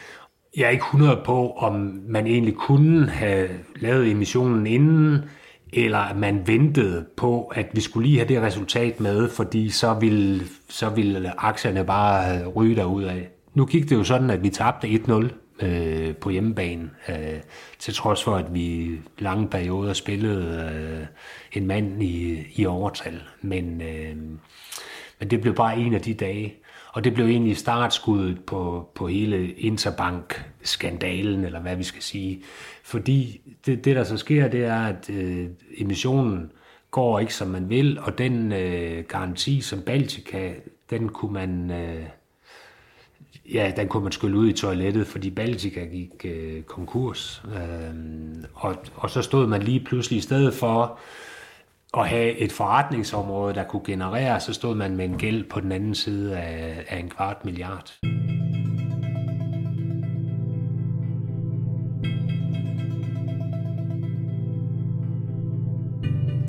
Jeg 0.57 0.65
er 0.67 0.71
ikke 0.71 0.85
100 0.85 1.21
på, 1.25 1.51
om 1.51 2.03
man 2.09 2.27
egentlig 2.27 2.55
kunne 2.55 3.11
have 3.11 3.49
lavet 3.77 4.11
emissionen 4.11 4.67
inden, 4.67 5.25
eller 5.73 5.99
at 5.99 6.17
man 6.17 6.47
ventede 6.47 7.07
på, 7.17 7.45
at 7.45 7.67
vi 7.73 7.81
skulle 7.81 8.09
lige 8.09 8.19
have 8.19 8.29
det 8.29 8.43
resultat 8.43 9.01
med, 9.01 9.31
fordi 9.31 9.71
så 9.71 9.95
ville, 9.95 10.45
så 10.69 10.89
ville 10.89 11.41
aktierne 11.41 11.85
bare 11.85 12.47
ryge 12.47 12.77
derud 12.77 13.03
af. 13.03 13.29
Nu 13.55 13.67
gik 13.67 13.91
det 13.91 13.97
jo 13.97 14.05
sådan, 14.05 14.31
at 14.31 14.43
vi 14.43 14.51
tabte 14.51 14.89
1-0 14.89 15.67
øh, 15.67 16.17
på 16.17 16.31
hjemmebane, 16.31 16.91
øh, 17.09 17.41
til 17.79 17.95
trods 17.95 18.25
for, 18.25 18.35
at 18.37 18.55
vi 18.55 18.99
lange 19.19 19.49
perioder 19.49 19.93
spillede 19.93 20.71
øh, 20.75 21.07
en 21.53 21.67
mand 21.67 22.03
i, 22.03 22.47
i 22.57 22.67
overtal. 22.67 23.23
Men, 23.43 23.83
øh, 23.83 24.17
men 25.21 25.31
det 25.31 25.41
blev 25.41 25.55
bare 25.55 25.79
en 25.79 25.95
af 25.95 26.01
de 26.01 26.15
dage. 26.15 26.55
Og 26.97 27.05
det 27.05 27.15
blev 27.15 27.27
egentlig 27.27 27.57
startskuddet 27.57 28.45
på, 28.45 28.89
på 28.95 29.09
hele 29.09 29.53
Interbank-skandalen, 29.53 31.45
eller 31.45 31.61
hvad 31.61 31.77
vi 31.77 31.83
skal 31.83 32.03
sige. 32.03 32.43
Fordi 32.85 33.41
det, 33.67 33.85
det 33.85 33.97
der 33.97 34.05
så 34.05 34.17
sker, 34.17 34.49
det 34.49 34.65
er, 34.65 34.81
at 34.81 35.11
øh, 35.11 35.47
emissionen 35.79 36.53
går 36.91 37.19
ikke, 37.19 37.35
som 37.35 37.49
man 37.49 37.69
vil, 37.69 37.99
og 38.01 38.19
den 38.19 38.53
øh, 38.53 39.05
garanti, 39.05 39.61
som 39.61 39.81
Baltica, 39.81 40.53
den 40.91 41.09
kunne 41.09 41.33
man... 41.33 41.71
Øh, 41.71 42.03
ja, 43.55 43.73
den 43.77 43.89
kunne 43.89 44.03
man 44.03 44.13
skylle 44.13 44.39
ud 44.39 44.49
i 44.49 44.53
toilettet, 44.53 45.07
fordi 45.07 45.31
Baltica 45.31 45.85
gik 45.85 46.25
øh, 46.25 46.63
konkurs. 46.63 47.43
Øh, 47.57 47.95
og, 48.55 48.77
og 48.95 49.11
så 49.11 49.23
stod 49.23 49.47
man 49.47 49.63
lige 49.63 49.81
pludselig 49.85 50.19
i 50.19 50.21
stedet 50.21 50.55
for 50.55 50.99
at 51.95 52.09
have 52.09 52.39
et 52.39 52.53
forretningsområde, 52.53 53.55
der 53.55 53.65
kunne 53.65 53.83
generere, 53.87 54.41
så 54.41 54.53
stod 54.53 54.75
man 54.75 54.97
med 54.97 55.05
en 55.05 55.19
gæld 55.19 55.45
på 55.51 55.61
den 55.61 55.73
anden 55.73 55.95
side 55.95 56.37
af, 56.37 56.85
af 56.89 56.99
en 56.99 57.09
kvart 57.09 57.45
milliard. 57.45 57.93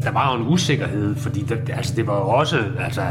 Der 0.04 0.12
var 0.12 0.36
jo 0.36 0.42
en 0.44 0.48
usikkerhed, 0.48 1.16
fordi 1.16 1.42
det, 1.42 1.70
altså, 1.70 1.96
det 1.96 2.08
var 2.08 2.18
jo 2.18 2.30
også, 2.30 2.58
altså, 2.80 3.02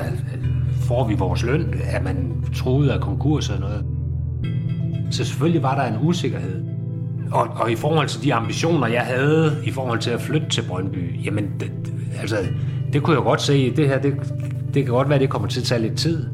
får 0.88 1.08
vi 1.08 1.14
vores 1.14 1.42
løn, 1.42 1.80
at 1.84 2.04
man 2.04 2.44
troede 2.54 2.94
af 2.94 3.00
konkurs 3.00 3.50
og 3.50 3.60
noget. 3.60 3.86
Så 5.10 5.24
selvfølgelig 5.24 5.62
var 5.62 5.74
der 5.74 5.96
en 5.96 6.06
usikkerhed. 6.08 6.75
Og, 7.32 7.48
og 7.60 7.72
i 7.72 7.76
forhold 7.76 8.08
til 8.08 8.22
de 8.22 8.34
ambitioner, 8.34 8.86
jeg 8.86 9.02
havde 9.02 9.62
i 9.64 9.70
forhold 9.70 9.98
til 9.98 10.10
at 10.10 10.20
flytte 10.20 10.48
til 10.48 10.64
Brøndby, 10.68 11.24
jamen, 11.24 11.52
det, 11.60 11.72
altså, 12.20 12.36
det 12.92 13.02
kunne 13.02 13.16
jeg 13.16 13.24
godt 13.24 13.42
se, 13.42 13.76
det 13.76 13.88
her, 13.88 14.00
det, 14.00 14.14
det 14.74 14.84
kan 14.84 14.94
godt 14.94 15.08
være, 15.08 15.18
det 15.18 15.30
kommer 15.30 15.48
til 15.48 15.60
at 15.60 15.66
tage 15.66 15.80
lidt 15.80 15.98
tid. 15.98 16.28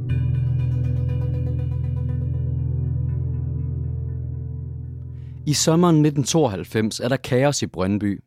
I 5.47 5.53
sommeren 5.53 5.97
1992 5.97 7.01
er 7.01 7.09
der 7.09 7.17
kaos 7.17 7.63
i 7.63 7.67
Brøndby. 7.67 8.23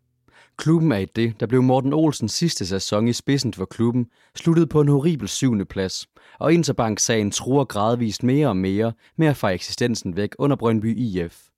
Klubben 0.57 0.91
er 0.91 0.97
i 0.97 1.05
det, 1.05 1.39
der 1.39 1.45
blev 1.45 1.63
Morten 1.63 1.93
Olsens 1.93 2.31
sidste 2.31 2.65
sæson 2.65 3.07
i 3.07 3.13
spidsen 3.13 3.53
for 3.53 3.65
klubben, 3.65 4.05
sluttede 4.35 4.67
på 4.67 4.81
en 4.81 4.87
horribel 4.87 5.27
syvende 5.27 5.65
plads, 5.65 6.07
og 6.39 6.53
Interbank-sagen 6.53 7.31
truer 7.31 7.65
gradvist 7.65 8.23
mere 8.23 8.47
og 8.47 8.57
mere 8.57 8.93
med 9.17 9.27
at 9.27 9.37
få 9.37 9.47
eksistensen 9.47 10.15
væk 10.15 10.29
under 10.39 10.55
Brøndby 10.55 10.97
IF. 10.97 11.54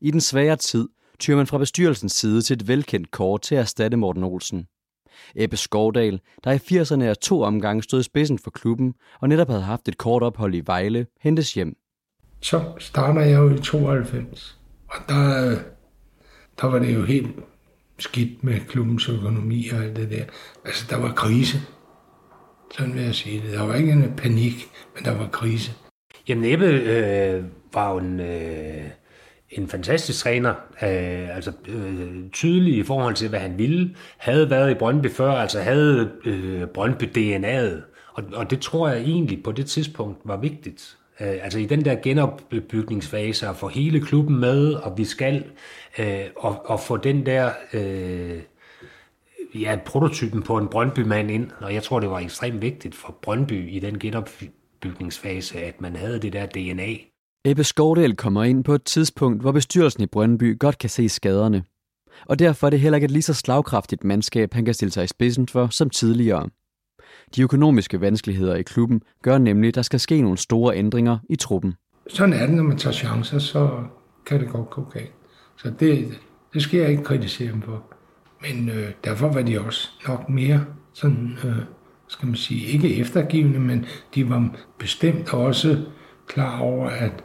I 0.00 0.10
den 0.10 0.20
svære 0.20 0.56
tid 0.56 0.88
tyrer 1.18 1.36
man 1.36 1.46
fra 1.46 1.58
bestyrelsens 1.58 2.12
side 2.12 2.42
til 2.42 2.54
et 2.54 2.68
velkendt 2.68 3.10
kort 3.10 3.42
til 3.42 3.54
at 3.54 3.60
erstatte 3.60 3.96
Morten 3.96 4.24
Olsen. 4.24 4.66
Ebbe 5.36 5.56
Skovdal, 5.56 6.20
der 6.44 6.52
i 6.52 6.56
80'erne 6.56 7.02
af 7.02 7.16
to 7.16 7.42
omgange 7.42 7.82
stod 7.82 8.00
i 8.00 8.02
spidsen 8.02 8.38
for 8.38 8.50
klubben 8.50 8.94
og 9.20 9.28
netop 9.28 9.48
havde 9.48 9.62
haft 9.62 9.88
et 9.88 9.98
kort 9.98 10.22
ophold 10.22 10.54
i 10.54 10.62
Vejle, 10.66 11.06
hentes 11.20 11.54
hjem. 11.54 11.76
Så 12.40 12.62
starter 12.78 13.20
jeg 13.20 13.38
jo 13.38 13.54
i 13.54 13.58
92, 13.58 14.58
og 14.88 14.96
der, 15.08 15.56
der 16.60 16.66
var 16.66 16.78
det 16.78 16.94
jo 16.94 17.04
helt 17.04 17.28
skidt 17.98 18.44
med 18.44 18.60
klubbens 18.68 19.08
økonomi 19.08 19.68
og 19.72 19.84
alt 19.84 19.96
det 19.96 20.10
der. 20.10 20.24
Altså, 20.64 20.86
der 20.90 20.96
var 20.96 21.12
krise. 21.12 21.58
Sådan 22.76 22.94
vil 22.94 23.02
jeg 23.02 23.14
sige 23.14 23.42
det. 23.42 23.52
Der 23.52 23.62
var 23.62 23.74
ikke 23.74 23.92
en 23.92 24.12
panik, 24.16 24.70
men 24.94 25.04
der 25.04 25.16
var 25.16 25.28
krise. 25.28 25.72
Jamen, 26.28 26.52
Ebbe 26.52 26.66
øh, 26.66 27.44
var 27.72 27.92
jo 27.92 27.98
en... 27.98 28.20
Øh 28.20 28.90
en 29.50 29.68
fantastisk 29.68 30.22
træner, 30.22 30.50
øh, 30.82 31.36
altså 31.36 31.52
øh, 31.68 32.30
tydelig 32.32 32.76
i 32.76 32.82
forhold 32.82 33.14
til, 33.14 33.28
hvad 33.28 33.40
han 33.40 33.58
ville, 33.58 33.96
havde 34.16 34.50
været 34.50 34.70
i 34.70 34.74
Brøndby 34.74 35.10
før, 35.10 35.32
altså 35.32 35.60
havde 35.60 36.12
øh, 36.24 36.66
Brøndby 36.66 37.04
DNA'et, 37.04 37.82
og, 38.12 38.24
og 38.32 38.50
det 38.50 38.60
tror 38.60 38.88
jeg 38.88 39.00
egentlig 39.00 39.42
på 39.42 39.52
det 39.52 39.66
tidspunkt 39.66 40.18
var 40.24 40.36
vigtigt. 40.36 40.96
Øh, 41.20 41.38
altså 41.42 41.58
i 41.58 41.66
den 41.66 41.84
der 41.84 41.94
genopbygningsfase, 41.94 43.48
at 43.48 43.56
få 43.56 43.68
hele 43.68 44.00
klubben 44.00 44.40
med, 44.40 44.74
og 44.74 44.98
vi 44.98 45.04
skal, 45.04 45.44
øh, 45.98 46.24
og, 46.36 46.62
og 46.66 46.80
få 46.80 46.96
den 46.96 47.26
der... 47.26 47.50
Øh, 47.72 48.40
ja, 49.54 49.78
prototypen 49.86 50.42
på 50.42 50.58
en 50.58 50.68
Brøndby-mand 50.68 51.30
ind, 51.30 51.50
og 51.60 51.74
jeg 51.74 51.82
tror, 51.82 52.00
det 52.00 52.10
var 52.10 52.18
ekstremt 52.18 52.62
vigtigt 52.62 52.94
for 52.94 53.18
Brøndby 53.22 53.70
i 53.70 53.78
den 53.78 53.98
genopbygningsfase, 53.98 55.60
at 55.60 55.80
man 55.80 55.96
havde 55.96 56.18
det 56.18 56.32
der 56.32 56.46
DNA. 56.46 56.92
Ebbe 57.46 57.64
Skovdal 57.64 58.16
kommer 58.16 58.44
ind 58.44 58.64
på 58.64 58.74
et 58.74 58.84
tidspunkt, 58.84 59.40
hvor 59.40 59.52
bestyrelsen 59.52 60.02
i 60.02 60.06
Brøndby 60.06 60.58
godt 60.58 60.78
kan 60.78 60.90
se 60.90 61.08
skaderne. 61.08 61.64
Og 62.24 62.38
derfor 62.38 62.66
er 62.66 62.70
det 62.70 62.80
heller 62.80 62.96
ikke 62.96 63.04
et 63.04 63.10
lige 63.10 63.22
så 63.22 63.34
slagkraftigt 63.34 64.04
mandskab, 64.04 64.54
han 64.54 64.64
kan 64.64 64.74
stille 64.74 64.92
sig 64.92 65.04
i 65.04 65.06
spidsen 65.06 65.48
for 65.48 65.66
som 65.66 65.90
tidligere. 65.90 66.48
De 67.36 67.42
økonomiske 67.42 68.00
vanskeligheder 68.00 68.54
i 68.54 68.62
klubben 68.62 69.02
gør 69.22 69.38
nemlig, 69.38 69.68
at 69.68 69.74
der 69.74 69.82
skal 69.82 70.00
ske 70.00 70.22
nogle 70.22 70.38
store 70.38 70.76
ændringer 70.76 71.18
i 71.30 71.36
truppen. 71.36 71.74
Sådan 72.08 72.32
er 72.34 72.46
det, 72.46 72.54
når 72.54 72.62
man 72.62 72.76
tager 72.76 72.94
chancer, 72.94 73.38
så 73.38 73.70
kan 74.26 74.40
det 74.40 74.48
godt 74.48 74.70
gå 74.70 74.84
galt. 74.92 75.12
Så 75.56 75.72
det, 75.80 76.18
det 76.54 76.62
skal 76.62 76.80
jeg 76.80 76.90
ikke 76.90 77.04
kritisere 77.04 77.52
dem 77.52 77.62
for. 77.62 77.82
Men 78.40 78.68
øh, 78.68 78.92
derfor 79.04 79.32
var 79.32 79.42
de 79.42 79.60
også 79.60 79.88
nok 80.08 80.28
mere 80.28 80.64
sådan, 80.92 81.38
øh, 81.44 81.56
skal 82.08 82.26
man 82.26 82.36
sige, 82.36 82.66
ikke 82.66 82.96
eftergivende, 82.96 83.60
men 83.60 83.86
de 84.14 84.30
var 84.30 84.56
bestemt 84.78 85.34
også 85.34 85.84
klar 86.26 86.60
over, 86.60 86.88
at, 86.88 87.24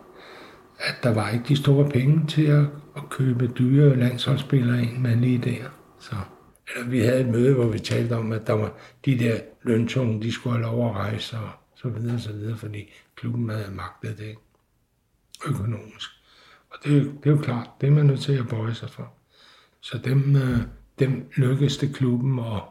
at 0.81 0.95
der 1.03 1.13
var 1.13 1.29
ikke 1.29 1.45
de 1.47 1.55
store 1.55 1.89
penge 1.89 2.27
til 2.27 2.45
at, 2.45 2.65
at 2.95 3.09
købe 3.09 3.47
dyre 3.47 3.95
landsholdsspillere 3.95 4.83
ind 4.83 4.97
med 4.97 5.15
lige 5.15 5.37
der. 5.37 5.63
Så, 5.99 6.15
eller 6.75 6.89
vi 6.89 6.99
havde 6.99 7.21
et 7.21 7.27
møde, 7.27 7.53
hvor 7.53 7.67
vi 7.67 7.79
talte 7.79 8.17
om, 8.17 8.31
at 8.31 8.47
der 8.47 8.53
var 8.53 8.73
de 9.05 9.19
der 9.19 9.39
løntunge, 9.63 10.21
de 10.21 10.31
skulle 10.31 10.55
have 10.55 10.63
lov 10.63 10.89
at 10.89 10.95
rejse 10.95 11.37
og 11.37 11.49
så 11.75 11.89
videre, 11.89 12.19
så 12.19 12.33
videre, 12.33 12.57
fordi 12.57 12.93
klubben 13.15 13.49
havde 13.49 13.71
magtet 13.71 14.17
det 14.17 14.35
økonomisk. 15.47 16.09
Og 16.69 16.77
det, 16.83 17.11
det 17.23 17.29
er 17.29 17.35
jo 17.35 17.41
klart, 17.41 17.69
det 17.81 17.87
er 17.87 17.91
man 17.91 18.05
nødt 18.05 18.21
til 18.21 18.33
at 18.33 18.47
bøje 18.47 18.73
sig 18.73 18.89
for. 18.89 19.13
Så 19.81 19.97
dem, 19.97 20.35
øh, 20.35 20.59
dem 20.99 21.29
lykkedes 21.35 21.77
det 21.77 21.95
klubben 21.95 22.39
at 22.39 22.61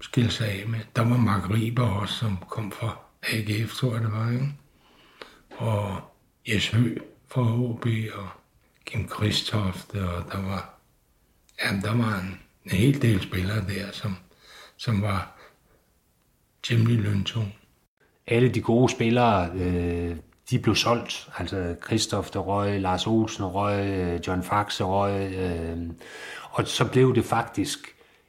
skille 0.00 0.30
sig 0.30 0.46
af 0.46 0.68
med. 0.68 0.78
Der 0.96 1.08
var 1.08 1.16
Mark 1.16 1.50
Riber 1.50 1.86
også, 1.86 2.14
som 2.14 2.36
kom 2.50 2.72
fra 2.72 2.98
AGF, 3.22 3.74
tror 3.74 3.92
jeg 3.92 4.02
det 4.02 4.12
var, 4.12 4.30
ikke? 4.30 4.54
Og 5.56 6.00
Jes 6.48 6.68
Hø 6.68 6.96
fra 7.26 7.42
HB, 7.42 7.86
og 8.14 8.28
Kim 8.86 9.08
Kristofte, 9.08 10.08
og 10.08 10.32
der 10.32 10.42
var, 10.42 10.74
ja, 11.64 11.80
der 11.82 11.96
var 11.96 12.20
en, 12.20 12.40
en 12.64 12.70
hel 12.70 13.02
del 13.02 13.22
spillere 13.22 13.64
der, 13.68 13.92
som, 13.92 14.16
som 14.76 15.02
var 15.02 15.38
temmelig 16.62 16.98
løntung. 16.98 17.54
Alle 18.26 18.48
de 18.48 18.60
gode 18.60 18.92
spillere, 18.92 19.50
øh, 19.54 20.16
de 20.50 20.58
blev 20.58 20.74
solgt. 20.74 21.28
Altså 21.38 21.76
Kristoff 21.80 22.30
der 22.30 22.40
røg, 22.40 22.80
Lars 22.80 23.06
Olsen 23.06 23.44
røg, 23.44 23.86
øh, 23.86 24.20
John 24.26 24.42
Faxe 24.42 24.84
røg. 24.84 25.32
Øh, 25.32 25.78
og 26.50 26.66
så 26.66 26.90
blev 26.90 27.14
det 27.14 27.24
faktisk 27.24 27.78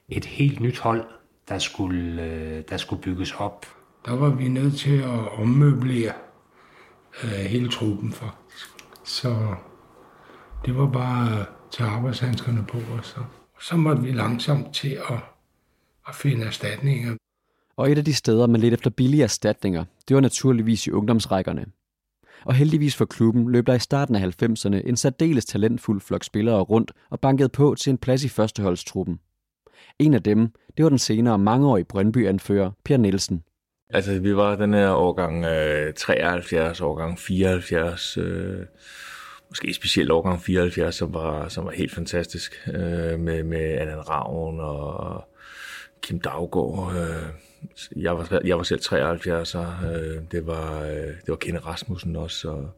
et 0.09 0.25
helt 0.25 0.59
nyt 0.59 0.79
hold, 0.79 1.05
der 1.49 1.59
skulle, 1.59 2.23
øh, 2.23 2.63
der 2.69 2.77
skulle 2.77 3.01
bygges 3.01 3.31
op. 3.31 3.65
Der 4.05 4.15
var 4.15 4.29
vi 4.29 4.47
nødt 4.47 4.77
til 4.77 4.97
at 4.97 5.39
ommøblere 5.39 6.13
øh, 7.23 7.29
hele 7.29 7.69
truppen 7.69 8.11
faktisk. 8.11 8.67
Så 9.03 9.55
det 10.65 10.75
var 10.77 10.91
bare 10.91 11.39
at 11.39 11.47
tage 11.71 11.89
arbejdshandskerne 11.89 12.65
på, 12.65 12.77
og 12.77 13.05
så, 13.05 13.19
så 13.61 13.77
måtte 13.77 14.01
vi 14.01 14.11
langsomt 14.11 14.73
til 14.73 14.97
at, 15.09 15.19
at 16.07 16.15
finde 16.15 16.45
erstatninger. 16.45 17.15
Og 17.75 17.91
et 17.91 17.97
af 17.97 18.05
de 18.05 18.13
steder, 18.13 18.47
man 18.47 18.61
lidt 18.61 18.73
efter 18.73 18.89
billige 18.89 19.23
erstatninger, 19.23 19.85
det 20.07 20.15
var 20.15 20.21
naturligvis 20.21 20.87
i 20.87 20.91
ungdomsrækkerne. 20.91 21.65
Og 22.45 22.53
heldigvis 22.53 22.95
for 22.95 23.05
klubben 23.05 23.51
løb 23.51 23.67
der 23.67 23.73
i 23.73 23.79
starten 23.79 24.15
af 24.15 24.43
90'erne 24.43 24.87
en 24.87 24.95
særdeles 24.95 25.45
talentfuld 25.45 26.01
flok 26.01 26.23
spillere 26.23 26.61
rundt 26.61 26.91
og 27.09 27.19
bankede 27.19 27.49
på 27.49 27.75
til 27.75 27.91
en 27.91 27.97
plads 27.97 28.23
i 28.23 28.29
førsteholdstruppen. 28.29 29.19
En 29.99 30.13
af 30.13 30.23
dem, 30.23 30.53
det 30.77 30.83
var 30.83 30.89
den 30.89 30.99
senere 30.99 31.39
mangeårige 31.39 31.85
Brøndby-anfører 31.85 32.71
Per 32.85 32.97
Nielsen. 32.97 33.43
Altså, 33.93 34.19
vi 34.19 34.35
var 34.35 34.55
den 34.55 34.73
her 34.73 34.89
årgang 34.89 35.45
øh, 35.45 35.93
73, 35.93 36.81
årgang 36.81 37.19
74, 37.19 38.17
øh, 38.17 38.65
måske 39.49 39.73
specielt 39.73 40.11
årgang 40.11 40.41
74, 40.41 40.95
som 40.95 41.13
var, 41.13 41.47
som 41.47 41.65
var 41.65 41.71
helt 41.71 41.93
fantastisk, 41.93 42.67
øh, 42.67 43.19
med, 43.19 43.43
med 43.43 43.59
Allan 43.59 44.09
Ravn 44.09 44.59
og 44.59 45.23
Kim 46.01 46.19
Daggaard. 46.19 46.93
Øh, 46.95 48.03
jeg, 48.03 48.17
var, 48.17 48.41
jeg 48.45 48.57
var 48.57 48.63
selv 48.63 48.79
73, 48.81 49.55
og 49.55 49.73
øh, 49.83 50.21
det 50.31 50.47
var, 50.47 50.81
øh, 50.81 50.91
det 50.91 51.27
var 51.27 51.35
Kenne 51.35 51.59
Rasmussen 51.59 52.15
også, 52.15 52.49
og 52.49 52.69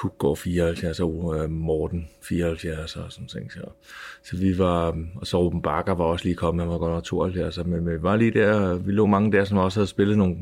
Pukgaard 0.00 0.36
74, 0.36 1.00
og 1.00 1.34
øh, 1.38 1.50
Morten 1.50 2.08
74 2.22 2.96
og 2.96 3.12
sådan 3.12 3.28
ting. 3.28 3.52
Så, 3.52 3.60
så 4.22 4.36
vi 4.36 4.58
var, 4.58 4.88
øh, 4.88 4.96
og 5.16 5.26
så 5.26 5.42
Ruben 5.42 5.62
Bakker 5.62 5.94
var 5.94 6.04
også 6.04 6.24
lige 6.24 6.34
kommet, 6.34 6.64
han 6.64 6.72
var 6.72 6.78
godt 6.78 6.92
nok 6.92 7.04
72, 7.04 7.58
men, 7.66 7.84
men 7.84 7.94
vi 7.94 8.02
var 8.02 8.16
lige 8.16 8.30
der, 8.30 8.74
vi 8.74 8.92
lå 8.92 9.06
mange 9.06 9.32
der, 9.32 9.44
som 9.44 9.58
også 9.58 9.80
havde 9.80 9.86
spillet 9.86 10.18
nogle, 10.18 10.36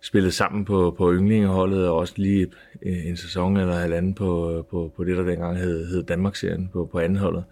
spillet 0.00 0.34
sammen 0.34 0.64
på, 0.64 0.94
på 0.98 1.12
yndlingeholdet, 1.14 1.88
og 1.88 1.96
også 1.96 2.14
lige 2.16 2.46
øh, 2.82 3.06
en 3.06 3.16
sæson 3.16 3.56
eller 3.56 3.74
halvanden 3.74 4.14
på, 4.14 4.58
øh, 4.58 4.64
på, 4.64 4.92
på 4.96 5.04
det, 5.04 5.16
der 5.16 5.22
dengang 5.22 5.58
hed, 5.58 5.86
hed 5.86 6.02
Danmarksserien 6.02 6.68
på, 6.72 6.88
på 6.92 6.98
andenholdet. 6.98 7.44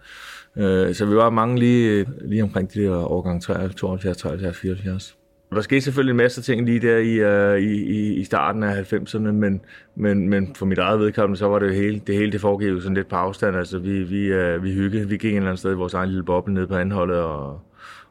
Øh, 0.57 0.95
så 0.95 1.05
vi 1.05 1.15
var 1.15 1.29
mange 1.29 1.59
lige, 1.59 2.05
lige 2.21 2.43
omkring 2.43 2.73
de 2.73 2.83
der 2.83 3.11
årgang 3.11 3.41
72, 3.41 4.17
73, 4.17 4.57
74. 4.57 5.17
Der 5.49 5.61
skete 5.61 5.81
selvfølgelig 5.81 6.11
en 6.11 6.17
masse 6.17 6.41
ting 6.41 6.65
lige 6.65 6.79
der 6.79 6.97
i, 6.97 7.53
uh, 7.55 7.61
i, 7.63 8.13
i 8.13 8.23
starten 8.23 8.63
af 8.63 8.93
90'erne, 8.93 9.31
men, 9.31 9.61
men, 9.95 10.29
men 10.29 10.55
for 10.55 10.65
mit 10.65 10.77
eget 10.77 10.99
vedkommende, 10.99 11.37
så 11.37 11.47
var 11.47 11.59
det 11.59 11.75
hele, 11.75 12.01
det 12.07 12.15
hele 12.15 12.31
det 12.31 12.41
foregik 12.41 12.69
jo 12.69 12.79
sådan 12.79 12.95
lidt 12.95 13.07
på 13.07 13.15
afstand. 13.15 13.55
Altså, 13.55 13.79
vi, 13.79 14.03
vi, 14.03 14.33
uh, 14.33 14.63
vi 14.63 14.73
hyggede, 14.73 15.09
vi 15.09 15.17
gik 15.17 15.31
en 15.31 15.35
eller 15.35 15.47
anden 15.49 15.57
sted 15.57 15.71
i 15.71 15.75
vores 15.75 15.93
egen 15.93 16.09
lille 16.09 16.23
boble 16.23 16.53
nede 16.53 16.67
på 16.67 16.75
anholdet 16.75 17.17
og, 17.17 17.61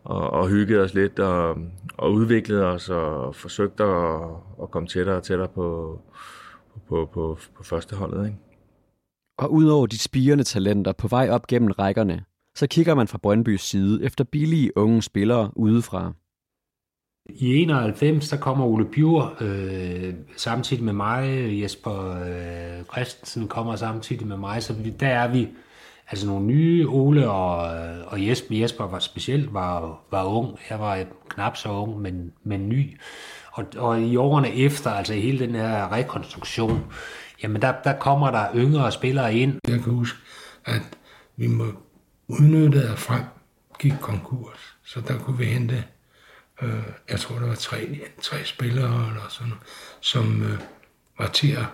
og, 0.04 0.30
og 0.30 0.48
hyggede 0.48 0.80
os 0.80 0.94
lidt 0.94 1.18
og, 1.18 1.58
og 1.96 2.12
udviklede 2.12 2.66
os 2.66 2.88
og 2.88 3.34
forsøgte 3.34 3.84
at, 3.84 4.20
at 4.62 4.70
komme 4.70 4.88
tættere 4.88 5.16
og 5.16 5.22
tættere 5.22 5.48
på, 5.48 6.00
på, 6.88 7.10
på, 7.14 7.38
på 7.56 7.62
førsteholdet. 7.62 8.26
Ikke? 8.26 8.38
Og 9.38 9.52
udover 9.52 9.86
de 9.86 9.98
spirende 9.98 10.44
talenter 10.44 10.92
på 10.92 11.08
vej 11.08 11.28
op 11.30 11.46
gennem 11.46 11.70
rækkerne, 11.70 12.24
så 12.54 12.66
kigger 12.66 12.94
man 12.94 13.08
fra 13.08 13.18
Brøndbys 13.18 13.62
side 13.62 14.04
efter 14.04 14.24
billige 14.24 14.76
unge 14.76 15.02
spillere 15.02 15.50
udefra. 15.56 16.12
I 17.26 17.62
91, 17.62 18.28
der 18.28 18.36
kommer 18.36 18.64
Ole 18.64 18.84
Bjur 18.84 19.36
øh, 19.40 20.14
samtidig 20.36 20.84
med 20.84 20.92
mig, 20.92 21.48
Jesper 21.62 22.22
øh, 22.26 22.84
Christensen 22.92 23.48
kommer 23.48 23.76
samtidig 23.76 24.26
med 24.26 24.36
mig, 24.36 24.62
så 24.62 24.72
vi, 24.72 24.90
der 24.90 25.08
er 25.08 25.28
vi 25.28 25.48
altså 26.10 26.26
nogle 26.26 26.46
nye, 26.46 26.88
Ole 26.88 27.30
og, 27.30 27.76
øh, 27.76 28.06
og 28.06 28.26
Jesper, 28.26 28.56
Jesper 28.56 28.86
var 28.86 28.98
specielt 28.98 29.54
var, 29.54 30.00
var 30.10 30.24
ung, 30.24 30.58
jeg 30.70 30.80
var 30.80 31.04
knap 31.28 31.56
så 31.56 31.68
ung, 31.68 32.00
men, 32.00 32.32
men 32.42 32.68
ny. 32.68 33.00
Og, 33.52 33.64
og 33.76 34.02
i 34.02 34.16
årene 34.16 34.54
efter, 34.54 34.90
altså 34.90 35.14
hele 35.14 35.46
den 35.46 35.54
her 35.54 35.92
rekonstruktion, 35.92 36.84
jamen 37.42 37.62
der, 37.62 37.74
der 37.84 37.98
kommer 37.98 38.30
der 38.30 38.46
yngre 38.54 38.92
spillere 38.92 39.34
ind. 39.34 39.58
Jeg 39.68 39.80
kan 39.80 39.92
huske, 39.92 40.18
at 40.64 40.98
vi 41.36 41.46
må 41.46 41.64
udnytte, 42.28 42.82
at 42.82 42.98
frem 42.98 43.22
gik 43.78 43.94
konkurs, 44.00 44.76
så 44.84 45.00
der 45.00 45.18
kunne 45.18 45.38
vi 45.38 45.44
hente 45.44 45.84
øh, 46.62 46.82
jeg 47.10 47.20
tror, 47.20 47.38
der 47.38 47.46
var 47.46 47.54
tre, 47.54 48.00
tre 48.22 48.36
spillere 48.44 49.08
eller 49.08 49.28
sådan, 49.28 49.52
som 50.00 50.42
øh, 50.42 50.58
var 51.18 51.28
til 51.28 51.52
at 51.52 51.66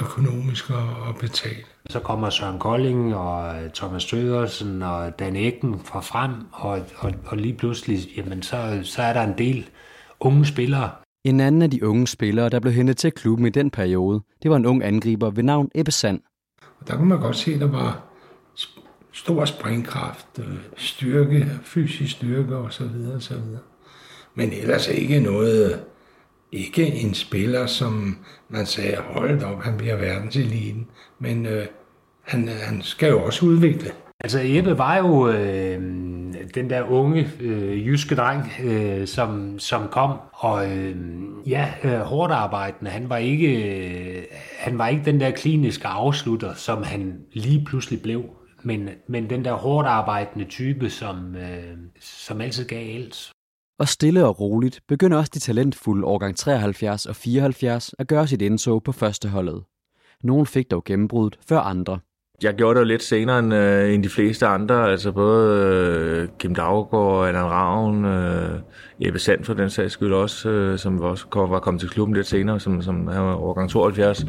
økonomisk 0.00 0.70
at 1.08 1.16
betale. 1.20 1.64
Så 1.90 2.00
kommer 2.00 2.30
Søren 2.30 2.58
Kolding 2.58 3.14
og 3.14 3.64
øh, 3.64 3.70
Thomas 3.70 4.02
Stødersen 4.02 4.82
og 4.82 5.18
Dan 5.18 5.36
Ecken 5.36 5.80
fra 5.84 6.00
frem, 6.00 6.32
og, 6.52 6.80
og, 6.96 7.12
og 7.26 7.36
lige 7.36 7.54
pludselig, 7.54 8.16
jamen 8.16 8.42
så, 8.42 8.80
så 8.82 9.02
er 9.02 9.12
der 9.12 9.22
en 9.22 9.38
del 9.38 9.68
unge 10.20 10.46
spillere. 10.46 10.90
En 11.24 11.40
anden 11.40 11.62
af 11.62 11.70
de 11.70 11.86
unge 11.86 12.06
spillere, 12.06 12.48
der 12.48 12.60
blev 12.60 12.72
hentet 12.72 12.96
til 12.96 13.12
klubben 13.12 13.46
i 13.46 13.50
den 13.50 13.70
periode, 13.70 14.20
det 14.42 14.50
var 14.50 14.56
en 14.56 14.66
ung 14.66 14.84
angriber 14.84 15.30
ved 15.30 15.42
navn 15.42 15.68
Ebbe 15.74 15.90
Sand. 15.90 16.20
Og 16.80 16.88
der 16.88 16.96
kunne 16.96 17.08
man 17.08 17.20
godt 17.20 17.36
se, 17.36 17.54
at 17.54 17.60
der 17.60 17.70
var 17.70 18.02
stor 19.12 19.44
springkraft, 19.44 20.26
øh, 20.38 20.56
styrke, 20.76 21.50
fysisk 21.62 22.16
styrke 22.16 22.56
osv. 22.56 22.84
osv. 23.16 23.34
Men 24.36 24.52
ellers 24.52 24.88
ikke 24.88 25.20
noget, 25.20 25.80
ikke 26.52 26.86
en 26.86 27.14
spiller, 27.14 27.66
som 27.66 28.18
man 28.48 28.66
sagde, 28.66 28.96
hold 28.96 29.42
op, 29.42 29.62
han 29.62 29.76
bliver 29.76 29.96
verdenseliten. 29.96 30.86
Men 31.18 31.46
øh, 31.46 31.66
han, 32.22 32.48
han 32.48 32.82
skal 32.82 33.10
jo 33.10 33.24
også 33.24 33.46
udvikle. 33.46 33.90
Altså 34.20 34.40
Ebbe 34.44 34.78
var 34.78 34.96
jo 34.96 35.28
øh, 35.28 35.80
den 36.54 36.70
der 36.70 36.82
unge 36.82 37.30
øh, 37.40 37.86
jyske 37.86 38.14
dreng, 38.14 38.52
øh, 38.64 39.06
som, 39.06 39.58
som 39.58 39.88
kom, 39.88 40.18
og 40.32 40.76
øh, 40.76 40.96
ja, 41.46 41.72
øh, 41.84 42.00
hårdt 42.00 42.32
arbejdende. 42.32 42.90
Han 42.90 43.08
var, 43.08 43.16
ikke, 43.16 43.48
øh, 43.48 44.22
han 44.58 44.78
var 44.78 44.88
ikke 44.88 45.04
den 45.04 45.20
der 45.20 45.30
kliniske 45.30 45.86
afslutter, 45.86 46.54
som 46.54 46.82
han 46.82 47.20
lige 47.32 47.64
pludselig 47.64 48.02
blev, 48.02 48.24
men, 48.62 48.88
men 49.08 49.30
den 49.30 49.44
der 49.44 49.52
hårdt 49.52 49.88
arbejdende 49.88 50.44
type, 50.44 50.90
som, 50.90 51.36
øh, 51.36 51.76
som 52.00 52.40
altid 52.40 52.64
gav 52.64 52.94
alt. 52.94 53.32
Og 53.78 53.88
stille 53.88 54.26
og 54.26 54.40
roligt 54.40 54.80
begynder 54.88 55.18
også 55.18 55.30
de 55.34 55.38
talentfulde 55.38 56.06
årgang 56.06 56.36
73 56.36 57.06
og 57.06 57.16
74 57.16 57.94
at 57.98 58.06
gøre 58.06 58.26
sit 58.26 58.42
indtog 58.42 58.82
på 58.82 58.92
førsteholdet. 58.92 59.62
Nogle 60.22 60.46
fik 60.46 60.70
dog 60.70 60.84
gennembruddet 60.84 61.38
før 61.48 61.58
andre. 61.58 61.98
Jeg 62.42 62.54
gjorde 62.54 62.74
det 62.74 62.80
jo 62.80 62.86
lidt 62.86 63.02
senere 63.02 63.38
end, 63.38 63.54
øh, 63.54 63.94
end 63.94 64.02
de 64.02 64.08
fleste 64.08 64.46
andre, 64.46 64.90
altså 64.90 65.12
både 65.12 65.60
øh, 65.62 66.28
Kim 66.38 66.54
Daggaard, 66.54 67.28
Allan 67.28 67.44
Ravn, 67.44 68.04
øh, 68.04 68.60
Jeppe 69.04 69.18
Sand 69.18 69.44
for 69.44 69.54
den 69.54 69.70
sags 69.70 69.92
skyld 69.92 70.12
også, 70.12 70.48
øh, 70.48 70.78
som 70.78 71.00
også 71.00 71.26
var 71.34 71.60
kommet 71.60 71.80
til 71.80 71.90
klubben 71.90 72.16
lidt 72.16 72.26
senere, 72.26 72.60
som, 72.60 72.82
som 72.82 73.06
han 73.06 73.22
var 73.22 73.34
overgang 73.34 73.70
72. 73.70 74.26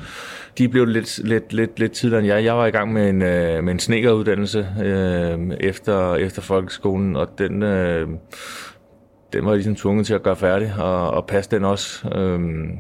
De 0.58 0.70
blev 0.70 0.86
lidt, 0.86 1.20
lidt, 1.24 1.54
lidt, 1.54 1.80
lidt 1.80 1.92
tidligere 1.92 2.20
end 2.20 2.28
jeg. 2.28 2.44
Jeg 2.44 2.58
var 2.58 2.66
i 2.66 2.72
gang 2.72 2.94
med 2.94 3.10
en, 3.10 3.22
øh, 3.22 3.64
med 3.64 3.74
en 3.74 3.80
snekeruddannelse 3.80 4.68
øh, 4.84 5.40
efter, 5.60 6.16
efter 6.16 6.42
folkeskolen, 6.42 7.16
og 7.16 7.28
den, 7.38 7.64
øh, 7.64 8.08
den 9.34 9.46
var 9.46 9.52
jeg 9.52 9.58
ligesom 9.58 9.76
tvunget 9.76 10.06
til 10.06 10.14
at 10.14 10.24
gøre 10.24 10.36
færdig 10.36 10.74
og, 10.80 11.12
og 11.12 11.28
passe 11.28 11.52
den 11.52 11.66
også. 11.66 12.10
Øhm, 12.16 12.80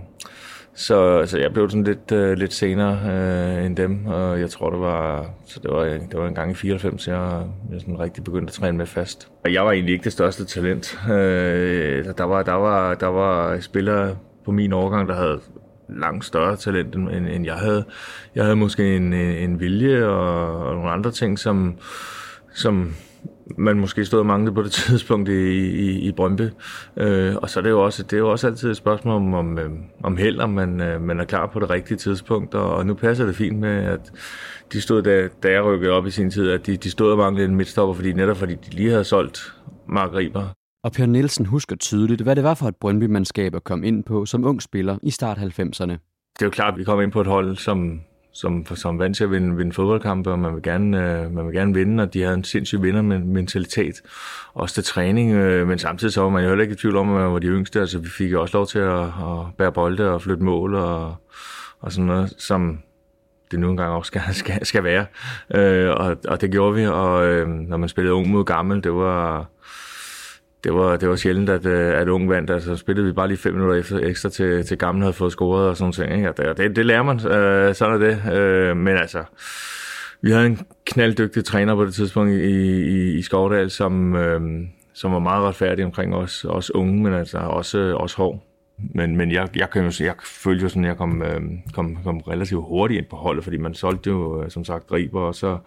så, 0.77 1.23
så 1.25 1.37
jeg 1.39 1.53
blev 1.53 1.69
sådan 1.69 1.83
lidt, 1.83 2.11
øh, 2.11 2.37
lidt 2.37 2.53
senere 2.53 2.99
øh, 3.05 3.65
end 3.65 3.75
dem, 3.75 4.05
og 4.05 4.39
jeg 4.39 4.49
tror, 4.49 4.69
det 4.69 4.79
var, 4.79 5.29
så 5.45 5.59
det 5.63 5.71
var, 5.71 5.83
det 5.83 6.13
var 6.13 6.27
en 6.27 6.35
gang 6.35 6.51
i 6.51 6.55
94, 6.55 7.07
jeg, 7.07 7.43
jeg 7.71 7.81
sådan 7.81 7.99
rigtig 7.99 8.23
begyndte 8.23 8.51
at 8.51 8.53
træne 8.53 8.77
med 8.77 8.85
fast. 8.85 9.27
Og 9.43 9.53
jeg 9.53 9.65
var 9.65 9.71
egentlig 9.71 9.93
ikke 9.93 10.03
det 10.03 10.13
største 10.13 10.45
talent. 10.45 10.99
Øh, 11.09 12.05
der, 12.17 12.23
var, 12.23 12.43
der, 12.43 12.53
var, 12.53 12.93
der 12.93 13.07
var 13.07 13.59
spillere 13.59 14.17
på 14.45 14.51
min 14.51 14.73
årgang, 14.73 15.07
der 15.07 15.15
havde 15.15 15.39
langt 15.89 16.25
større 16.25 16.55
talent, 16.55 16.95
end, 16.95 17.27
end 17.27 17.45
jeg 17.45 17.55
havde. 17.55 17.85
Jeg 18.35 18.43
havde 18.43 18.55
måske 18.55 18.95
en, 18.95 19.13
en, 19.13 19.49
en 19.49 19.59
vilje 19.59 20.05
og, 20.05 20.59
og 20.65 20.75
nogle 20.75 20.89
andre 20.89 21.11
ting, 21.11 21.39
som, 21.39 21.77
som 22.53 22.93
man 23.57 23.79
måske 23.79 24.05
stod 24.05 24.19
og 24.19 24.25
manglede 24.25 24.55
på 24.55 24.61
det 24.61 24.71
tidspunkt 24.87 25.29
i, 25.29 25.59
i, 25.59 25.99
i 25.99 26.11
Brøndby. 26.11 26.49
Øh, 26.97 27.35
og 27.35 27.49
så 27.49 27.59
er 27.59 27.61
det 27.61 27.69
jo 27.69 27.83
også, 27.83 28.03
det 28.03 28.13
er 28.13 28.17
jo 28.17 28.31
også 28.31 28.47
altid 28.47 28.71
et 28.71 28.77
spørgsmål 28.77 29.15
om, 29.15 29.33
om, 29.33 29.59
øh, 29.59 29.69
om 30.03 30.17
held, 30.17 30.39
om 30.39 30.49
man, 30.49 30.81
øh, 30.81 31.01
man 31.01 31.19
er 31.19 31.25
klar 31.25 31.47
på 31.47 31.59
det 31.59 31.69
rigtige 31.69 31.97
tidspunkt. 31.97 32.55
Og, 32.55 32.75
og 32.75 32.85
nu 32.85 32.93
passer 32.93 33.25
det 33.25 33.35
fint 33.35 33.59
med, 33.59 33.85
at 33.85 34.11
de 34.73 34.81
stod, 34.81 35.01
da, 35.01 35.29
da 35.43 35.51
jeg 35.51 35.63
rykkede 35.63 35.91
op 35.91 36.05
i 36.05 36.11
sin 36.11 36.31
tid, 36.31 36.51
at 36.51 36.65
de, 36.65 36.77
de 36.77 36.91
stod 36.91 37.11
og 37.11 37.17
manglede 37.17 37.47
en 37.47 37.55
midtstopper, 37.55 37.93
fordi 37.95 38.13
netop 38.13 38.37
fordi 38.37 38.55
de 38.55 38.69
lige 38.69 38.89
havde 38.89 39.03
solgt 39.03 39.53
Mark 39.87 40.13
Riber. 40.13 40.47
Og 40.83 40.91
Per 40.91 41.05
Nielsen 41.05 41.45
husker 41.45 41.75
tydeligt, 41.75 42.21
hvad 42.21 42.35
det 42.35 42.43
var 42.43 42.53
for 42.53 42.67
et 42.67 42.75
Brøndby-mandskab 42.75 43.55
at 43.55 43.63
komme 43.63 43.87
ind 43.87 44.03
på 44.03 44.25
som 44.25 44.45
ung 44.45 44.61
spiller 44.61 44.97
i 45.03 45.11
start 45.11 45.37
90'erne. 45.37 45.97
Det 46.33 46.41
er 46.41 46.45
jo 46.45 46.49
klart, 46.49 46.73
at 46.73 46.79
vi 46.79 46.83
kom 46.83 47.01
ind 47.01 47.11
på 47.11 47.21
et 47.21 47.27
hold, 47.27 47.55
som, 47.55 48.01
som, 48.37 48.65
som 48.75 48.99
vant 48.99 49.17
til 49.17 49.23
at 49.23 49.31
vinde, 49.31 49.57
vinde 49.57 49.73
fodboldkampe, 49.73 50.31
og 50.31 50.39
man 50.39 50.55
vil, 50.55 50.63
gerne, 50.63 51.21
øh, 51.21 51.31
man 51.31 51.45
vil 51.45 51.53
gerne 51.53 51.73
vinde, 51.73 52.03
og 52.03 52.13
de 52.13 52.21
havde 52.21 52.33
en 52.33 52.43
sindssyg 52.43 52.81
vindermentalitet, 52.81 53.95
også 54.53 54.75
til 54.75 54.83
træning, 54.83 55.33
øh, 55.33 55.67
men 55.67 55.79
samtidig 55.79 56.13
så 56.13 56.21
var 56.21 56.29
man 56.29 56.43
jo 56.43 56.49
heller 56.49 56.61
ikke 56.61 56.73
i 56.73 56.77
tvivl 56.77 56.97
om, 56.97 57.09
at 57.09 57.21
man 57.21 57.33
var 57.33 57.39
de 57.39 57.47
yngste, 57.47 57.79
altså 57.79 57.99
vi 57.99 58.09
fik 58.09 58.31
jo 58.31 58.41
også 58.41 58.57
lov 58.57 58.67
til 58.67 58.79
at, 58.79 59.03
at 59.03 59.55
bære 59.57 59.71
bolde 59.71 60.11
og 60.13 60.21
flytte 60.21 60.43
mål 60.43 60.75
og, 60.75 61.15
og 61.79 61.91
sådan 61.91 62.05
noget, 62.05 62.33
som 62.37 62.79
det 63.51 63.59
nu 63.59 63.69
engang 63.69 63.93
også 63.93 64.07
skal, 64.07 64.21
skal, 64.41 64.65
skal 64.65 64.83
være, 64.83 65.05
øh, 65.55 65.89
og, 65.89 66.17
og 66.27 66.41
det 66.41 66.51
gjorde 66.51 66.75
vi, 66.75 66.85
og 66.85 67.27
øh, 67.27 67.47
når 67.47 67.77
man 67.77 67.89
spillede 67.89 68.13
ung 68.13 68.29
mod 68.29 68.43
gammel, 68.45 68.83
det 68.83 68.93
var 68.93 69.49
det 70.67 70.75
var, 70.75 70.97
det 70.97 71.09
var 71.09 71.15
sjældent, 71.15 71.49
at, 71.49 71.65
øh, 71.65 72.01
at 72.01 72.07
ung 72.07 72.29
vandt. 72.29 72.49
Altså 72.49 72.75
spillede 72.75 73.07
vi 73.07 73.13
bare 73.13 73.27
lige 73.27 73.37
fem 73.37 73.53
minutter 73.53 73.75
efter, 73.75 73.99
ekstra 73.99 74.29
til, 74.29 74.65
til 74.65 74.77
gamle 74.77 75.01
havde 75.01 75.13
fået 75.13 75.31
scoret 75.31 75.69
og 75.69 75.77
sådan 75.77 75.91
ting. 75.91 76.13
Ikke? 76.13 76.33
Det, 76.37 76.57
det, 76.57 76.75
det 76.75 76.85
lærer 76.85 77.03
man, 77.03 77.15
øh, 77.15 77.75
sådan 77.75 78.01
er 78.01 78.07
det. 78.07 78.33
Øh, 78.33 78.77
men 78.77 78.97
altså, 78.97 79.23
vi 80.21 80.31
havde 80.31 80.45
en 80.45 80.59
knalddygtig 80.85 81.45
træner 81.45 81.75
på 81.75 81.85
det 81.85 81.93
tidspunkt 81.93 82.31
i, 82.31 82.53
i, 82.85 83.17
i 83.17 83.21
Skovdal, 83.21 83.69
som, 83.69 84.15
øh, 84.15 84.41
som 84.93 85.11
var 85.11 85.19
meget 85.19 85.43
retfærdig 85.43 85.85
omkring 85.85 86.15
os, 86.15 86.45
os 86.45 86.75
unge, 86.75 87.03
men 87.03 87.13
altså 87.13 87.37
også, 87.37 87.95
også 87.95 88.17
hård. 88.17 88.43
Men, 88.95 89.15
men 89.15 89.31
jeg, 89.31 89.47
jeg, 89.55 89.69
kan 89.69 89.83
jo, 89.83 89.91
jeg 89.99 90.15
følte 90.23 90.63
jo 90.63 90.69
sådan, 90.69 90.83
at 90.83 90.89
jeg 90.89 90.97
kom, 90.97 91.21
øh, 91.21 91.41
kom, 91.73 91.97
kom 92.03 92.17
relativt 92.17 92.63
hurtigt 92.67 92.97
ind 92.97 93.07
på 93.09 93.15
holdet, 93.15 93.43
fordi 93.43 93.57
man 93.57 93.73
solgte 93.73 94.09
jo, 94.09 94.43
øh, 94.43 94.49
som 94.49 94.65
sagt, 94.65 94.89
driber, 94.89 95.21
og 95.21 95.35
så 95.35 95.57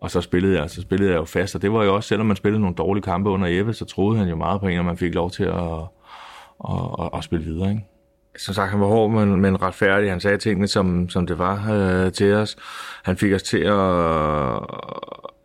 og 0.00 0.10
så 0.10 0.20
spillede 0.20 0.60
jeg, 0.60 0.70
så 0.70 0.80
spillede 0.80 1.10
jeg 1.10 1.18
jo 1.18 1.24
fast, 1.24 1.54
og 1.54 1.62
det 1.62 1.72
var 1.72 1.84
jo 1.84 1.94
også, 1.94 2.08
selvom 2.08 2.26
man 2.26 2.36
spillede 2.36 2.60
nogle 2.60 2.76
dårlige 2.76 3.02
kampe 3.02 3.30
under 3.30 3.48
Ebbe, 3.50 3.72
så 3.72 3.84
troede 3.84 4.18
han 4.18 4.28
jo 4.28 4.36
meget 4.36 4.60
på 4.60 4.66
en, 4.66 4.78
og 4.78 4.84
man 4.84 4.96
fik 4.96 5.14
lov 5.14 5.30
til 5.30 5.44
at, 5.44 5.80
at, 6.68 6.80
at, 7.00 7.10
at 7.14 7.24
spille 7.24 7.44
videre. 7.44 7.70
Ikke? 7.70 7.84
Som 8.38 8.54
sagt, 8.54 8.70
han 8.70 8.80
var 8.80 8.86
hård, 8.86 9.10
men, 9.10 9.40
men 9.40 9.62
retfærdig. 9.62 10.10
Han 10.10 10.20
sagde 10.20 10.38
tingene, 10.38 10.68
som, 10.68 11.08
som 11.08 11.26
det 11.26 11.38
var 11.38 11.72
øh, 11.72 12.12
til 12.12 12.32
os. 12.32 12.56
Han 13.02 13.16
fik 13.16 13.32
os 13.32 13.42
til 13.42 13.58
at... 13.58 13.80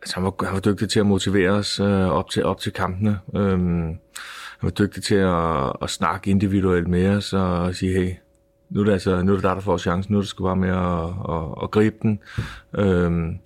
Altså, 0.02 0.14
han, 0.14 0.24
var, 0.24 0.44
han 0.44 0.54
var 0.54 0.60
dygtig 0.60 0.88
til 0.88 1.00
at 1.00 1.06
motivere 1.06 1.50
os 1.50 1.80
øh, 1.80 2.08
op, 2.08 2.30
til, 2.30 2.44
op 2.44 2.60
til 2.60 2.72
kampene. 2.72 3.18
Øhm, 3.34 3.86
han 4.58 4.62
var 4.62 4.70
dygtig 4.70 5.02
til 5.02 5.14
at, 5.14 5.72
at 5.82 5.90
snakke 5.90 6.30
individuelt 6.30 6.88
med 6.88 7.08
os 7.08 7.32
og 7.32 7.74
sige, 7.74 7.92
hey, 7.92 8.14
nu 8.70 8.80
er 8.80 8.84
det, 8.84 8.92
altså, 8.92 9.22
nu 9.22 9.32
er 9.32 9.36
det 9.36 9.44
der, 9.44 9.54
der 9.54 9.60
får 9.60 9.78
chancen. 9.78 10.12
Nu 10.12 10.18
er 10.18 10.22
det 10.22 10.28
sgu 10.28 10.44
bare 10.44 10.56
med 10.56 10.68
at, 10.68 11.34
at, 11.36 11.62
at 11.62 11.70
gribe 11.70 11.96
den. 12.02 12.20
Øhm, 12.78 13.38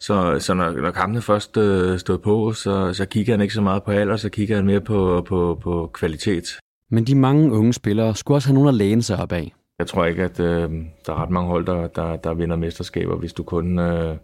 så, 0.00 0.36
så 0.38 0.54
når, 0.54 0.70
når 0.70 0.90
kampene 0.90 1.22
først 1.22 1.56
øh, 1.56 1.98
stod 1.98 2.18
på, 2.18 2.52
så, 2.52 2.92
så 2.92 3.04
kigger 3.06 3.32
han 3.32 3.40
ikke 3.40 3.54
så 3.54 3.60
meget 3.60 3.82
på 3.82 3.90
alder, 3.90 4.16
så 4.16 4.28
kigger 4.28 4.56
han 4.56 4.66
mere 4.66 4.80
på, 4.80 5.24
på, 5.28 5.58
på 5.62 5.90
kvalitet. 5.94 6.44
Men 6.90 7.04
de 7.04 7.14
mange 7.14 7.52
unge 7.52 7.72
spillere 7.72 8.16
skulle 8.16 8.36
også 8.36 8.48
have 8.48 8.54
nogen 8.54 8.68
at 8.68 8.74
læne 8.74 9.02
sig 9.02 9.18
op 9.18 9.32
af. 9.32 9.52
Jeg 9.80 9.86
tror 9.86 10.04
ikke, 10.04 10.22
at 10.22 10.40
øh, 10.40 10.70
der 11.06 11.12
er 11.12 11.22
ret 11.22 11.30
mange 11.30 11.48
hold, 11.48 11.66
der, 11.66 11.86
der, 11.86 12.16
der 12.16 12.34
vinder 12.34 12.56
mesterskaber, 12.56 13.16
hvis 13.16 13.32
du 13.32 13.42
kun, 13.42 13.78
øh, 13.78 14.16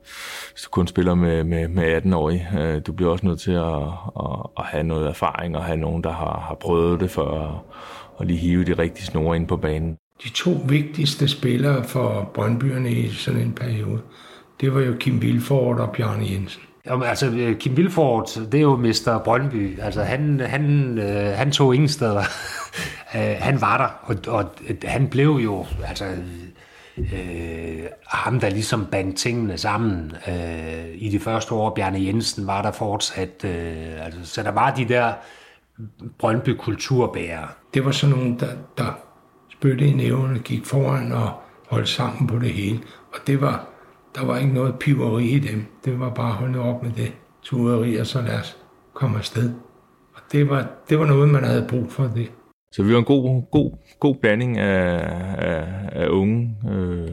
hvis 0.52 0.62
du 0.62 0.70
kun 0.70 0.86
spiller 0.86 1.14
med, 1.14 1.44
med, 1.44 1.68
med 1.68 2.02
18-årige. 2.02 2.48
Øh, 2.58 2.80
du 2.86 2.92
bliver 2.92 3.12
også 3.12 3.26
nødt 3.26 3.40
til 3.40 3.52
at, 3.52 3.82
at, 4.20 4.46
at 4.58 4.64
have 4.64 4.82
noget 4.82 5.06
erfaring 5.06 5.56
og 5.56 5.64
have 5.64 5.76
nogen, 5.76 6.04
der 6.04 6.12
har, 6.12 6.40
har 6.48 6.56
prøvet 6.60 7.00
det 7.00 7.10
for 7.10 7.24
at, 7.24 7.76
at 8.20 8.26
lige 8.26 8.38
hive 8.38 8.64
de 8.64 8.72
rigtige 8.72 9.06
snore 9.06 9.36
ind 9.36 9.48
på 9.48 9.56
banen. 9.56 9.96
De 10.24 10.28
to 10.28 10.50
vigtigste 10.68 11.28
spillere 11.28 11.84
for 11.84 12.30
Brøndbyerne 12.34 12.90
i 12.90 13.08
sådan 13.08 13.40
en 13.40 13.52
periode, 13.52 14.00
det 14.60 14.74
var 14.74 14.80
jo 14.80 14.94
Kim 15.00 15.22
Vilfort 15.22 15.80
og 15.80 15.92
Bjarne 15.92 16.26
Jensen. 16.30 16.62
Jamen, 16.86 17.06
altså, 17.08 17.26
øh, 17.26 17.56
Kim 17.56 17.76
Vilfort, 17.76 18.38
det 18.52 18.58
er 18.58 18.62
jo 18.62 18.76
Mr. 18.76 19.22
Brøndby. 19.24 19.80
Altså, 19.80 20.02
han, 20.02 20.40
han, 20.40 20.98
øh, 20.98 21.36
han 21.36 21.50
tog 21.50 21.74
ingen 21.74 21.88
steder. 21.88 22.22
Øh, 23.16 23.36
han 23.40 23.60
var 23.60 23.78
der, 23.78 23.88
og, 24.02 24.38
og 24.38 24.50
han 24.84 25.08
blev 25.08 25.30
jo, 25.30 25.66
altså, 25.86 26.04
øh, 26.98 27.84
ham, 28.06 28.40
der 28.40 28.50
ligesom 28.50 28.86
bandt 28.86 29.16
tingene 29.16 29.58
sammen. 29.58 30.12
Øh, 30.28 30.84
I 30.94 31.08
de 31.08 31.20
første 31.20 31.54
år, 31.54 31.74
Bjarne 31.74 32.04
Jensen 32.04 32.46
var 32.46 32.62
der 32.62 32.72
fortsat. 32.72 33.44
Øh, 33.44 34.04
altså, 34.04 34.20
så 34.24 34.42
der 34.42 34.50
var 34.50 34.74
de 34.74 34.84
der 34.84 35.12
Brøndby-kulturbærere. 36.18 37.48
Det 37.74 37.84
var 37.84 37.90
sådan 37.90 38.16
nogen, 38.16 38.40
der, 38.40 38.50
der 38.78 38.98
spyttede 39.52 39.90
i 39.90 39.94
nævnene, 39.94 40.38
gik 40.38 40.64
foran 40.64 41.12
og 41.12 41.32
holdt 41.68 41.88
sammen 41.88 42.26
på 42.26 42.38
det 42.38 42.50
hele. 42.50 42.80
Og 43.12 43.18
det 43.26 43.40
var 43.40 43.66
der 44.16 44.26
var 44.26 44.38
ikke 44.38 44.54
noget 44.54 44.78
piveri 44.78 45.24
i 45.24 45.38
dem. 45.38 45.64
Det 45.84 46.00
var 46.00 46.10
bare 46.10 46.28
at 46.28 46.34
holde 46.34 46.58
op 46.58 46.82
med 46.82 46.90
det 46.90 47.12
tuderi, 47.42 47.96
og 47.96 48.06
så 48.06 48.20
lad 48.22 48.38
os 48.40 48.56
komme 48.94 49.18
afsted. 49.18 49.50
Og 50.14 50.20
det 50.32 50.50
var, 50.50 50.70
det 50.88 50.98
var 50.98 51.06
noget, 51.06 51.28
man 51.28 51.44
havde 51.44 51.66
brug 51.68 51.92
for 51.92 52.04
det. 52.04 52.32
Så 52.72 52.82
vi 52.82 52.92
var 52.92 52.98
en 52.98 53.04
god, 53.04 53.50
god, 53.50 53.70
god 54.00 54.14
blanding 54.14 54.58
af, 54.58 54.98
af, 55.38 55.66
af 55.92 56.08
unge 56.08 56.56
øh, 56.70 57.10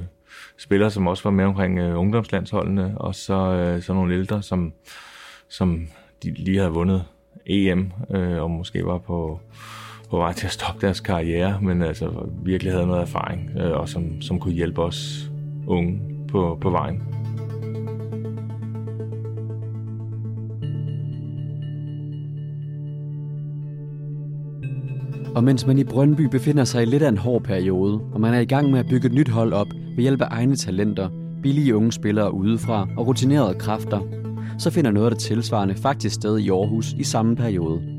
spillere, 0.57 0.91
som 0.91 1.07
også 1.07 1.23
var 1.23 1.31
med 1.31 1.45
omkring 1.45 1.79
øh, 1.79 1.99
ungdomslandsholdene, 1.99 2.93
og 2.97 3.15
så, 3.15 3.33
øh, 3.33 3.81
så 3.81 3.93
nogle 3.93 4.13
ældre, 4.13 4.41
som, 4.41 4.73
som 5.49 5.87
de 6.23 6.31
lige 6.31 6.57
havde 6.57 6.71
vundet 6.71 7.03
EM, 7.45 7.91
øh, 8.15 8.41
og 8.41 8.51
måske 8.51 8.85
var 8.85 8.97
på, 8.97 9.39
på 10.09 10.17
vej 10.17 10.33
til 10.33 10.45
at 10.45 10.51
stoppe 10.51 10.85
deres 10.85 10.99
karriere, 10.99 11.61
men 11.61 11.81
altså 11.81 12.29
virkelig 12.43 12.73
havde 12.73 12.87
noget 12.87 13.01
erfaring, 13.01 13.51
øh, 13.57 13.71
og 13.71 13.89
som, 13.89 14.21
som 14.21 14.39
kunne 14.39 14.53
hjælpe 14.53 14.81
os 14.81 15.29
unge 15.67 16.12
på, 16.33 16.57
på 16.61 16.69
vejen. 16.69 17.01
Og 25.35 25.43
mens 25.43 25.67
man 25.67 25.77
i 25.77 25.83
Brøndby 25.83 26.21
befinder 26.21 26.63
sig 26.63 26.83
i 26.83 26.85
lidt 26.85 27.03
af 27.03 27.09
en 27.09 27.17
hård 27.17 27.43
periode, 27.43 28.01
og 28.13 28.21
man 28.21 28.33
er 28.33 28.39
i 28.39 28.45
gang 28.45 28.71
med 28.71 28.79
at 28.79 28.85
bygge 28.89 29.07
et 29.07 29.13
nyt 29.13 29.29
hold 29.29 29.53
op 29.53 29.67
ved 29.95 30.01
hjælp 30.01 30.21
af 30.21 30.27
egne 30.31 30.55
talenter, 30.55 31.09
billige 31.43 31.75
unge 31.75 31.91
spillere 31.91 32.33
udefra 32.33 32.87
og 32.97 33.07
rutinerede 33.07 33.59
kræfter, 33.59 33.99
så 34.59 34.71
finder 34.71 34.91
noget 34.91 35.07
af 35.07 35.11
det 35.11 35.19
tilsvarende 35.19 35.75
faktisk 35.75 36.15
sted 36.15 36.37
i 36.39 36.49
Aarhus 36.49 36.93
i 36.97 37.03
samme 37.03 37.35
periode. 37.35 37.92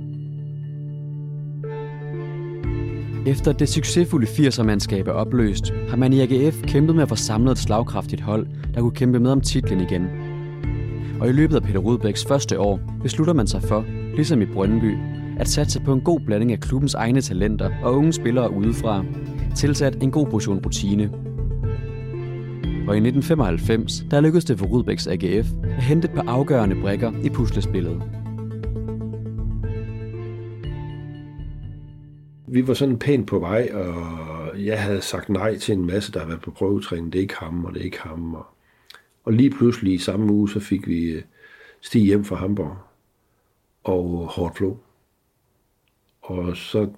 Efter 3.27 3.53
det 3.53 3.69
succesfulde 3.69 4.27
80'er-mandskab 4.27 5.09
er 5.09 5.13
opløst, 5.13 5.73
har 5.89 5.97
man 5.97 6.13
i 6.13 6.21
AGF 6.21 6.63
kæmpet 6.63 6.95
med 6.95 7.03
at 7.03 7.09
få 7.09 7.15
samlet 7.15 7.53
et 7.53 7.59
slagkraftigt 7.59 8.21
hold, 8.21 8.47
der 8.75 8.81
kunne 8.81 8.95
kæmpe 8.95 9.21
med 9.21 9.31
om 9.31 9.41
titlen 9.41 9.81
igen. 9.81 10.07
Og 11.21 11.29
i 11.29 11.33
løbet 11.33 11.57
af 11.57 11.63
Peter 11.63 11.79
Rudbæks 11.79 12.25
første 12.25 12.61
år 12.61 12.81
beslutter 13.03 13.35
man 13.35 13.47
sig 13.47 13.63
for, 13.63 13.85
ligesom 14.15 14.43
i 14.43 14.47
Brøndby, 14.47 14.97
at 15.39 15.49
satse 15.49 15.81
på 15.81 15.93
en 15.93 16.01
god 16.01 16.21
blanding 16.21 16.53
af 16.53 16.61
klubbens 16.61 16.95
egne 16.95 17.21
talenter 17.21 17.71
og 17.83 17.97
unge 17.97 18.13
spillere 18.13 18.53
udefra, 18.53 19.05
tilsat 19.55 20.03
en 20.03 20.11
god 20.11 20.27
portion 20.27 20.59
rutine. 20.65 21.11
Og 22.89 22.95
i 22.95 23.01
1995, 23.01 24.05
der 24.11 24.21
lykkedes 24.21 24.45
det 24.45 24.59
for 24.59 24.67
Rudbæks 24.67 25.07
AGF 25.07 25.49
at 25.77 25.83
hente 25.83 26.09
et 26.09 26.15
par 26.15 26.25
afgørende 26.27 26.77
brækker 26.81 27.13
i 27.23 27.29
puslespillet. 27.29 28.03
Vi 32.55 32.69
var 32.69 32.75
sådan 32.75 32.99
pænt 32.99 33.27
på 33.27 33.39
vej, 33.39 33.71
og 33.73 34.65
jeg 34.65 34.83
havde 34.83 35.03
sagt 35.03 35.29
nej 35.29 35.59
til 35.59 35.73
en 35.73 35.87
masse, 35.87 36.13
der 36.13 36.21
har 36.21 36.27
været 36.27 36.41
på 36.41 36.51
prøvetræning. 36.51 37.13
Det 37.13 37.19
er 37.19 37.23
ikke 37.23 37.37
ham, 37.37 37.65
og 37.65 37.75
det 37.75 37.81
er 37.81 37.85
ikke 37.85 38.01
ham. 38.01 38.35
Og 38.35 38.47
Og 39.25 39.33
lige 39.33 39.51
pludselig 39.51 39.95
i 39.95 39.99
samme 39.99 40.33
uge, 40.33 40.51
så 40.51 40.61
fik 40.61 40.89
vi 40.89 41.11
øh, 41.11 41.23
Stig 41.81 42.03
hjem 42.03 42.25
fra 42.25 42.37
Hamburg 42.37 42.77
og 43.85 44.27
hårdt 44.27 44.57
flå. 44.57 44.79
Og 46.23 46.57
så 46.57 46.91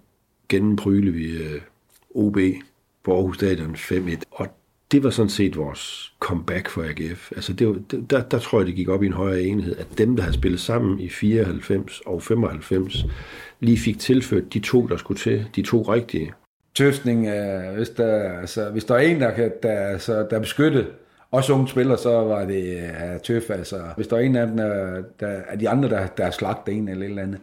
gennempryle 0.48 1.10
vi 1.10 1.26
øh, 1.26 1.60
OB 2.14 2.38
på 3.02 3.14
Aarhus 3.14 3.36
Stadion 3.36 3.74
5-1. 3.74 4.22
Og 4.30 4.48
det 4.92 5.04
var 5.04 5.10
sådan 5.10 5.28
set 5.28 5.56
vores 5.56 6.12
comeback 6.20 6.68
for 6.68 6.82
AGF. 6.82 7.32
Altså 7.32 7.52
det 7.52 7.68
var, 7.68 7.74
der, 8.10 8.22
der 8.22 8.38
tror 8.38 8.58
jeg, 8.58 8.66
det 8.66 8.74
gik 8.74 8.88
op 8.88 9.02
i 9.02 9.06
en 9.06 9.12
højere 9.12 9.42
enhed, 9.42 9.76
at 9.76 9.98
dem, 9.98 10.16
der 10.16 10.22
havde 10.22 10.36
spillet 10.36 10.60
sammen 10.60 11.00
i 11.00 11.08
94 11.08 12.00
og 12.00 12.22
95, 12.22 13.04
lige 13.60 13.78
fik 13.78 13.98
tilført 13.98 14.54
de 14.54 14.60
to, 14.60 14.86
der 14.86 14.96
skulle 14.96 15.18
til, 15.18 15.46
de 15.56 15.62
to 15.62 15.82
rigtige. 15.82 16.32
Tøftning, 16.74 17.26
øh, 17.26 17.74
hvis, 17.76 17.90
der, 17.90 18.40
altså, 18.40 18.70
hvis 18.70 18.84
der 18.84 18.94
er 18.94 18.98
en, 18.98 19.20
der, 19.20 19.34
kan, 19.34 19.52
der, 19.62 19.88
altså, 19.88 20.26
der 20.30 20.36
er 20.36 20.40
beskyttet, 20.40 20.86
også 21.30 21.52
unge 21.52 21.68
spillere, 21.68 21.98
så 21.98 22.10
var 22.10 22.44
det 22.44 22.64
uh, 22.76 23.20
tøf. 23.20 23.50
Altså, 23.50 23.76
hvis 23.96 24.08
der 24.08 24.16
er 24.16 24.20
en 24.20 24.36
af 24.36 24.46
dem, 24.46 24.56
der, 24.56 25.02
der 25.20 25.26
er 25.26 25.56
de 25.56 25.68
andre, 25.68 25.88
der, 25.88 26.06
der 26.06 26.26
er 26.26 26.30
slagt 26.30 26.68
en 26.68 26.88
eller 26.88 27.04
et 27.04 27.10
eller 27.10 27.22
andet, 27.22 27.40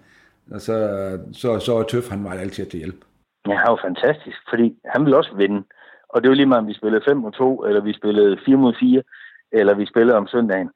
så, 0.58 0.76
så, 1.34 1.60
så 1.60 1.78
er 1.78 1.84
tøf, 1.84 2.10
han 2.10 2.24
var 2.24 2.32
altid 2.32 2.66
til 2.66 2.80
hjælp. 2.80 3.06
Ja, 3.48 3.56
han 3.56 3.70
var 3.70 3.80
fantastisk, 3.84 4.38
fordi 4.50 4.76
han 4.86 5.02
ville 5.02 5.18
også 5.18 5.36
vinde. 5.36 5.64
Og 6.14 6.22
det 6.22 6.30
var 6.30 6.36
lige 6.36 6.46
meget, 6.46 6.64
om 6.64 6.68
vi 6.68 6.74
spillede 6.74 7.04
5 7.08 7.18
mod 7.18 7.32
2, 7.32 7.64
eller 7.64 7.82
vi 7.82 7.94
spillede 7.94 8.38
4 8.46 8.58
mod 8.58 8.74
4, 8.80 9.02
eller 9.52 9.74
vi 9.74 9.86
spillede 9.86 10.18
om 10.18 10.28
søndagen. 10.28 10.70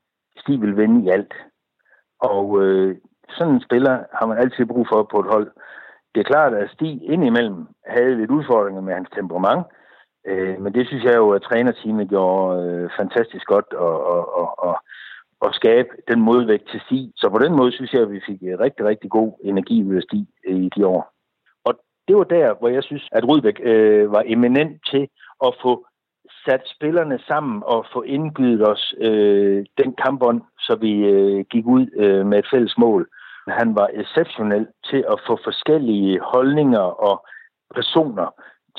De 0.47 0.59
vil 0.59 0.77
vinde 0.77 1.05
i 1.05 1.09
alt. 1.09 1.33
Og 2.19 2.63
øh, 2.63 2.95
sådan 3.29 3.53
en 3.53 3.61
spiller 3.61 3.95
har 4.13 4.25
man 4.25 4.38
altid 4.38 4.65
brug 4.65 4.88
for 4.91 5.03
på 5.11 5.19
et 5.19 5.31
hold. 5.33 5.51
Det 6.15 6.19
er 6.19 6.31
klart, 6.33 6.53
at 6.53 6.69
Stig 6.69 7.03
indimellem 7.03 7.67
havde 7.85 8.15
lidt 8.17 8.31
udfordringer 8.31 8.81
med 8.81 8.93
hans 8.93 9.09
temperament, 9.15 9.65
øh, 10.27 10.61
men 10.61 10.73
det 10.73 10.88
synes 10.88 11.03
jeg 11.03 11.15
jo, 11.15 11.29
at 11.31 11.41
trænerteamet 11.41 12.09
gjorde 12.09 12.63
øh, 12.63 12.89
fantastisk 12.99 13.45
godt 13.45 13.73
og, 13.73 14.05
og, 14.13 14.38
og, 14.39 14.59
og, 14.59 14.75
og 15.41 15.53
skabe 15.53 15.89
den 16.07 16.21
modvægt 16.21 16.69
til 16.69 16.79
Stig. 16.85 17.11
Så 17.15 17.29
på 17.29 17.39
den 17.39 17.53
måde 17.55 17.71
synes 17.71 17.93
jeg, 17.93 18.01
at 18.01 18.11
vi 18.11 18.21
fik 18.27 18.39
øh, 18.43 18.59
rigtig, 18.59 18.85
rigtig 18.85 19.09
god 19.09 19.31
energi 19.43 19.83
ud 19.83 19.95
af 19.95 20.01
Stig 20.01 20.27
øh, 20.47 20.55
i 20.55 20.69
de 20.75 20.88
år. 20.88 21.13
Og 21.65 21.73
det 22.07 22.15
var 22.17 22.23
der, 22.23 22.53
hvor 22.59 22.69
jeg 22.69 22.83
synes, 22.83 23.09
at 23.11 23.27
Rudbæk 23.27 23.59
øh, 23.63 24.11
var 24.11 24.23
eminent 24.25 24.81
til 24.91 25.07
at 25.45 25.53
få 25.61 25.85
sat 26.45 26.63
spillerne 26.75 27.19
sammen 27.27 27.63
og 27.65 27.85
få 27.93 28.01
indgivet 28.01 28.69
os 28.69 28.95
øh, 29.01 29.65
den 29.77 29.95
kampbånd, 30.03 30.41
så 30.59 30.75
vi 30.75 30.91
øh, 31.13 31.45
gik 31.51 31.65
ud 31.65 31.85
øh, 31.97 32.25
med 32.25 32.39
et 32.39 32.47
fælles 32.51 32.77
mål. 32.77 33.07
Han 33.47 33.75
var 33.75 33.89
exceptionel 33.93 34.67
til 34.89 35.05
at 35.11 35.19
få 35.27 35.39
forskellige 35.43 36.19
holdninger 36.33 36.88
og 37.07 37.25
personer 37.75 38.27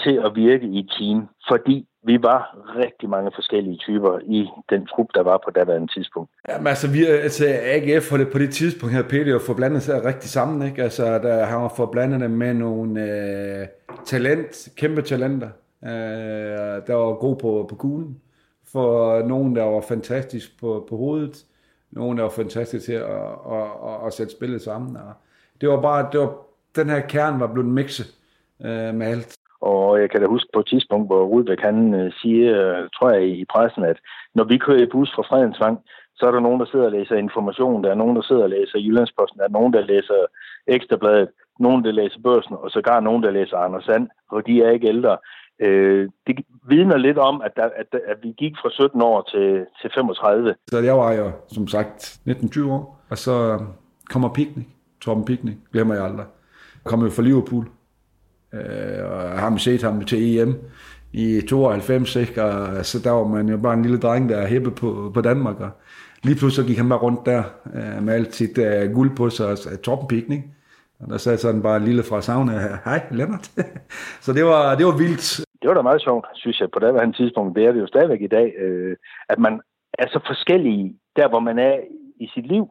til 0.04 0.20
at 0.26 0.30
virke 0.34 0.66
i 0.66 0.78
et 0.78 0.90
team, 0.98 1.28
fordi 1.50 1.86
vi 2.04 2.22
var 2.22 2.40
rigtig 2.76 3.09
mange 3.09 3.30
forskellige 3.34 3.76
typer 3.76 4.18
i 4.36 4.48
den 4.70 4.86
trup, 4.86 5.06
der 5.14 5.22
var 5.22 5.40
på 5.44 5.50
daværende 5.50 5.92
tidspunkt. 5.94 6.30
Jamen 6.48 6.66
altså, 6.66 6.90
vi, 6.90 7.04
altså 7.04 7.44
AGF 7.48 8.12
det 8.12 8.28
på 8.32 8.38
det 8.38 8.50
tidspunkt 8.50 8.94
her, 8.94 9.02
Peter 9.02 9.32
jo 9.32 9.40
forblandet 9.46 9.82
sig 9.82 10.04
rigtig 10.04 10.30
sammen, 10.30 10.68
ikke? 10.68 10.82
Altså, 10.82 11.04
der 11.04 11.44
han 11.44 11.62
var 11.62 11.72
forblandet 11.76 12.30
med 12.30 12.54
nogle 12.54 13.02
øh, 13.02 13.66
talent, 14.04 14.68
kæmpe 14.76 15.02
talenter, 15.02 15.48
øh, 15.85 16.87
der 16.87 16.95
var 16.95 17.14
god 17.14 17.37
på, 17.37 17.66
på 17.68 17.74
kuglen, 17.74 18.20
for 18.72 19.22
nogen, 19.22 19.57
der 19.57 19.62
var 19.62 19.81
fantastisk 19.81 20.61
på, 20.61 20.87
på 20.89 20.97
hovedet, 20.97 21.45
nogen, 21.91 22.16
der 22.18 22.22
var 22.22 22.31
fantastisk 22.31 22.85
til 22.85 22.93
at, 22.93 23.03
at, 23.53 23.68
at, 23.89 24.07
at 24.07 24.12
sætte 24.12 24.33
spillet 24.33 24.62
sammen. 24.62 24.97
Og 24.97 25.12
det 25.61 25.68
var 25.68 25.81
bare, 25.81 26.09
det 26.12 26.20
var, 26.20 26.35
den 26.76 26.89
her 26.91 27.01
kern 27.01 27.41
var 27.41 27.53
blevet 27.53 27.70
mixet 27.70 28.14
øh, 28.64 28.95
med 28.95 29.07
alt. 29.07 29.39
Og 29.61 30.01
jeg 30.01 30.11
kan 30.11 30.20
da 30.20 30.26
huske 30.26 30.51
på 30.53 30.61
et 30.61 30.66
tidspunkt, 30.66 31.09
hvor 31.09 31.24
Rudbæk 31.24 31.61
han 31.61 31.95
øh, 31.95 32.12
siger, 32.12 32.79
øh, 32.79 32.89
tror 32.95 33.11
jeg 33.11 33.29
i 33.29 33.45
pressen, 33.45 33.85
at 33.85 33.99
når 34.35 34.45
vi 34.45 34.59
kører 34.59 34.83
i 34.83 34.93
bus 34.93 35.12
fra 35.14 35.22
Fredensvang, 35.22 35.79
så 36.14 36.26
er 36.26 36.31
der 36.31 36.41
nogen, 36.41 36.61
der 36.61 36.66
sidder 36.66 36.85
og 36.85 36.93
læser 36.93 37.16
information, 37.16 37.85
der 37.85 37.91
er 37.91 37.95
nogen, 37.95 38.16
der 38.16 38.22
sidder 38.22 38.43
og 38.43 38.51
læser 38.51 38.79
Jyllandsposten, 38.79 39.39
der 39.39 39.45
er 39.45 39.57
nogen, 39.59 39.72
der 39.72 39.81
læser 39.81 40.26
Ekstrabladet, 40.66 41.29
nogen, 41.59 41.85
der 41.85 41.93
læser 41.93 42.20
Børsen, 42.22 42.57
og 42.62 42.70
sågar 42.70 43.01
nogen, 43.01 43.22
der 43.22 43.31
læser 43.31 43.57
Anders 43.57 43.85
Sand, 43.85 44.09
og 44.31 44.47
de 44.47 44.62
er 44.62 44.70
ikke 44.70 44.89
ældre. 44.89 45.18
Øh, 45.61 46.09
det 46.26 46.36
vidner 46.68 46.96
lidt 46.96 47.18
om, 47.18 47.42
at, 47.44 47.52
der, 47.56 47.64
at, 47.64 48.00
at 48.06 48.16
vi 48.22 48.34
gik 48.38 48.52
fra 48.62 48.70
17 48.70 49.02
år 49.02 49.28
til, 49.32 49.66
til 49.80 49.90
35. 49.94 50.54
Så 50.70 50.78
jeg 50.78 50.96
var 50.96 51.12
jo, 51.12 51.30
som 51.48 51.68
sagt, 51.68 52.20
19-20 52.28 52.64
år, 52.70 53.04
og 53.11 53.18
så 53.18 53.59
kommer 54.11 54.28
Picnic, 54.28 54.66
Torben 55.00 55.24
Picnic, 55.24 55.54
glemmer 55.72 55.94
jeg 55.94 56.04
aldrig. 56.04 56.26
Kommer 56.84 57.06
jo 57.06 57.11
fra 57.11 57.22
Liverpool, 57.22 57.68
øh, 58.54 59.11
og 59.11 59.22
jeg 59.22 59.38
har 59.38 59.56
set 59.56 59.82
ham 59.82 60.04
til 60.04 60.38
EM 60.38 60.54
i 61.12 61.40
92, 61.48 62.16
ikke? 62.16 62.44
og 62.44 62.86
så 62.86 62.98
der 63.04 63.11
var 63.11 63.24
man 63.24 63.48
jo 63.48 63.56
bare 63.56 63.74
en 63.74 63.82
lille 63.82 63.98
dreng, 63.98 64.28
der 64.28 64.46
hæppe 64.46 64.70
på, 64.70 65.11
på 65.14 65.20
Danmark, 65.20 65.61
og 65.61 65.70
lige 66.22 66.36
pludselig 66.36 66.66
gik 66.66 66.76
han 66.76 66.88
bare 66.88 66.98
rundt 66.98 67.26
der 67.26 67.42
øh, 67.74 68.02
med 68.02 68.14
alt 68.14 68.34
sit 68.34 68.59
øh, 68.59 68.92
guld 68.92 69.16
på 69.16 69.30
sig, 69.30 69.46
og 69.46 69.82
Torben 69.82 70.09
Picnic, 70.09 70.42
og 71.00 71.11
der 71.11 71.18
sad 71.18 71.38
sådan 71.38 71.62
bare 71.62 71.76
en 71.76 71.84
lille 71.84 72.02
fra 72.02 72.22
sauna, 72.22 72.78
hej 72.84 73.02
Lennart. 73.11 73.50
så 74.24 74.32
det 74.32 74.44
var, 74.44 74.74
det 74.74 74.86
var 74.86 74.96
vildt 74.96 75.47
det 75.61 75.68
var 75.68 75.74
da 75.74 75.82
meget 75.82 76.02
sjovt, 76.02 76.26
synes 76.34 76.61
jeg, 76.61 76.70
på 76.70 76.78
det 76.78 77.16
tidspunkt. 77.16 77.56
Det 77.56 77.64
er 77.64 77.72
det 77.72 77.80
jo 77.80 77.86
stadigvæk 77.86 78.22
i 78.22 78.26
dag, 78.26 78.54
øh, 78.59 78.96
at 79.28 79.38
man 79.38 79.61
er 79.98 80.06
så 80.09 80.20
forskellige 80.26 80.94
der, 81.16 81.28
hvor 81.28 81.40
man 81.40 81.59
er 81.59 81.76
i 82.20 82.26
sit 82.34 82.46
liv, 82.46 82.64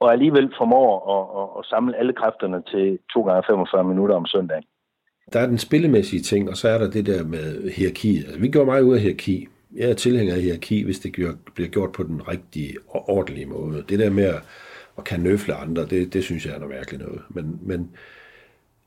og 0.00 0.12
alligevel 0.12 0.52
formår 0.58 0.88
at, 1.14 1.24
at, 1.40 1.48
at 1.58 1.66
samle 1.66 1.96
alle 1.96 2.12
kræfterne 2.12 2.62
til 2.62 2.98
2 3.12 3.22
gange 3.22 3.42
45 3.46 3.84
minutter 3.84 4.14
om 4.14 4.26
søndagen. 4.26 4.64
Der 5.32 5.40
er 5.40 5.46
den 5.46 5.58
spillemæssige 5.58 6.22
ting, 6.22 6.50
og 6.50 6.56
så 6.56 6.68
er 6.68 6.78
der 6.78 6.90
det 6.90 7.06
der 7.06 7.24
med 7.24 7.70
hierarki. 7.70 8.16
Altså, 8.16 8.40
vi 8.40 8.48
gjorde 8.48 8.66
meget 8.66 8.82
ud 8.82 8.94
af 8.94 9.00
hierarki. 9.00 9.48
Jeg 9.76 9.90
er 9.90 9.94
tilhænger 9.94 10.34
af 10.34 10.40
hierarki, 10.40 10.84
hvis 10.84 10.98
det 10.98 11.12
bliver 11.54 11.70
gjort 11.70 11.92
på 11.92 12.02
den 12.02 12.28
rigtige 12.28 12.74
og 12.88 13.08
ordentlige 13.08 13.46
måde. 13.46 13.84
Det 13.88 13.98
der 13.98 14.10
med 14.10 14.24
at, 14.24 14.42
at 14.98 15.04
kan 15.04 15.20
nøfle 15.20 15.54
andre, 15.54 15.86
det, 15.86 16.12
det 16.12 16.24
synes 16.24 16.46
jeg 16.46 16.54
er 16.54 16.58
noget 16.58 16.74
mærkeligt 16.74 17.02
noget. 17.02 17.22
Men, 17.28 17.58
men 17.62 17.90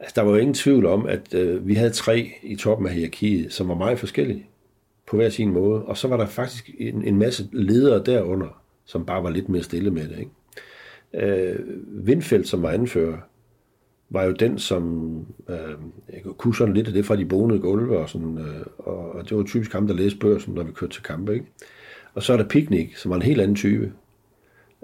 Altså, 0.04 0.14
der 0.16 0.22
var 0.22 0.32
jo 0.32 0.38
ingen 0.38 0.54
tvivl 0.54 0.86
om, 0.86 1.06
at 1.06 1.34
øh, 1.34 1.68
vi 1.68 1.74
havde 1.74 1.90
tre 1.90 2.32
i 2.44 2.56
toppen 2.56 2.88
af 2.88 2.94
hierarkiet, 2.94 3.54
som 3.54 3.68
var 3.68 3.76
meget 3.76 4.00
forskellige 4.00 4.46
på 5.08 5.16
hver 5.16 5.30
sin 5.30 5.52
måde. 5.54 5.86
Og 5.86 5.98
så 5.98 6.08
var 6.08 6.18
der 6.18 6.26
faktisk 6.26 6.70
en, 6.78 7.04
en 7.06 7.18
masse 7.18 7.50
ledere 7.52 8.04
derunder, 8.06 8.62
som 8.86 9.06
bare 9.06 9.24
var 9.24 9.30
lidt 9.30 9.50
mere 9.50 9.64
stille 9.64 9.92
med 9.92 10.08
det. 10.08 10.20
Ikke? 10.20 10.32
Øh, 11.14 11.60
Vindfeldt, 12.08 12.48
som 12.48 12.62
var 12.62 12.70
anfører, 12.70 13.18
var 14.10 14.24
jo 14.24 14.32
den, 14.32 14.60
som 14.60 15.12
øh, 15.50 15.76
jeg 16.14 16.22
kunne 16.38 16.56
sådan 16.56 16.74
lidt 16.74 16.88
af 16.88 16.94
det 16.94 17.06
fra 17.06 17.16
de 17.16 17.26
bonede 17.26 17.60
gulve, 17.60 17.98
og, 17.98 18.10
sådan, 18.10 18.38
øh, 18.38 18.66
og 18.78 19.30
det 19.30 19.38
var 19.38 19.44
typisk 19.44 19.74
ham, 19.74 19.88
der 19.88 19.94
læste 19.94 20.20
børsen, 20.20 20.54
når 20.54 20.64
vi 20.64 20.72
kørte 20.72 20.94
til 20.94 21.04
kampe. 21.04 21.34
Ikke? 21.34 21.46
Og 22.14 22.24
så 22.24 22.34
er 22.34 22.38
der 22.38 22.48
Picnic, 22.48 23.00
som 23.00 23.10
var 23.10 23.16
en 23.16 23.22
helt 23.22 23.42
anden 23.42 23.56
type. 23.56 23.92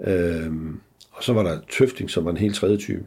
Øh, 0.06 0.52
og 1.10 1.24
så 1.24 1.32
var 1.32 1.42
der 1.42 1.58
Tøfting, 1.70 2.10
som 2.10 2.24
var 2.24 2.30
en 2.30 2.36
helt 2.36 2.54
tredje 2.54 2.76
type. 2.76 3.04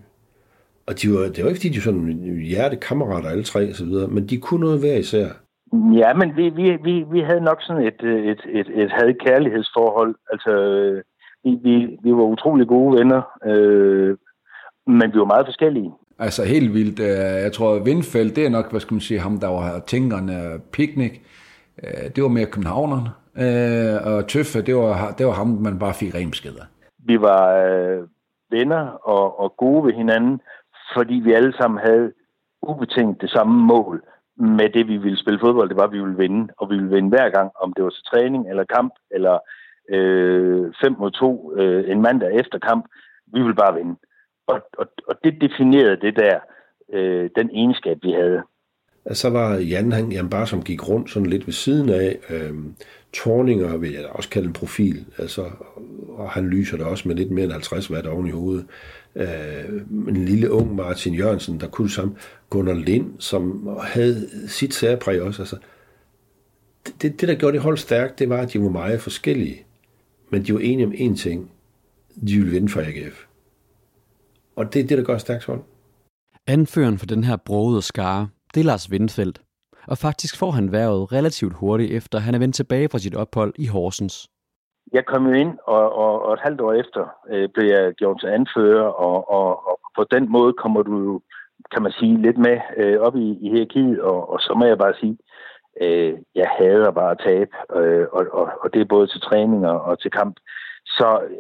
Og 0.87 1.01
de 1.01 1.09
var, 1.13 1.19
det 1.19 1.43
var 1.43 1.49
ikke, 1.49 1.59
fordi 1.59 1.69
de 1.69 1.77
var 1.77 1.81
sådan 1.81 2.41
hjertekammerater 2.49 3.29
alle 3.29 3.43
tre 3.43 3.69
og 3.69 3.75
så 3.75 3.85
videre, 3.85 4.07
men 4.07 4.27
de 4.27 4.37
kunne 4.37 4.59
noget 4.59 4.79
hver 4.79 4.97
især. 4.97 5.27
Ja, 5.73 6.13
men 6.13 6.37
vi, 6.37 6.49
vi, 6.49 6.77
vi, 6.83 7.05
vi 7.11 7.19
havde 7.19 7.41
nok 7.41 7.61
sådan 7.61 7.83
et, 7.83 8.03
et, 8.31 8.41
et, 8.49 8.67
et 8.81 8.91
had-kærlighedsforhold. 8.91 10.15
Altså, 10.31 10.53
vi, 11.43 11.51
vi, 11.63 11.97
vi 12.03 12.11
var 12.11 12.23
utrolig 12.23 12.67
gode 12.67 12.97
venner, 12.97 13.21
øh, 13.45 14.17
men 14.87 15.13
vi 15.13 15.19
var 15.19 15.25
meget 15.25 15.47
forskellige. 15.47 15.91
Altså 16.19 16.43
helt 16.43 16.73
vildt. 16.73 16.99
Øh, 16.99 17.43
jeg 17.45 17.51
tror, 17.53 17.83
Vindfeldt, 17.83 18.35
det 18.35 18.45
er 18.45 18.49
nok, 18.49 18.71
hvad 18.71 18.79
skal 18.79 18.93
man 18.93 19.01
sige, 19.01 19.19
ham, 19.19 19.39
der 19.39 19.47
var 19.47 19.79
tænkerne 19.87 20.59
picnic. 20.71 21.13
Øh, 21.83 22.09
det 22.15 22.23
var 22.23 22.29
mere 22.29 22.45
københavneren. 22.45 23.07
Øh, 23.43 24.13
og 24.13 24.27
Tøffe, 24.27 24.61
det 24.61 24.75
var, 24.75 25.13
det 25.17 25.25
var 25.25 25.33
ham, 25.33 25.47
man 25.47 25.79
bare 25.79 25.93
fik 25.93 26.15
ren 26.15 26.29
beskeder. 26.29 26.65
Vi 27.05 27.21
var 27.21 27.43
venner 28.51 28.83
og, 28.87 29.39
og 29.39 29.53
gode 29.57 29.85
ved 29.85 29.93
hinanden, 29.93 30.39
fordi 30.95 31.13
vi 31.13 31.33
alle 31.33 31.53
sammen 31.59 31.79
havde 31.87 32.13
ubetinget 32.61 33.21
det 33.21 33.29
samme 33.29 33.65
mål 33.65 34.03
med 34.37 34.69
det, 34.69 34.87
vi 34.87 34.97
ville 34.97 35.19
spille 35.19 35.39
fodbold. 35.39 35.69
Det 35.69 35.77
var, 35.77 35.87
at 35.87 35.91
vi 35.91 35.99
ville 35.99 36.17
vinde, 36.17 36.53
og 36.57 36.69
vi 36.69 36.75
ville 36.75 36.95
vinde 36.95 37.09
hver 37.09 37.29
gang, 37.29 37.51
om 37.61 37.73
det 37.73 37.83
var 37.83 37.89
til 37.89 38.03
træning 38.03 38.49
eller 38.49 38.63
kamp, 38.63 38.93
eller 39.11 39.39
5 39.89 39.95
øh, 39.95 40.99
mod 40.99 41.11
2 41.11 41.53
øh, 41.57 41.91
en 41.91 42.01
mandag 42.01 42.31
efter 42.39 42.59
kamp. 42.59 42.85
Vi 43.33 43.39
ville 43.41 43.55
bare 43.55 43.75
vinde. 43.75 43.95
Og, 44.47 44.61
og, 44.77 44.87
og 45.07 45.15
det 45.23 45.33
definerede 45.41 46.01
det 46.01 46.15
der, 46.15 46.39
øh, 46.93 47.29
den 47.35 47.49
egenskab, 47.53 47.97
vi 48.03 48.11
havde. 48.11 48.41
Så 49.11 49.29
var 49.29 49.55
Jan, 49.55 49.91
han, 49.91 50.11
Jan 50.11 50.29
bare 50.29 50.47
som 50.47 50.63
gik 50.63 50.89
rundt 50.89 51.09
sådan 51.09 51.29
lidt 51.29 51.47
ved 51.47 51.53
siden 51.53 51.89
af. 51.89 52.19
Øh, 52.29 52.53
Torninger 53.13 53.77
vil 53.77 53.91
jeg 53.91 54.05
også 54.09 54.29
kalde 54.29 54.47
en 54.47 54.53
profil, 54.53 55.05
altså, 55.17 55.41
og 56.09 56.29
han 56.29 56.47
lyser 56.47 56.77
der 56.77 56.85
også 56.85 57.07
med 57.07 57.15
lidt 57.15 57.31
mere 57.31 57.45
end 57.45 57.51
50 57.51 57.91
watt 57.91 58.07
oven 58.07 58.27
i 58.27 58.31
hovedet 58.31 58.65
øh, 59.15 59.81
en 60.07 60.25
lille 60.25 60.51
ung 60.51 60.75
Martin 60.75 61.13
Jørgensen, 61.13 61.59
der 61.59 61.67
kunne 61.67 61.89
sammen, 61.89 62.17
Gunnar 62.49 62.73
Lind, 62.73 63.13
som 63.19 63.69
havde 63.81 64.29
sit 64.47 64.73
særpræg 64.73 65.21
også. 65.21 65.41
Altså, 65.41 65.57
det, 66.85 67.21
det, 67.21 67.29
der 67.29 67.35
gjorde 67.35 67.53
det 67.53 67.61
hold 67.61 67.77
stærkt, 67.77 68.19
det 68.19 68.29
var, 68.29 68.41
at 68.41 68.53
de 68.53 68.61
var 68.61 68.69
meget 68.69 69.01
forskellige. 69.01 69.65
Men 70.29 70.45
de 70.45 70.53
var 70.53 70.59
enige 70.59 70.87
om 70.87 70.93
én 70.93 71.17
ting. 71.17 71.51
De 72.27 72.37
ville 72.37 72.51
vinde 72.51 72.69
for 72.69 72.81
AGF. 72.81 73.25
Og 74.55 74.73
det 74.73 74.79
er 74.79 74.87
det, 74.87 74.97
der 74.97 75.03
gør 75.03 75.17
stærkt 75.17 75.45
hold. 75.45 75.61
Anføreren 76.47 76.97
for 76.97 77.05
den 77.05 77.23
her 77.23 77.37
brogede 77.37 77.81
skare, 77.81 78.29
det 78.53 78.59
er 78.59 78.63
Lars 78.63 78.91
Vindfeldt. 78.91 79.41
Og 79.87 79.97
faktisk 79.97 80.37
får 80.37 80.51
han 80.51 80.71
været 80.71 81.11
relativt 81.11 81.53
hurtigt 81.53 81.91
efter, 81.91 82.19
han 82.19 82.35
er 82.35 82.39
vendt 82.39 82.55
tilbage 82.55 82.89
fra 82.89 82.99
sit 82.99 83.15
ophold 83.15 83.53
i 83.57 83.65
Horsens 83.65 84.27
jeg 84.93 85.05
kom 85.05 85.27
jo 85.27 85.33
ind, 85.33 85.57
og, 85.63 85.93
og, 85.95 86.25
og 86.25 86.33
et 86.33 86.39
halvt 86.39 86.61
år 86.61 86.73
efter 86.73 87.03
øh, 87.29 87.49
blev 87.49 87.65
jeg 87.65 87.93
gjort 87.93 88.19
til 88.19 88.27
anfører, 88.27 88.87
og, 89.07 89.31
og, 89.31 89.67
og 89.67 89.79
på 89.97 90.03
den 90.11 90.31
måde 90.31 90.53
kommer 90.53 90.81
du 90.83 90.95
jo, 91.03 91.21
kan 91.71 91.83
man 91.83 91.91
sige, 91.91 92.21
lidt 92.21 92.37
med 92.37 92.57
øh, 92.77 92.99
op 92.99 93.15
i, 93.15 93.37
i 93.41 93.49
hierarkiet, 93.49 94.01
og, 94.01 94.29
og 94.29 94.39
så 94.39 94.53
må 94.53 94.65
jeg 94.65 94.77
bare 94.77 94.93
sige, 94.99 95.17
øh, 95.81 96.13
jeg 96.35 96.47
hader 96.57 96.91
bare 96.91 97.11
at 97.11 97.21
tabe, 97.25 97.51
øh, 97.75 98.07
og, 98.11 98.25
og, 98.31 98.51
og 98.61 98.73
det 98.73 98.81
er 98.81 98.93
både 98.95 99.07
til 99.07 99.21
træning 99.21 99.67
og, 99.67 99.81
og 99.81 99.99
til 99.99 100.11
kamp. 100.11 100.35
Så 100.85 101.19
øh, 101.29 101.37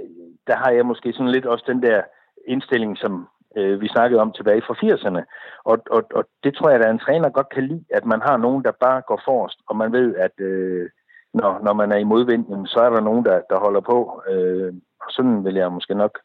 der 0.47 0.55
har 0.55 0.71
jeg 0.71 0.85
måske 0.85 1.13
sådan 1.13 1.31
lidt 1.31 1.45
også 1.45 1.65
den 1.67 1.81
der 1.83 2.01
indstilling, 2.47 2.97
som 2.97 3.27
øh, 3.57 3.81
vi 3.81 3.87
snakkede 3.87 4.21
om 4.21 4.31
tilbage 4.31 4.61
fra 4.61 4.73
80'erne. 4.83 5.21
Og, 5.63 5.77
og, 5.89 6.03
og 6.13 6.23
det 6.43 6.55
tror 6.55 6.69
jeg, 6.69 6.79
at 6.79 6.91
en 6.91 6.99
træner 6.99 7.29
godt 7.29 7.49
kan 7.49 7.67
lide, 7.67 7.85
at 7.89 8.05
man 8.05 8.21
har 8.21 8.37
nogen, 8.37 8.63
der 8.63 8.71
bare 8.71 9.01
går 9.07 9.21
forrest, 9.25 9.59
og 9.67 9.75
man 9.75 9.91
ved, 9.91 10.15
at 10.15 10.39
øh, 10.39 10.89
når, 11.33 11.63
når 11.63 11.73
man 11.73 11.91
er 11.91 11.97
i 11.97 12.03
modvind, 12.03 12.67
så 12.67 12.79
er 12.79 12.89
der 12.89 13.01
nogen, 13.01 13.25
der, 13.25 13.41
der 13.49 13.59
holder 13.59 13.81
på. 13.81 14.21
Øh, 14.29 14.73
og 15.01 15.09
sådan 15.09 15.45
vil 15.45 15.55
jeg 15.55 15.71
måske 15.71 15.95
nok 15.95 16.19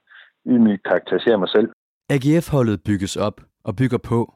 ydmygt 0.47 0.85
karakterisere 0.85 1.39
mig 1.39 1.49
selv. 1.49 1.69
AGF-holdet 2.11 2.83
bygges 2.83 3.17
op 3.17 3.41
og 3.65 3.77
bygger 3.77 3.99
på. 3.99 4.35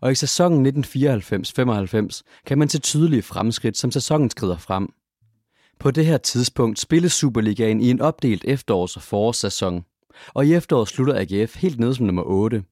Og 0.00 0.12
i 0.12 0.14
sæsonen 0.14 0.66
1994-95 0.66 2.42
kan 2.46 2.58
man 2.58 2.68
se 2.68 2.80
tydelige 2.80 3.22
fremskridt, 3.22 3.76
som 3.76 3.90
sæsonen 3.90 4.30
skrider 4.30 4.56
frem. 4.56 4.88
På 5.78 5.90
det 5.90 6.06
her 6.06 6.18
tidspunkt 6.18 6.78
spilles 6.78 7.12
Superligaen 7.12 7.80
i 7.80 7.90
en 7.90 8.00
opdelt 8.00 8.44
efterårs- 8.44 8.96
og 8.96 9.02
forårssæson, 9.02 9.84
og 10.34 10.46
i 10.46 10.54
efteråret 10.54 10.88
slutter 10.88 11.14
AGF 11.14 11.62
helt 11.62 11.80
ned 11.80 11.94
som 11.94 12.06
nummer 12.06 12.22
8. 12.22 12.64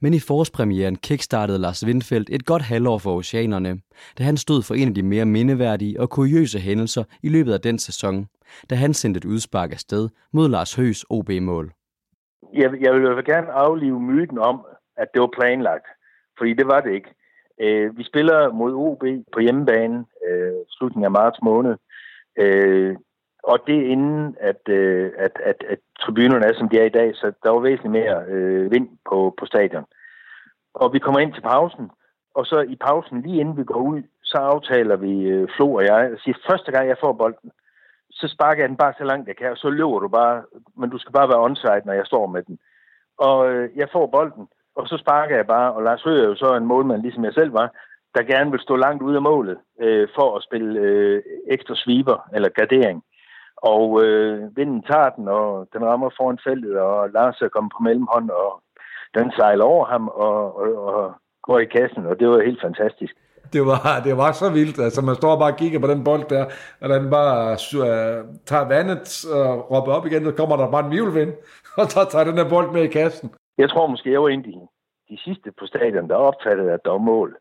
Men 0.00 0.14
i 0.14 0.20
forårspremieren 0.20 0.96
kickstartede 0.96 1.58
Lars 1.58 1.86
Windfeldt 1.86 2.30
et 2.30 2.44
godt 2.44 2.62
halvår 2.62 2.98
for 2.98 3.14
oceanerne, 3.14 3.80
da 4.18 4.22
han 4.24 4.36
stod 4.36 4.62
for 4.62 4.74
en 4.74 4.88
af 4.88 4.94
de 4.94 5.02
mere 5.02 5.24
mindeværdige 5.24 6.00
og 6.00 6.10
kuriøse 6.10 6.58
hændelser 6.58 7.04
i 7.22 7.28
løbet 7.28 7.52
af 7.52 7.60
den 7.60 7.78
sæson, 7.78 8.26
da 8.70 8.74
han 8.74 8.94
sendte 8.94 9.18
et 9.18 9.24
udspark 9.24 9.72
af 9.72 9.78
sted 9.78 10.08
mod 10.32 10.48
Lars 10.48 10.74
Høs 10.74 11.04
OB-mål. 11.10 11.72
Jeg, 12.54 12.70
jeg 12.80 12.94
vil 12.94 13.02
jo 13.02 13.22
gerne 13.26 13.52
aflive 13.52 14.00
myten 14.00 14.38
om, 14.38 14.66
at 14.96 15.08
det 15.14 15.20
var 15.20 15.30
planlagt, 15.38 15.86
fordi 16.38 16.52
det 16.52 16.66
var 16.66 16.80
det 16.80 16.94
ikke. 16.94 17.14
Øh, 17.60 17.98
vi 17.98 18.04
spiller 18.04 18.52
mod 18.52 18.72
OB 18.74 19.04
på 19.32 19.40
hjemmebane 19.40 20.04
øh, 20.28 20.52
slutningen 20.68 21.04
af 21.04 21.10
marts 21.10 21.38
måned, 21.42 21.76
øh, 22.38 22.96
og 23.42 23.58
det 23.66 23.82
inden, 23.82 24.36
at, 24.40 24.68
øh, 24.68 25.12
at, 25.18 25.40
at, 25.44 25.64
at 25.68 25.78
tribunerne 26.00 26.46
er, 26.46 26.54
som 26.54 26.68
de 26.68 26.78
er 26.78 26.84
i 26.84 26.96
dag, 26.98 27.16
så 27.16 27.32
der 27.42 27.50
var 27.50 27.60
væsentligt 27.60 27.92
mere 27.92 28.24
øh, 28.28 28.70
vind 28.70 28.88
på, 29.08 29.34
på 29.38 29.46
stadion. 29.46 29.84
Og 30.74 30.92
vi 30.92 30.98
kommer 30.98 31.20
ind 31.20 31.32
til 31.32 31.40
pausen, 31.40 31.90
og 32.34 32.46
så 32.46 32.60
i 32.60 32.76
pausen, 32.76 33.22
lige 33.22 33.40
inden 33.40 33.56
vi 33.56 33.64
går 33.64 33.80
ud, 33.80 34.02
så 34.22 34.36
aftaler 34.36 34.96
vi, 34.96 35.22
øh, 35.22 35.48
Flo 35.56 35.74
og 35.74 35.84
jeg, 35.84 36.10
og 36.12 36.18
siger, 36.18 36.38
første 36.50 36.72
gang 36.72 36.88
jeg 36.88 36.96
får 37.00 37.12
bolden, 37.12 37.50
så 38.10 38.28
sparker 38.28 38.62
jeg 38.62 38.68
den 38.68 38.76
bare 38.76 38.94
så 38.98 39.04
langt 39.04 39.28
jeg 39.28 39.36
kan, 39.36 39.50
og 39.50 39.56
så 39.56 39.70
løber 39.70 39.98
du 39.98 40.08
bare, 40.08 40.42
men 40.76 40.90
du 40.90 40.98
skal 40.98 41.12
bare 41.12 41.28
være 41.28 41.44
onside, 41.44 41.82
når 41.84 41.92
jeg 41.92 42.06
står 42.06 42.26
med 42.26 42.42
den. 42.42 42.58
Og 43.18 43.50
øh, 43.50 43.70
jeg 43.76 43.88
får 43.92 44.06
bolden, 44.06 44.48
og 44.76 44.88
så 44.88 44.96
sparker 44.96 45.36
jeg 45.36 45.46
bare, 45.46 45.72
og 45.72 45.82
Lars 45.82 46.02
Høgh 46.02 46.22
er 46.22 46.28
jo 46.28 46.34
så 46.34 46.56
en 46.56 46.66
målmand, 46.66 47.02
ligesom 47.02 47.24
jeg 47.24 47.32
selv 47.34 47.52
var, 47.52 47.72
der 48.14 48.22
gerne 48.22 48.50
vil 48.50 48.60
stå 48.60 48.76
langt 48.76 49.02
ude 49.02 49.16
af 49.16 49.22
målet 49.22 49.58
øh, 49.80 50.08
for 50.14 50.36
at 50.36 50.42
spille 50.42 50.80
øh, 50.80 51.22
ekstra 51.48 51.74
sweeper 51.74 52.28
eller 52.34 52.48
gardering. 52.48 53.04
Og 53.62 54.04
øh, 54.04 54.56
vinden 54.56 54.82
tager 54.82 55.10
den, 55.10 55.28
og 55.28 55.68
den 55.72 55.84
rammer 55.84 56.10
foran 56.16 56.38
feltet, 56.44 56.78
og 56.78 57.10
Lars 57.10 57.40
er 57.40 57.48
kommet 57.48 57.72
på 57.76 57.82
mellemhånd, 57.82 58.30
og 58.30 58.62
den 59.14 59.32
sejler 59.36 59.64
over 59.64 59.84
ham 59.86 60.08
og, 60.08 60.56
og, 60.56 60.84
og 60.86 61.12
går 61.42 61.58
i 61.58 61.64
kassen, 61.64 62.06
og 62.06 62.20
det 62.20 62.28
var 62.28 62.40
helt 62.40 62.60
fantastisk. 62.60 63.14
Det 63.52 63.62
var, 63.70 64.00
det 64.04 64.16
var 64.16 64.32
så 64.32 64.50
vildt, 64.50 64.78
altså 64.78 65.02
man 65.02 65.14
står 65.14 65.38
bare 65.38 65.52
og 65.52 65.58
kigger 65.58 65.80
på 65.80 65.86
den 65.86 66.04
bold 66.04 66.24
der, 66.28 66.44
og 66.80 66.88
den 66.88 67.10
bare 67.10 67.36
uh, 67.52 68.18
tager 68.50 68.68
vandet 68.68 69.06
og 69.38 69.70
råber 69.70 69.92
op 69.92 70.06
igen, 70.06 70.24
så 70.24 70.32
kommer 70.32 70.56
der 70.56 70.70
bare 70.70 70.84
en 70.84 70.90
mjølvind, 70.92 71.32
og 71.80 71.84
så 71.94 72.00
tager 72.10 72.24
den 72.24 72.36
der 72.36 72.48
bold 72.48 72.72
med 72.72 72.82
i 72.82 72.94
kassen. 72.98 73.30
Jeg 73.58 73.70
tror 73.70 73.86
måske, 73.86 74.12
jeg 74.12 74.22
var 74.22 74.28
en 74.28 74.44
af 74.44 74.44
de, 74.44 74.54
de 75.10 75.18
sidste 75.24 75.52
på 75.58 75.66
stadion, 75.66 76.08
der 76.08 76.14
opfattede, 76.14 76.72
at 76.72 76.80
der 76.84 76.90
var 76.90 76.98
mål. 76.98 77.36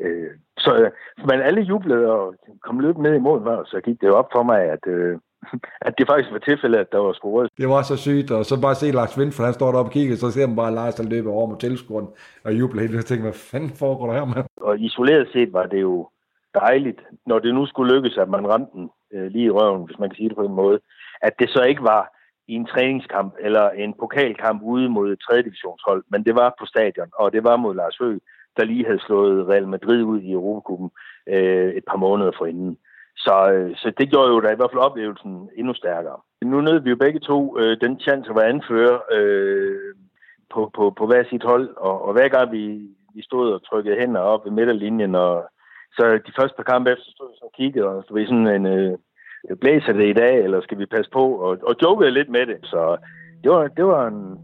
Øh, 0.00 0.30
så, 0.58 0.90
men 1.28 1.40
alle 1.40 1.60
jublede 1.60 2.06
og 2.12 2.34
kom 2.62 2.80
løbende 2.80 3.10
ned 3.10 3.16
i 3.18 3.22
mål, 3.28 3.48
og 3.48 3.66
så 3.66 3.80
gik 3.80 4.00
det 4.00 4.10
op 4.10 4.28
for 4.32 4.42
mig, 4.42 4.60
at, 4.60 4.86
øh, 4.86 5.18
at 5.86 5.94
det 5.98 6.06
faktisk 6.06 6.32
var 6.32 6.38
tilfældet, 6.38 6.78
at 6.78 6.92
der 6.92 6.98
var 6.98 7.12
scoret. 7.12 7.50
Det 7.58 7.68
var 7.68 7.82
så 7.82 7.96
sygt, 7.96 8.30
og 8.30 8.44
så 8.44 8.60
bare 8.60 8.74
se 8.74 8.90
Lars 8.90 9.18
Vind, 9.18 9.32
for 9.32 9.44
han 9.44 9.54
står 9.54 9.70
deroppe 9.72 9.88
og 9.88 9.92
kigger, 9.92 10.16
så 10.16 10.30
ser 10.30 10.46
man 10.46 10.56
bare 10.56 10.74
Lars, 10.74 10.94
der 10.94 11.10
løber 11.14 11.32
over 11.32 11.46
med 11.46 11.58
tilskueren 11.58 12.08
og 12.44 12.58
jubler 12.58 12.80
helt. 12.82 12.94
Jeg 12.94 13.04
tænker, 13.04 13.24
hvad 13.24 13.40
fanden 13.50 13.70
foregår 13.70 14.06
der 14.06 14.18
her, 14.18 14.24
med? 14.24 14.42
Og 14.56 14.80
isoleret 14.80 15.28
set 15.32 15.52
var 15.52 15.66
det 15.66 15.80
jo 15.80 16.08
dejligt, 16.54 17.00
når 17.26 17.38
det 17.38 17.54
nu 17.54 17.66
skulle 17.66 17.94
lykkes, 17.94 18.18
at 18.18 18.28
man 18.28 18.48
ramte 18.48 18.72
den 18.74 18.90
øh, 19.14 19.26
lige 19.26 19.44
i 19.44 19.50
røven, 19.50 19.86
hvis 19.86 19.98
man 19.98 20.08
kan 20.08 20.16
sige 20.16 20.28
det 20.28 20.36
på 20.36 20.44
en 20.44 20.60
måde, 20.62 20.78
at 21.22 21.32
det 21.38 21.50
så 21.50 21.62
ikke 21.62 21.82
var 21.82 22.02
i 22.48 22.54
en 22.54 22.66
træningskamp 22.66 23.34
eller 23.40 23.70
en 23.70 23.94
pokalkamp 24.00 24.62
ude 24.62 24.88
mod 24.88 25.12
et 25.12 25.20
3. 25.20 25.42
divisionshold, 25.42 26.04
men 26.10 26.24
det 26.24 26.34
var 26.34 26.54
på 26.60 26.66
stadion, 26.66 27.10
og 27.14 27.32
det 27.32 27.44
var 27.44 27.56
mod 27.56 27.74
Lars 27.74 27.96
Høgh, 28.00 28.20
der 28.56 28.64
lige 28.64 28.86
havde 28.86 29.00
slået 29.06 29.48
Real 29.48 29.68
Madrid 29.68 30.02
ud 30.02 30.20
i 30.20 30.32
Europacupen 30.32 30.90
øh, 31.28 31.68
et 31.78 31.84
par 31.90 31.96
måneder 31.96 32.32
forinden. 32.38 32.78
Så, 33.24 33.52
øh, 33.52 33.76
så 33.76 33.92
det 33.98 34.10
gjorde 34.10 34.32
jo 34.32 34.40
da 34.40 34.48
i 34.52 34.56
hvert 34.56 34.70
fald 34.72 34.88
oplevelsen 34.88 35.48
endnu 35.56 35.74
stærkere. 35.74 36.18
Nu 36.42 36.60
nød 36.60 36.80
vi 36.80 36.90
jo 36.90 36.96
begge 36.96 37.20
to 37.20 37.58
øh, 37.58 37.76
den 37.80 38.00
chance 38.00 38.30
at 38.30 38.36
være 38.36 38.52
anfører 38.54 38.98
øh, 39.16 39.94
på, 40.52 40.70
på, 40.76 40.94
på 40.98 41.06
hver 41.06 41.24
sit 41.30 41.44
hold, 41.44 41.68
og, 41.76 42.04
og 42.06 42.12
hver 42.12 42.28
gang 42.28 42.52
vi, 42.52 42.64
vi 43.14 43.22
stod 43.22 43.52
og 43.52 43.64
trykkede 43.68 43.98
hænder 44.00 44.20
op 44.20 44.44
ved 44.44 44.52
midterlinjen, 44.52 45.14
og 45.14 45.50
så 45.96 46.04
de 46.26 46.32
første 46.38 46.56
par 46.56 46.70
kampe 46.72 46.90
efter 46.90 47.10
stod 47.10 47.28
vi 47.30 47.36
så 47.38 47.44
og 47.44 47.52
kiggede, 47.56 47.86
og 47.86 48.04
så 48.06 48.14
var 48.14 48.24
sådan 48.24 48.46
en, 48.46 48.66
øh, 48.66 48.92
øh, 49.50 49.56
blæser 49.56 49.92
det 49.92 50.08
i 50.08 50.18
dag, 50.22 50.34
eller 50.44 50.60
skal 50.60 50.78
vi 50.78 50.86
passe 50.86 51.10
på, 51.10 51.24
og, 51.46 51.58
og 51.62 51.74
jokede 51.82 52.10
lidt 52.10 52.28
med 52.28 52.46
det. 52.46 52.58
Så 52.62 52.96
det 53.42 53.50
var, 53.50 53.68
det 53.68 53.84
var 53.84 54.06
en, 54.08 54.38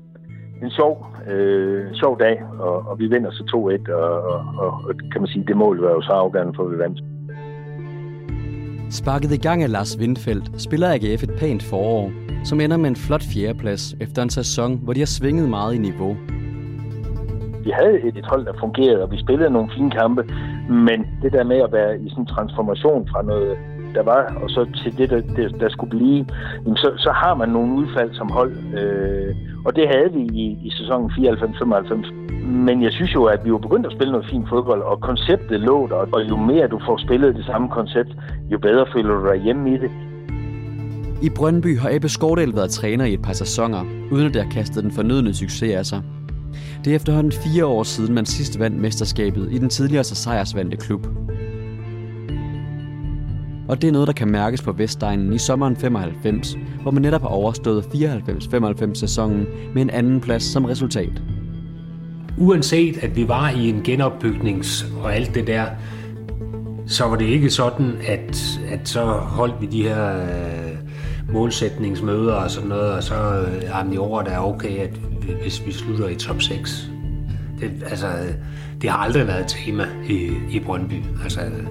en 0.63 0.71
sjov, 0.71 1.07
øh, 1.31 1.95
sjov 1.95 2.21
dag, 2.21 2.43
og, 2.61 2.77
og 2.89 2.99
vi 2.99 3.07
vinder 3.07 3.31
så 3.31 3.43
2-1, 3.89 3.93
og, 3.93 4.23
og, 4.63 4.71
og, 4.89 4.95
kan 5.13 5.21
man 5.21 5.29
sige, 5.29 5.45
det 5.49 5.57
mål 5.57 5.81
var 5.81 5.91
jo 5.91 6.03
så 6.03 6.13
afgørende 6.13 6.55
for, 6.57 6.65
at 6.65 6.73
vi 6.73 6.79
vandt. 6.79 7.01
Sparket 8.91 9.33
i 9.33 9.37
gang 9.37 9.63
af 9.63 9.71
Lars 9.73 9.99
Windfeldt 10.01 10.63
spiller 10.63 10.89
AGF 10.89 11.23
et 11.23 11.35
pænt 11.39 11.63
forår, 11.63 12.13
som 12.45 12.61
ender 12.61 12.77
med 12.77 12.91
en 12.91 12.97
flot 12.97 13.23
fjerdeplads 13.33 13.95
efter 14.01 14.23
en 14.23 14.31
sæson, 14.31 14.81
hvor 14.83 14.93
de 14.93 15.01
har 15.01 15.07
svinget 15.07 15.49
meget 15.49 15.75
i 15.75 15.79
niveau. 15.79 16.17
Vi 17.65 17.71
havde 17.71 18.01
et, 18.09 18.17
et 18.17 18.27
hold, 18.27 18.45
der 18.45 18.53
fungerede, 18.61 19.03
og 19.03 19.11
vi 19.11 19.19
spillede 19.21 19.51
nogle 19.51 19.71
fine 19.77 19.91
kampe, 19.91 20.23
men 20.69 21.07
det 21.23 21.33
der 21.33 21.45
med 21.45 21.57
at 21.57 21.73
være 21.73 22.01
i 22.01 22.09
sådan 22.11 22.23
en 22.23 22.27
transformation 22.27 23.09
fra 23.09 23.23
noget, 23.23 23.59
der 23.95 24.03
var, 24.03 24.23
og 24.43 24.51
så 24.51 24.67
til 24.83 24.99
det, 24.99 25.11
der, 25.11 25.21
der, 25.21 25.49
der 25.49 25.69
skulle 25.69 25.99
blive, 25.99 26.27
så, 26.77 26.93
så 26.97 27.11
har 27.11 27.35
man 27.35 27.49
nogle 27.49 27.75
udfald 27.75 28.15
som 28.15 28.31
hold. 28.31 28.53
Øh, 28.79 29.35
og 29.67 29.77
det 29.77 29.89
havde 29.89 30.13
vi 30.13 30.23
i, 30.23 30.59
i 30.63 30.71
sæsonen 30.71 31.11
94-95. 31.11 32.24
Men 32.45 32.83
jeg 32.83 32.93
synes 32.93 33.15
jo, 33.15 33.25
at 33.25 33.45
vi 33.45 33.53
var 33.53 33.59
begyndt 33.59 33.87
at 33.87 33.93
spille 33.93 34.13
noget 34.13 34.27
fint 34.31 34.49
fodbold, 34.49 34.83
og 34.83 35.01
konceptet 35.01 35.61
lå 35.61 35.87
der, 35.87 35.95
og 35.95 36.29
jo 36.29 36.37
mere 36.37 36.69
du 36.69 36.81
får 36.87 36.97
spillet 36.97 37.37
det 37.37 37.45
samme 37.45 37.69
koncept, 37.69 38.11
jo 38.53 38.59
bedre 38.59 38.87
føler 38.93 39.15
du 39.15 39.27
dig 39.27 39.43
hjemme 39.43 39.75
i 39.75 39.79
det. 39.79 39.91
I 41.23 41.31
Brøndby 41.31 41.79
har 41.79 41.91
Ebbe 41.93 42.09
Skordal 42.09 42.55
været 42.55 42.71
træner 42.71 43.05
i 43.05 43.15
et 43.15 43.23
par 43.23 43.33
sæsoner, 43.33 43.85
uden 44.13 44.27
at 44.27 44.35
det 44.35 44.43
har 44.43 44.51
kastet 44.51 44.85
den 44.85 44.93
fornødne 44.93 45.35
succes 45.35 45.75
af 45.75 45.87
sig. 45.87 46.03
Det 46.85 46.91
er 46.91 46.97
efterhånden 46.97 47.33
fire 47.33 47.67
år 47.67 47.83
siden, 47.83 48.15
man 48.15 48.27
sidst 48.27 48.61
vandt 48.61 48.81
mesterskabet 48.81 49.49
i 49.53 49.59
den 49.59 49.69
tidligere 49.69 50.05
så 50.05 50.15
sejrsvandte 50.15 50.77
klub. 50.77 51.07
Og 53.69 53.83
det 53.83 53.89
er 53.89 53.93
noget, 53.93 54.07
der 54.07 54.13
kan 54.13 54.31
mærkes 54.31 54.63
på 54.63 54.73
Vestegnen 54.73 55.33
i 55.33 55.39
sommeren 55.39 55.77
95, 55.77 56.57
hvor 56.83 56.91
man 56.91 57.03
netop 57.03 57.21
har 57.21 57.29
overstået 57.29 57.83
94-95 57.83 58.95
sæsonen 58.95 59.47
med 59.75 59.83
en 59.83 59.91
anden 59.91 60.21
plads 60.21 60.43
som 60.43 60.65
resultat 60.65 61.23
uanset 62.39 62.99
at 63.05 63.17
vi 63.17 63.29
var 63.29 63.51
i 63.51 63.69
en 63.69 63.83
genopbygnings 63.83 64.87
og 65.03 65.15
alt 65.15 65.35
det 65.35 65.47
der, 65.47 65.67
så 66.87 67.05
var 67.05 67.17
det 67.17 67.25
ikke 67.25 67.51
sådan, 67.51 67.99
at, 68.07 68.61
at 68.69 68.89
så 68.89 69.05
holdt 69.05 69.55
vi 69.61 69.67
de 69.67 69.83
her 69.83 70.23
øh, 70.23 70.75
målsætningsmøder 71.33 72.35
og 72.35 72.51
sådan 72.51 72.69
noget, 72.69 72.93
og 72.93 73.03
så 73.03 73.15
øh, 73.15 73.93
i 73.93 73.97
år 73.97 74.21
er 74.21 74.39
okay, 74.39 74.79
at 74.79 74.91
hvis 75.43 75.67
vi 75.67 75.73
slutter 75.73 76.09
i 76.09 76.15
top 76.15 76.43
6. 76.43 76.91
Det, 77.61 77.71
altså, 77.91 78.07
det 78.83 78.91
har 78.91 78.99
aldrig 78.99 79.27
været 79.27 79.41
et 79.41 79.47
tema 79.47 79.87
i, 80.09 80.31
i 80.51 80.61
Brøndby. 80.61 81.03
Altså, 81.23 81.41
øh, 81.41 81.67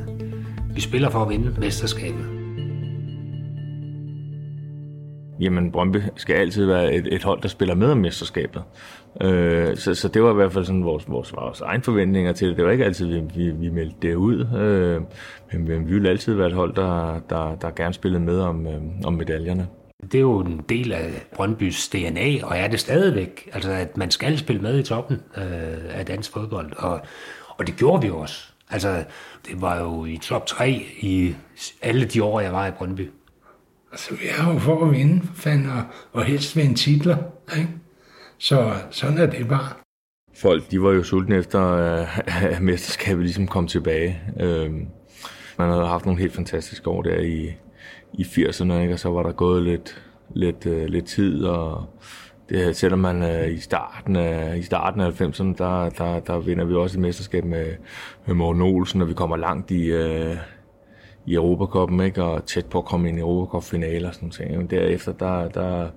vi 0.75 0.81
spiller 0.81 1.09
for 1.09 1.19
at 1.21 1.29
vinde 1.29 1.55
mesterskabet. 1.59 2.32
Jamen, 5.43 5.71
Brøndby 5.71 5.97
skal 6.15 6.35
altid 6.35 6.65
være 6.65 6.93
et, 6.93 7.13
et 7.13 7.23
hold, 7.23 7.41
der 7.41 7.47
spiller 7.47 7.75
med 7.75 7.91
om 7.91 7.97
mesterskabet. 7.97 8.63
Øh, 9.21 9.77
så, 9.77 9.95
så 9.95 10.07
det 10.07 10.23
var 10.23 10.31
i 10.31 10.35
hvert 10.35 10.53
fald 10.53 10.65
sådan 10.65 10.85
vores, 10.85 11.09
vores, 11.09 11.33
vores 11.33 11.61
egen 11.61 11.81
forventninger 11.81 12.33
til 12.33 12.47
det. 12.47 12.57
Det 12.57 12.65
var 12.65 12.71
ikke 12.71 12.85
altid, 12.85 13.07
vi, 13.07 13.21
vi, 13.35 13.51
vi 13.51 13.69
meldte 13.69 13.95
det 14.01 14.15
ud. 14.15 14.39
Øh, 14.57 15.01
men, 15.51 15.67
men 15.67 15.87
vi 15.87 15.93
ville 15.93 16.09
altid 16.09 16.33
være 16.33 16.47
et 16.47 16.53
hold, 16.53 16.75
der, 16.75 17.19
der, 17.29 17.55
der 17.55 17.71
gerne 17.71 17.93
spillede 17.93 18.23
med 18.23 18.39
om, 18.39 18.67
øh, 18.67 18.81
om 19.05 19.13
medaljerne. 19.13 19.67
Det 20.03 20.15
er 20.15 20.21
jo 20.21 20.39
en 20.39 20.65
del 20.69 20.91
af 20.91 21.09
Brøndbys 21.35 21.89
DNA, 21.89 22.45
og 22.45 22.57
er 22.57 22.67
det 22.67 22.79
stadigvæk. 22.79 23.49
Altså, 23.53 23.71
at 23.71 23.97
man 23.97 24.11
skal 24.11 24.37
spille 24.37 24.61
med 24.61 24.79
i 24.79 24.83
toppen 24.83 25.21
øh, 25.37 25.43
af 25.99 26.05
dansk 26.05 26.31
fodbold. 26.31 26.71
Og, 26.77 27.01
og 27.57 27.67
det 27.67 27.75
gjorde 27.75 28.01
vi 28.01 28.09
også. 28.09 28.53
Altså, 28.69 29.03
det 29.47 29.61
var 29.61 29.79
jo 29.79 30.05
i 30.05 30.17
top 30.17 30.45
3 30.45 30.85
i 31.01 31.35
alle 31.81 32.05
de 32.05 32.23
år, 32.23 32.39
jeg 32.39 32.53
var 32.53 32.67
i 32.67 32.71
Brøndby. 32.71 33.09
Altså, 33.93 34.15
vi 34.15 34.25
er 34.29 34.53
jo 34.53 34.59
for 34.59 34.85
at 34.85 34.91
vinde, 34.91 35.21
for 35.27 35.35
fanden, 35.35 35.69
og, 35.69 35.83
og 36.13 36.25
helst 36.25 36.55
vinde 36.55 36.73
titler, 36.75 37.17
ikke? 37.57 37.69
Så 38.37 38.73
sådan 38.91 39.17
er 39.17 39.25
det 39.25 39.47
bare. 39.47 39.69
Folk, 40.35 40.71
de 40.71 40.81
var 40.81 40.91
jo 40.91 41.03
sultne 41.03 41.35
efter, 41.35 41.71
øh, 41.71 42.17
at 42.53 42.61
mesterskabet 42.69 43.23
ligesom 43.23 43.47
kom 43.47 43.67
tilbage. 43.67 44.21
Øhm, 44.39 44.87
man 45.57 45.69
havde 45.69 45.87
haft 45.87 46.05
nogle 46.05 46.21
helt 46.21 46.33
fantastiske 46.33 46.89
år 46.89 47.01
der 47.01 47.19
i, 47.19 47.51
i 48.13 48.21
80'erne, 48.23 48.73
ikke? 48.73 48.93
og 48.93 48.99
så 48.99 49.09
var 49.09 49.23
der 49.23 49.31
gået 49.31 49.63
lidt, 49.63 50.03
lidt, 50.35 50.65
øh, 50.65 50.85
lidt 50.85 51.05
tid, 51.05 51.43
og 51.43 51.85
det, 52.49 52.75
selvom 52.75 52.99
man 52.99 53.23
øh, 53.23 53.53
i 53.53 53.59
starten 53.59 54.15
af, 54.15 54.57
i 54.57 54.63
starten 54.63 55.01
af 55.01 55.21
90'erne, 55.21 55.53
der, 55.57 55.89
der, 55.89 56.19
der 56.19 56.39
vinder 56.39 56.65
vi 56.65 56.73
også 56.73 56.97
et 56.97 57.01
mesterskab 57.01 57.45
med, 57.45 57.65
med 58.25 58.35
Morten 58.35 58.61
Olsen, 58.61 59.01
og 59.01 59.07
vi 59.07 59.13
kommer 59.13 59.37
langt 59.37 59.71
i, 59.71 59.91
i 61.25 61.33
Europacupen, 61.33 62.01
ikke? 62.01 62.23
og 62.23 62.45
tæt 62.45 62.65
på 62.65 62.77
at 62.77 62.85
komme 62.85 63.09
ind 63.09 63.17
i 63.17 63.21
Europacup-finaler 63.21 64.07
og 64.07 64.15
sådan 64.15 64.31
noget. 64.39 64.57
Men 64.57 64.67
derefter, 64.67 65.11
der, 65.11 65.47
der, 65.47 65.89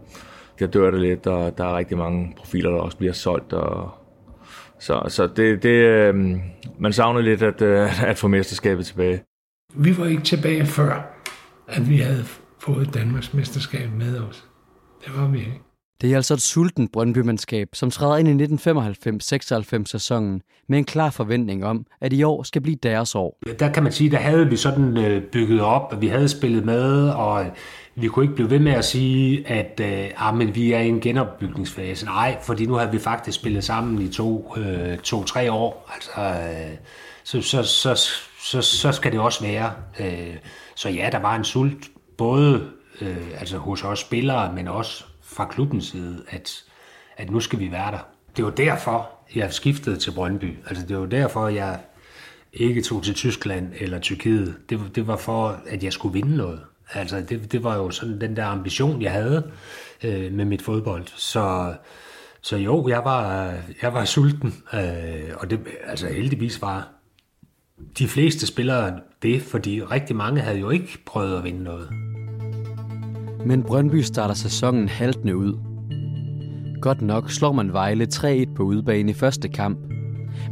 der 0.58 0.66
dør 0.66 0.90
det 0.90 1.00
lidt, 1.00 1.26
og 1.26 1.58
der 1.58 1.64
er 1.64 1.76
rigtig 1.76 1.98
mange 1.98 2.34
profiler, 2.36 2.70
der 2.70 2.78
også 2.78 2.96
bliver 2.96 3.12
solgt, 3.12 3.52
og 3.52 3.90
så, 4.78 5.02
så 5.08 5.26
det, 5.26 5.62
det, 5.62 5.68
øh, 5.68 6.14
man 6.78 6.92
savner 6.92 7.20
lidt 7.20 7.42
at, 7.42 7.62
øh, 7.62 8.02
at 8.10 8.18
få 8.18 8.28
mesterskabet 8.28 8.86
tilbage. 8.86 9.22
Vi 9.74 9.98
var 9.98 10.06
ikke 10.06 10.22
tilbage 10.22 10.66
før, 10.66 11.22
at 11.68 11.88
vi 11.90 11.96
havde 11.96 12.24
fået 12.58 12.94
Danmarks 12.94 13.34
mesterskab 13.34 13.90
med 13.92 14.20
os. 14.20 14.44
Det 15.04 15.16
var 15.16 15.28
vi 15.28 15.38
ikke. 15.38 15.65
Det 16.00 16.12
er 16.12 16.16
altså 16.16 16.34
et 16.34 16.42
sulten 16.42 16.88
Brøndby-mandskab, 16.88 17.68
som 17.72 17.90
træder 17.90 18.16
ind 18.16 18.40
i 18.40 18.44
1995-96 19.80 19.84
sæsonen 19.86 20.42
med 20.68 20.78
en 20.78 20.84
klar 20.84 21.10
forventning 21.10 21.64
om, 21.64 21.86
at 22.00 22.12
i 22.12 22.22
år 22.22 22.42
skal 22.42 22.62
blive 22.62 22.76
deres 22.82 23.14
år. 23.14 23.38
Der 23.58 23.72
kan 23.72 23.82
man 23.82 23.92
sige, 23.92 24.10
der 24.10 24.16
havde 24.16 24.48
vi 24.48 24.56
sådan 24.56 24.96
øh, 24.96 25.22
bygget 25.22 25.60
op, 25.60 25.92
at 25.92 26.00
vi 26.00 26.08
havde 26.08 26.28
spillet 26.28 26.64
med, 26.64 27.08
og 27.08 27.44
øh, 27.44 27.50
vi 27.94 28.08
kunne 28.08 28.24
ikke 28.24 28.34
blive 28.34 28.50
ved 28.50 28.58
med 28.58 28.72
at 28.72 28.84
sige, 28.84 29.48
at 29.48 29.80
øh, 29.84 30.10
ah, 30.16 30.36
men 30.36 30.54
vi 30.54 30.72
er 30.72 30.80
i 30.80 30.88
en 30.88 31.00
genopbygningsfase. 31.00 32.04
Nej, 32.04 32.38
fordi 32.42 32.66
nu 32.66 32.74
har 32.74 32.90
vi 32.90 32.98
faktisk 32.98 33.38
spillet 33.38 33.64
sammen 33.64 34.02
i 34.02 34.08
to, 34.08 34.54
øh, 34.56 34.98
to-tre 34.98 35.52
år. 35.52 35.90
Altså, 35.94 36.10
øh, 36.20 36.76
så, 37.24 37.42
så, 37.42 37.62
så, 37.62 37.94
så, 38.40 38.62
så 38.62 38.92
skal 38.92 39.12
det 39.12 39.20
også 39.20 39.44
være. 39.44 39.72
Øh, 40.00 40.36
så 40.74 40.88
ja, 40.88 41.08
der 41.12 41.18
var 41.18 41.36
en 41.36 41.44
sult, 41.44 41.90
både 42.18 42.62
øh, 43.00 43.40
altså 43.40 43.58
hos 43.58 43.84
os 43.84 43.98
spillere, 43.98 44.52
men 44.52 44.68
også 44.68 45.04
fra 45.36 45.44
klubbens 45.44 45.84
side, 45.84 46.22
at, 46.28 46.64
at 47.16 47.30
nu 47.30 47.40
skal 47.40 47.58
vi 47.58 47.70
være 47.72 47.92
der. 47.92 48.06
Det 48.36 48.44
var 48.44 48.50
derfor, 48.50 49.10
jeg 49.34 49.52
skiftede 49.52 49.96
til 49.96 50.10
Brøndby. 50.10 50.54
Altså 50.66 50.86
det 50.86 50.98
var 50.98 51.06
derfor, 51.06 51.48
jeg 51.48 51.80
ikke 52.52 52.82
tog 52.82 53.02
til 53.02 53.14
Tyskland 53.14 53.72
eller 53.80 53.98
Tyrkiet. 53.98 54.56
Det, 54.70 54.80
det 54.94 55.06
var 55.06 55.16
for, 55.16 55.60
at 55.66 55.84
jeg 55.84 55.92
skulle 55.92 56.12
vinde 56.12 56.36
noget. 56.36 56.60
Altså 56.92 57.20
det, 57.28 57.52
det 57.52 57.64
var 57.64 57.76
jo 57.76 57.90
sådan 57.90 58.20
den 58.20 58.36
der 58.36 58.46
ambition, 58.46 59.02
jeg 59.02 59.12
havde 59.12 59.50
øh, 60.04 60.32
med 60.32 60.44
mit 60.44 60.62
fodbold. 60.62 61.04
Så, 61.06 61.74
så 62.42 62.56
jo, 62.56 62.88
jeg 62.88 63.04
var, 63.04 63.52
jeg 63.82 63.94
var 63.94 64.04
sulten, 64.04 64.54
øh, 64.74 65.30
og 65.36 65.50
det, 65.50 65.60
altså 65.84 66.08
heldigvis 66.08 66.62
var 66.62 66.88
de 67.98 68.08
fleste 68.08 68.46
spillere 68.46 69.00
det, 69.22 69.42
fordi 69.42 69.82
rigtig 69.82 70.16
mange 70.16 70.40
havde 70.40 70.58
jo 70.58 70.70
ikke 70.70 70.98
prøvet 71.06 71.38
at 71.38 71.44
vinde 71.44 71.62
noget. 71.62 72.05
Men 73.46 73.62
Brøndby 73.62 73.96
starter 73.96 74.34
sæsonen 74.34 74.88
haltende 74.88 75.36
ud. 75.36 75.58
Godt 76.80 77.02
nok 77.02 77.30
slår 77.30 77.52
man 77.52 77.72
Vejle 77.72 78.06
3-1 78.14 78.54
på 78.54 78.62
udebane 78.62 79.10
i 79.10 79.14
første 79.14 79.48
kamp, 79.48 79.78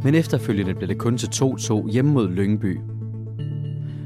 men 0.03 0.15
efterfølgende 0.15 0.73
bliver 0.73 0.87
det 0.87 0.97
kun 0.97 1.17
til 1.17 1.27
2-2 1.27 1.91
hjemme 1.91 2.11
mod 2.11 2.29
Lyngby. 2.29 2.79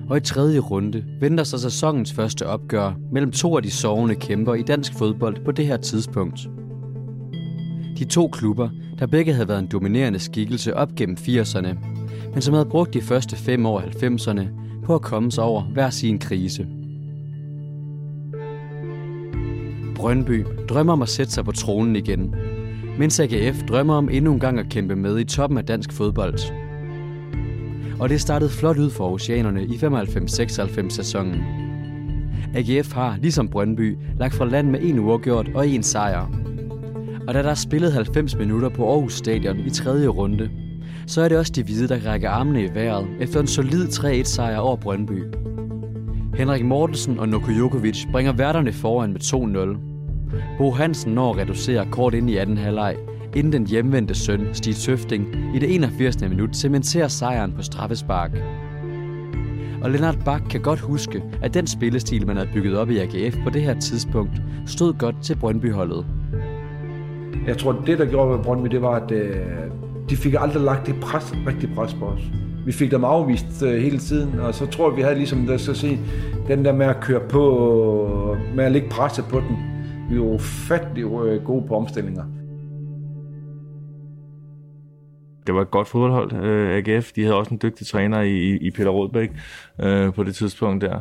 Og 0.10 0.18
i 0.18 0.20
tredje 0.20 0.60
runde 0.60 1.06
venter 1.20 1.44
sig 1.44 1.60
sæsonens 1.60 2.14
første 2.14 2.48
opgør 2.48 2.94
mellem 3.12 3.32
to 3.32 3.58
af 3.58 3.64
de 3.64 3.72
sovende 3.72 4.16
kæmper 4.16 4.54
i 4.54 4.62
dansk 4.62 4.94
fodbold 4.94 5.46
på 5.46 5.52
det 5.52 5.68
her 5.68 5.78
tidspunkt. 5.78 6.50
De 7.98 8.06
to 8.06 8.28
klubber, 8.28 8.70
der 9.00 9.08
begge 9.08 9.34
havde 9.34 9.48
været 9.48 9.60
en 9.60 9.68
dominerende 9.72 10.20
skikkelse 10.20 10.76
op 10.76 10.96
gennem 10.96 11.18
80'erne, 11.20 11.76
men 12.34 12.42
som 12.42 12.54
havde 12.54 12.70
brugt 12.70 12.94
de 12.94 13.02
første 13.02 13.36
fem 13.36 13.66
år 13.66 13.82
90'erne 13.82 14.48
på 14.86 14.96
at 14.96 15.02
komme 15.02 15.32
sig 15.32 15.44
over 15.44 15.62
hver 15.62 15.90
sin 15.90 16.20
krise– 16.20 16.68
Brøndby 20.00 20.45
drømmer 20.70 20.93
om 20.93 21.02
at 21.02 21.10
sætte 21.10 21.32
sig 21.32 21.45
på 21.45 21.52
tronen 21.52 21.95
igen, 21.95 22.36
mens 23.00 23.20
AGF 23.20 23.64
drømmer 23.64 23.93
om 23.93 24.10
endnu 24.10 24.34
en 24.34 24.39
gang 24.39 24.60
at 24.60 24.70
kæmpe 24.70 24.95
med 24.95 25.20
i 25.20 25.24
toppen 25.24 25.58
af 25.58 25.66
dansk 25.66 25.93
fodbold. 25.93 26.39
Og 28.00 28.10
det 28.10 28.22
startede 28.22 28.50
flot 28.50 28.78
ud 28.78 28.89
for 28.89 29.12
oceanerne 29.12 29.64
i 29.64 29.76
95-96 29.76 30.89
sæsonen. 30.89 31.43
AGF 32.56 32.93
har, 32.93 33.18
ligesom 33.22 33.47
Brøndby, 33.47 33.97
lagt 34.18 34.34
fra 34.34 34.45
land 34.45 34.70
med 34.70 34.80
en 34.82 35.00
uafgjort 35.00 35.50
og 35.56 35.68
en 35.68 35.84
sejr. 35.84 36.32
Og 37.28 37.34
da 37.34 37.43
der 37.43 37.50
er 37.50 37.56
spillet 37.56 37.93
90 37.93 38.36
minutter 38.36 38.70
på 38.70 38.91
Aarhus 38.91 39.14
Stadion 39.14 39.60
i 39.60 39.70
tredje 39.70 40.08
runde, 40.08 40.50
så 41.08 41.22
er 41.22 41.30
det 41.30 41.38
også 41.38 41.54
de 41.56 41.64
hvide, 41.64 41.88
der 41.88 42.12
rækker 42.12 42.30
armene 42.30 42.64
i 42.64 42.70
vejret 42.74 43.08
efter 43.20 43.39
en 43.39 43.47
solid 43.47 43.88
3-1 43.88 44.24
sejr 44.24 44.58
over 44.58 44.76
Brøndby. 44.76 45.24
Henrik 46.36 46.66
Mortensen 46.66 47.20
og 47.20 47.30
Noko 47.30 47.52
Jokovic 47.52 48.06
bringer 48.12 48.34
værterne 48.34 48.74
foran 48.74 49.14
med 49.14 49.22
2-0. 49.22 49.89
Bo 50.58 50.72
Hansen 50.72 51.14
når 51.14 51.32
at 51.32 51.38
reducere 51.38 51.88
kort 51.92 52.14
ind 52.14 52.30
i 52.30 52.38
anden 52.38 52.58
halvleg, 52.58 52.96
inden 53.36 53.54
den 53.54 53.68
hjemvendte 53.68 54.16
søn, 54.16 54.48
Stig 54.54 54.76
Tøfting, 54.76 55.28
i 55.56 55.60
det 55.60 55.76
81. 55.76 56.30
minut 56.30 56.56
cementerer 56.56 57.08
sejren 57.08 57.52
på 57.52 57.62
straffespark. 57.62 58.32
Og 59.82 59.92
Lennart 59.92 60.18
Bak 60.26 60.42
kan 60.50 60.62
godt 60.62 60.80
huske, 60.80 61.24
at 61.42 61.54
den 61.54 61.68
spillestil, 61.68 62.28
man 62.28 62.36
havde 62.36 62.50
bygget 62.54 62.78
op 62.78 62.90
i 62.90 62.98
AGF 62.98 63.38
på 63.44 63.50
det 63.50 63.62
her 63.62 63.80
tidspunkt, 63.80 64.42
stod 64.66 64.94
godt 64.94 65.16
til 65.22 65.36
Brøndby-holdet. 65.36 66.06
Jeg 67.48 67.58
tror, 67.58 67.82
det 67.86 68.00
der 68.00 68.06
gjorde 68.06 68.36
med 68.36 68.44
Brøndby, 68.44 68.68
det 68.68 68.82
var, 68.82 68.96
at 68.96 69.12
øh, 69.12 69.36
de 70.10 70.16
fik 70.16 70.36
aldrig 70.40 70.64
lagt 70.64 70.88
det 70.88 70.96
pres, 71.02 71.34
rigtig 71.48 71.70
pres 71.76 71.94
på 71.94 72.06
os. 72.06 72.22
Vi 72.66 72.72
fik 72.72 72.92
dem 72.92 73.04
afvist 73.04 73.64
øh, 73.64 73.82
hele 73.82 73.98
tiden, 73.98 74.40
og 74.40 74.54
så 74.54 74.66
tror 74.66 74.90
jeg, 74.90 74.98
vi 74.98 75.02
havde 75.02 75.16
ligesom, 75.16 75.46
der 75.46 75.58
skal 75.58 75.76
sige, 75.76 76.00
den 76.48 76.66
der 76.66 76.74
med 76.74 76.86
at 76.86 77.00
køre 77.02 77.20
på, 77.30 78.38
med 78.56 78.64
at 78.64 78.72
lægge 78.72 78.90
presset 78.90 79.26
på 79.26 79.40
den, 79.40 79.58
vi 80.10 80.16
er 80.16 80.20
ufattelig 80.20 81.05
gode 81.43 81.68
på 81.68 81.76
omstillinger. 81.76 82.26
Det 85.47 85.55
var 85.55 85.62
et 85.62 85.72
godt 85.72 85.88
fodboldhold, 85.88 86.34
øh, 86.34 86.78
AGF. 86.78 87.12
De 87.12 87.24
havde 87.24 87.36
også 87.36 87.53
en 87.53 87.60
dygtig 87.64 87.88
træner 87.88 88.22
i, 88.22 88.57
i 88.57 88.72
Peter 88.72 88.89
Rådbæk 88.89 89.32
øh, 89.82 90.14
på 90.14 90.24
det 90.24 90.36
tidspunkt 90.36 90.82
der. 90.82 90.99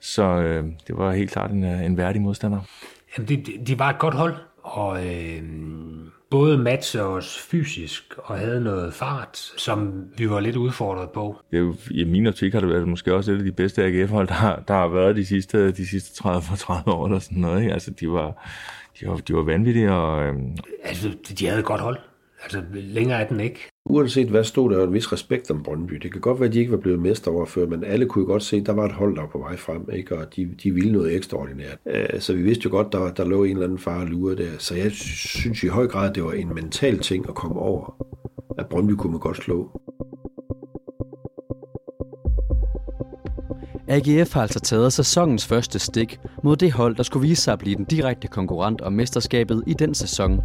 Så 0.00 0.22
øh, 0.22 0.64
det 0.86 0.96
var 0.96 1.12
helt 1.12 1.30
klart 1.30 1.50
en, 1.50 1.64
øh, 1.64 1.84
en 1.84 1.96
værdig 1.96 2.22
modstander. 2.22 2.60
Jamen, 3.18 3.28
de, 3.28 3.44
de 3.66 3.78
var 3.78 3.90
et 3.90 3.98
godt 3.98 4.14
hold, 4.14 4.34
og 4.62 5.06
øh, 5.06 5.42
både 6.30 6.58
matche 6.58 7.02
os 7.02 7.38
fysisk 7.38 8.14
og 8.16 8.38
havde 8.38 8.60
noget 8.60 8.94
fart, 8.94 9.36
som 9.36 10.04
vi 10.16 10.30
var 10.30 10.40
lidt 10.40 10.56
udfordret 10.56 11.10
på. 11.10 11.36
I 11.90 12.04
min 12.04 12.26
optik 12.26 12.52
har 12.52 12.60
det 12.60 12.68
været 12.68 12.88
måske 12.88 13.14
også 13.14 13.32
et 13.32 13.38
af 13.38 13.44
de 13.44 13.52
bedste 13.52 13.84
AGF-hold, 13.84 14.28
der, 14.28 14.62
der 14.68 14.74
har 14.74 14.88
været 14.88 15.16
de 15.16 15.26
sidste, 15.26 15.72
de 15.72 15.88
sidste 15.88 16.24
30-30 16.24 16.90
år 16.90 17.06
eller 17.06 17.18
sådan 17.18 17.38
noget. 17.38 17.60
Ikke? 17.60 17.72
Altså, 17.72 17.90
de 17.90 18.10
var, 18.10 18.48
de 19.00 19.08
var, 19.08 19.16
de 19.16 19.34
var 19.34 19.42
vanvittige. 19.42 19.92
Og, 19.92 20.22
øhm... 20.22 20.56
Altså, 20.84 21.10
de 21.38 21.46
havde 21.46 21.58
et 21.58 21.64
godt 21.66 21.80
hold. 21.80 21.98
Altså, 22.42 22.62
længere 22.72 23.20
er 23.22 23.28
den 23.28 23.40
ikke. 23.40 23.60
Uanset 23.86 24.28
hvad 24.28 24.44
stod 24.44 24.70
der 24.70 24.86
en 24.86 24.92
vis 24.92 25.12
respekt 25.12 25.50
om 25.50 25.62
Brøndby. 25.62 25.94
Det 25.94 26.12
kan 26.12 26.20
godt 26.20 26.40
være, 26.40 26.48
at 26.48 26.54
de 26.54 26.58
ikke 26.58 26.72
var 26.72 26.78
blevet 26.78 26.98
mester 26.98 27.30
over 27.30 27.46
før, 27.46 27.66
men 27.66 27.84
alle 27.84 28.06
kunne 28.06 28.22
jo 28.22 28.26
godt 28.26 28.42
se, 28.42 28.56
at 28.56 28.66
der 28.66 28.72
var 28.72 28.84
et 28.84 28.92
hold, 28.92 29.14
der 29.14 29.20
var 29.20 29.28
på 29.28 29.38
vej 29.38 29.56
frem, 29.56 29.88
ikke? 29.92 30.18
og 30.18 30.36
de, 30.36 30.50
de 30.62 30.70
ville 30.74 30.92
noget 30.92 31.16
ekstraordinært. 31.16 31.78
Øh, 31.86 32.20
så 32.20 32.34
vi 32.34 32.42
vidste 32.42 32.62
jo 32.64 32.70
godt, 32.70 32.92
der, 32.92 33.12
der 33.12 33.24
lå 33.24 33.44
en 33.44 33.50
eller 33.50 33.64
anden 33.64 33.78
far 33.78 34.04
lure 34.04 34.36
der. 34.36 34.50
Så 34.58 34.74
jeg 34.74 34.90
synes 34.90 35.62
i 35.62 35.66
høj 35.66 35.86
grad, 35.86 36.08
at 36.08 36.14
det 36.14 36.24
var 36.24 36.32
en 36.32 36.54
mental 36.54 36.98
ting 36.98 37.28
at 37.28 37.34
komme 37.34 37.60
over, 37.60 38.06
at 38.58 38.66
Brøndby 38.68 38.92
kunne 38.92 39.10
man 39.10 39.20
godt 39.20 39.36
slå. 39.36 39.80
AGF 43.88 44.32
har 44.32 44.42
altså 44.42 44.60
taget 44.60 44.92
sæsonens 44.92 45.46
første 45.46 45.78
stik 45.78 46.18
mod 46.44 46.56
det 46.56 46.72
hold, 46.72 46.96
der 46.96 47.02
skulle 47.02 47.28
vise 47.28 47.42
sig 47.42 47.52
at 47.52 47.58
blive 47.58 47.76
den 47.76 47.84
direkte 47.84 48.28
konkurrent 48.28 48.80
om 48.80 48.92
mesterskabet 48.92 49.64
i 49.66 49.72
den 49.72 49.94
sæson. 49.94 50.40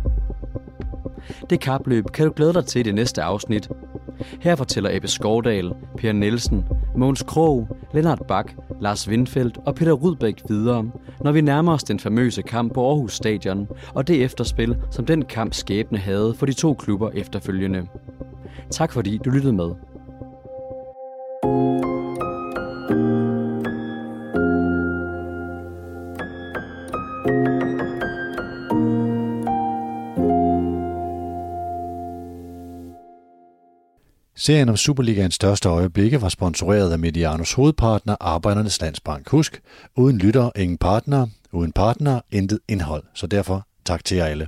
Det 1.49 1.59
kapløb 1.59 2.05
kan 2.13 2.25
du 2.25 2.33
glæde 2.35 2.53
dig 2.53 2.65
til 2.65 2.79
i 2.79 2.83
det 2.83 2.95
næste 2.95 3.23
afsnit. 3.23 3.69
Her 4.39 4.55
fortæller 4.55 4.89
Ebbe 4.93 5.07
Skovdal, 5.07 5.73
Per 5.97 6.11
Nielsen, 6.11 6.65
Måns 6.95 7.23
Krog, 7.23 7.77
Lennart 7.93 8.21
Bak, 8.27 8.51
Lars 8.81 9.09
Windfeldt 9.09 9.57
og 9.65 9.75
Peter 9.75 9.91
Rudbæk 9.91 10.41
videre, 10.49 10.91
når 11.21 11.31
vi 11.31 11.41
nærmer 11.41 11.73
os 11.73 11.83
den 11.83 11.99
famøse 11.99 12.41
kamp 12.41 12.73
på 12.73 12.87
Aarhus 12.89 13.15
Stadion 13.15 13.67
og 13.93 14.07
det 14.07 14.23
efterspil, 14.23 14.77
som 14.91 15.05
den 15.05 15.25
kamp 15.25 15.53
skæbne 15.53 15.97
havde 15.97 16.33
for 16.37 16.45
de 16.45 16.53
to 16.53 16.73
klubber 16.73 17.09
efterfølgende. 17.09 17.87
Tak 18.71 18.93
fordi 18.93 19.17
du 19.17 19.29
lyttede 19.29 19.53
med. 19.53 19.71
Serien 34.45 34.69
om 34.69 34.77
Superligaens 34.77 35.35
største 35.35 35.69
øjeblikke 35.69 36.21
var 36.21 36.29
sponsoreret 36.29 36.91
af 36.91 36.99
Medianos 36.99 37.53
hovedpartner 37.53 38.15
Arbejdernes 38.19 38.81
Landsbank. 38.81 39.29
Husk, 39.29 39.61
uden 39.95 40.17
lytter, 40.17 40.49
ingen 40.55 40.77
partner. 40.77 41.27
Uden 41.51 41.71
partner, 41.71 42.21
intet 42.31 42.59
indhold. 42.67 43.03
Så 43.13 43.27
derfor 43.27 43.67
tak 43.85 44.05
til 44.05 44.17
jer 44.17 44.25
alle. 44.25 44.47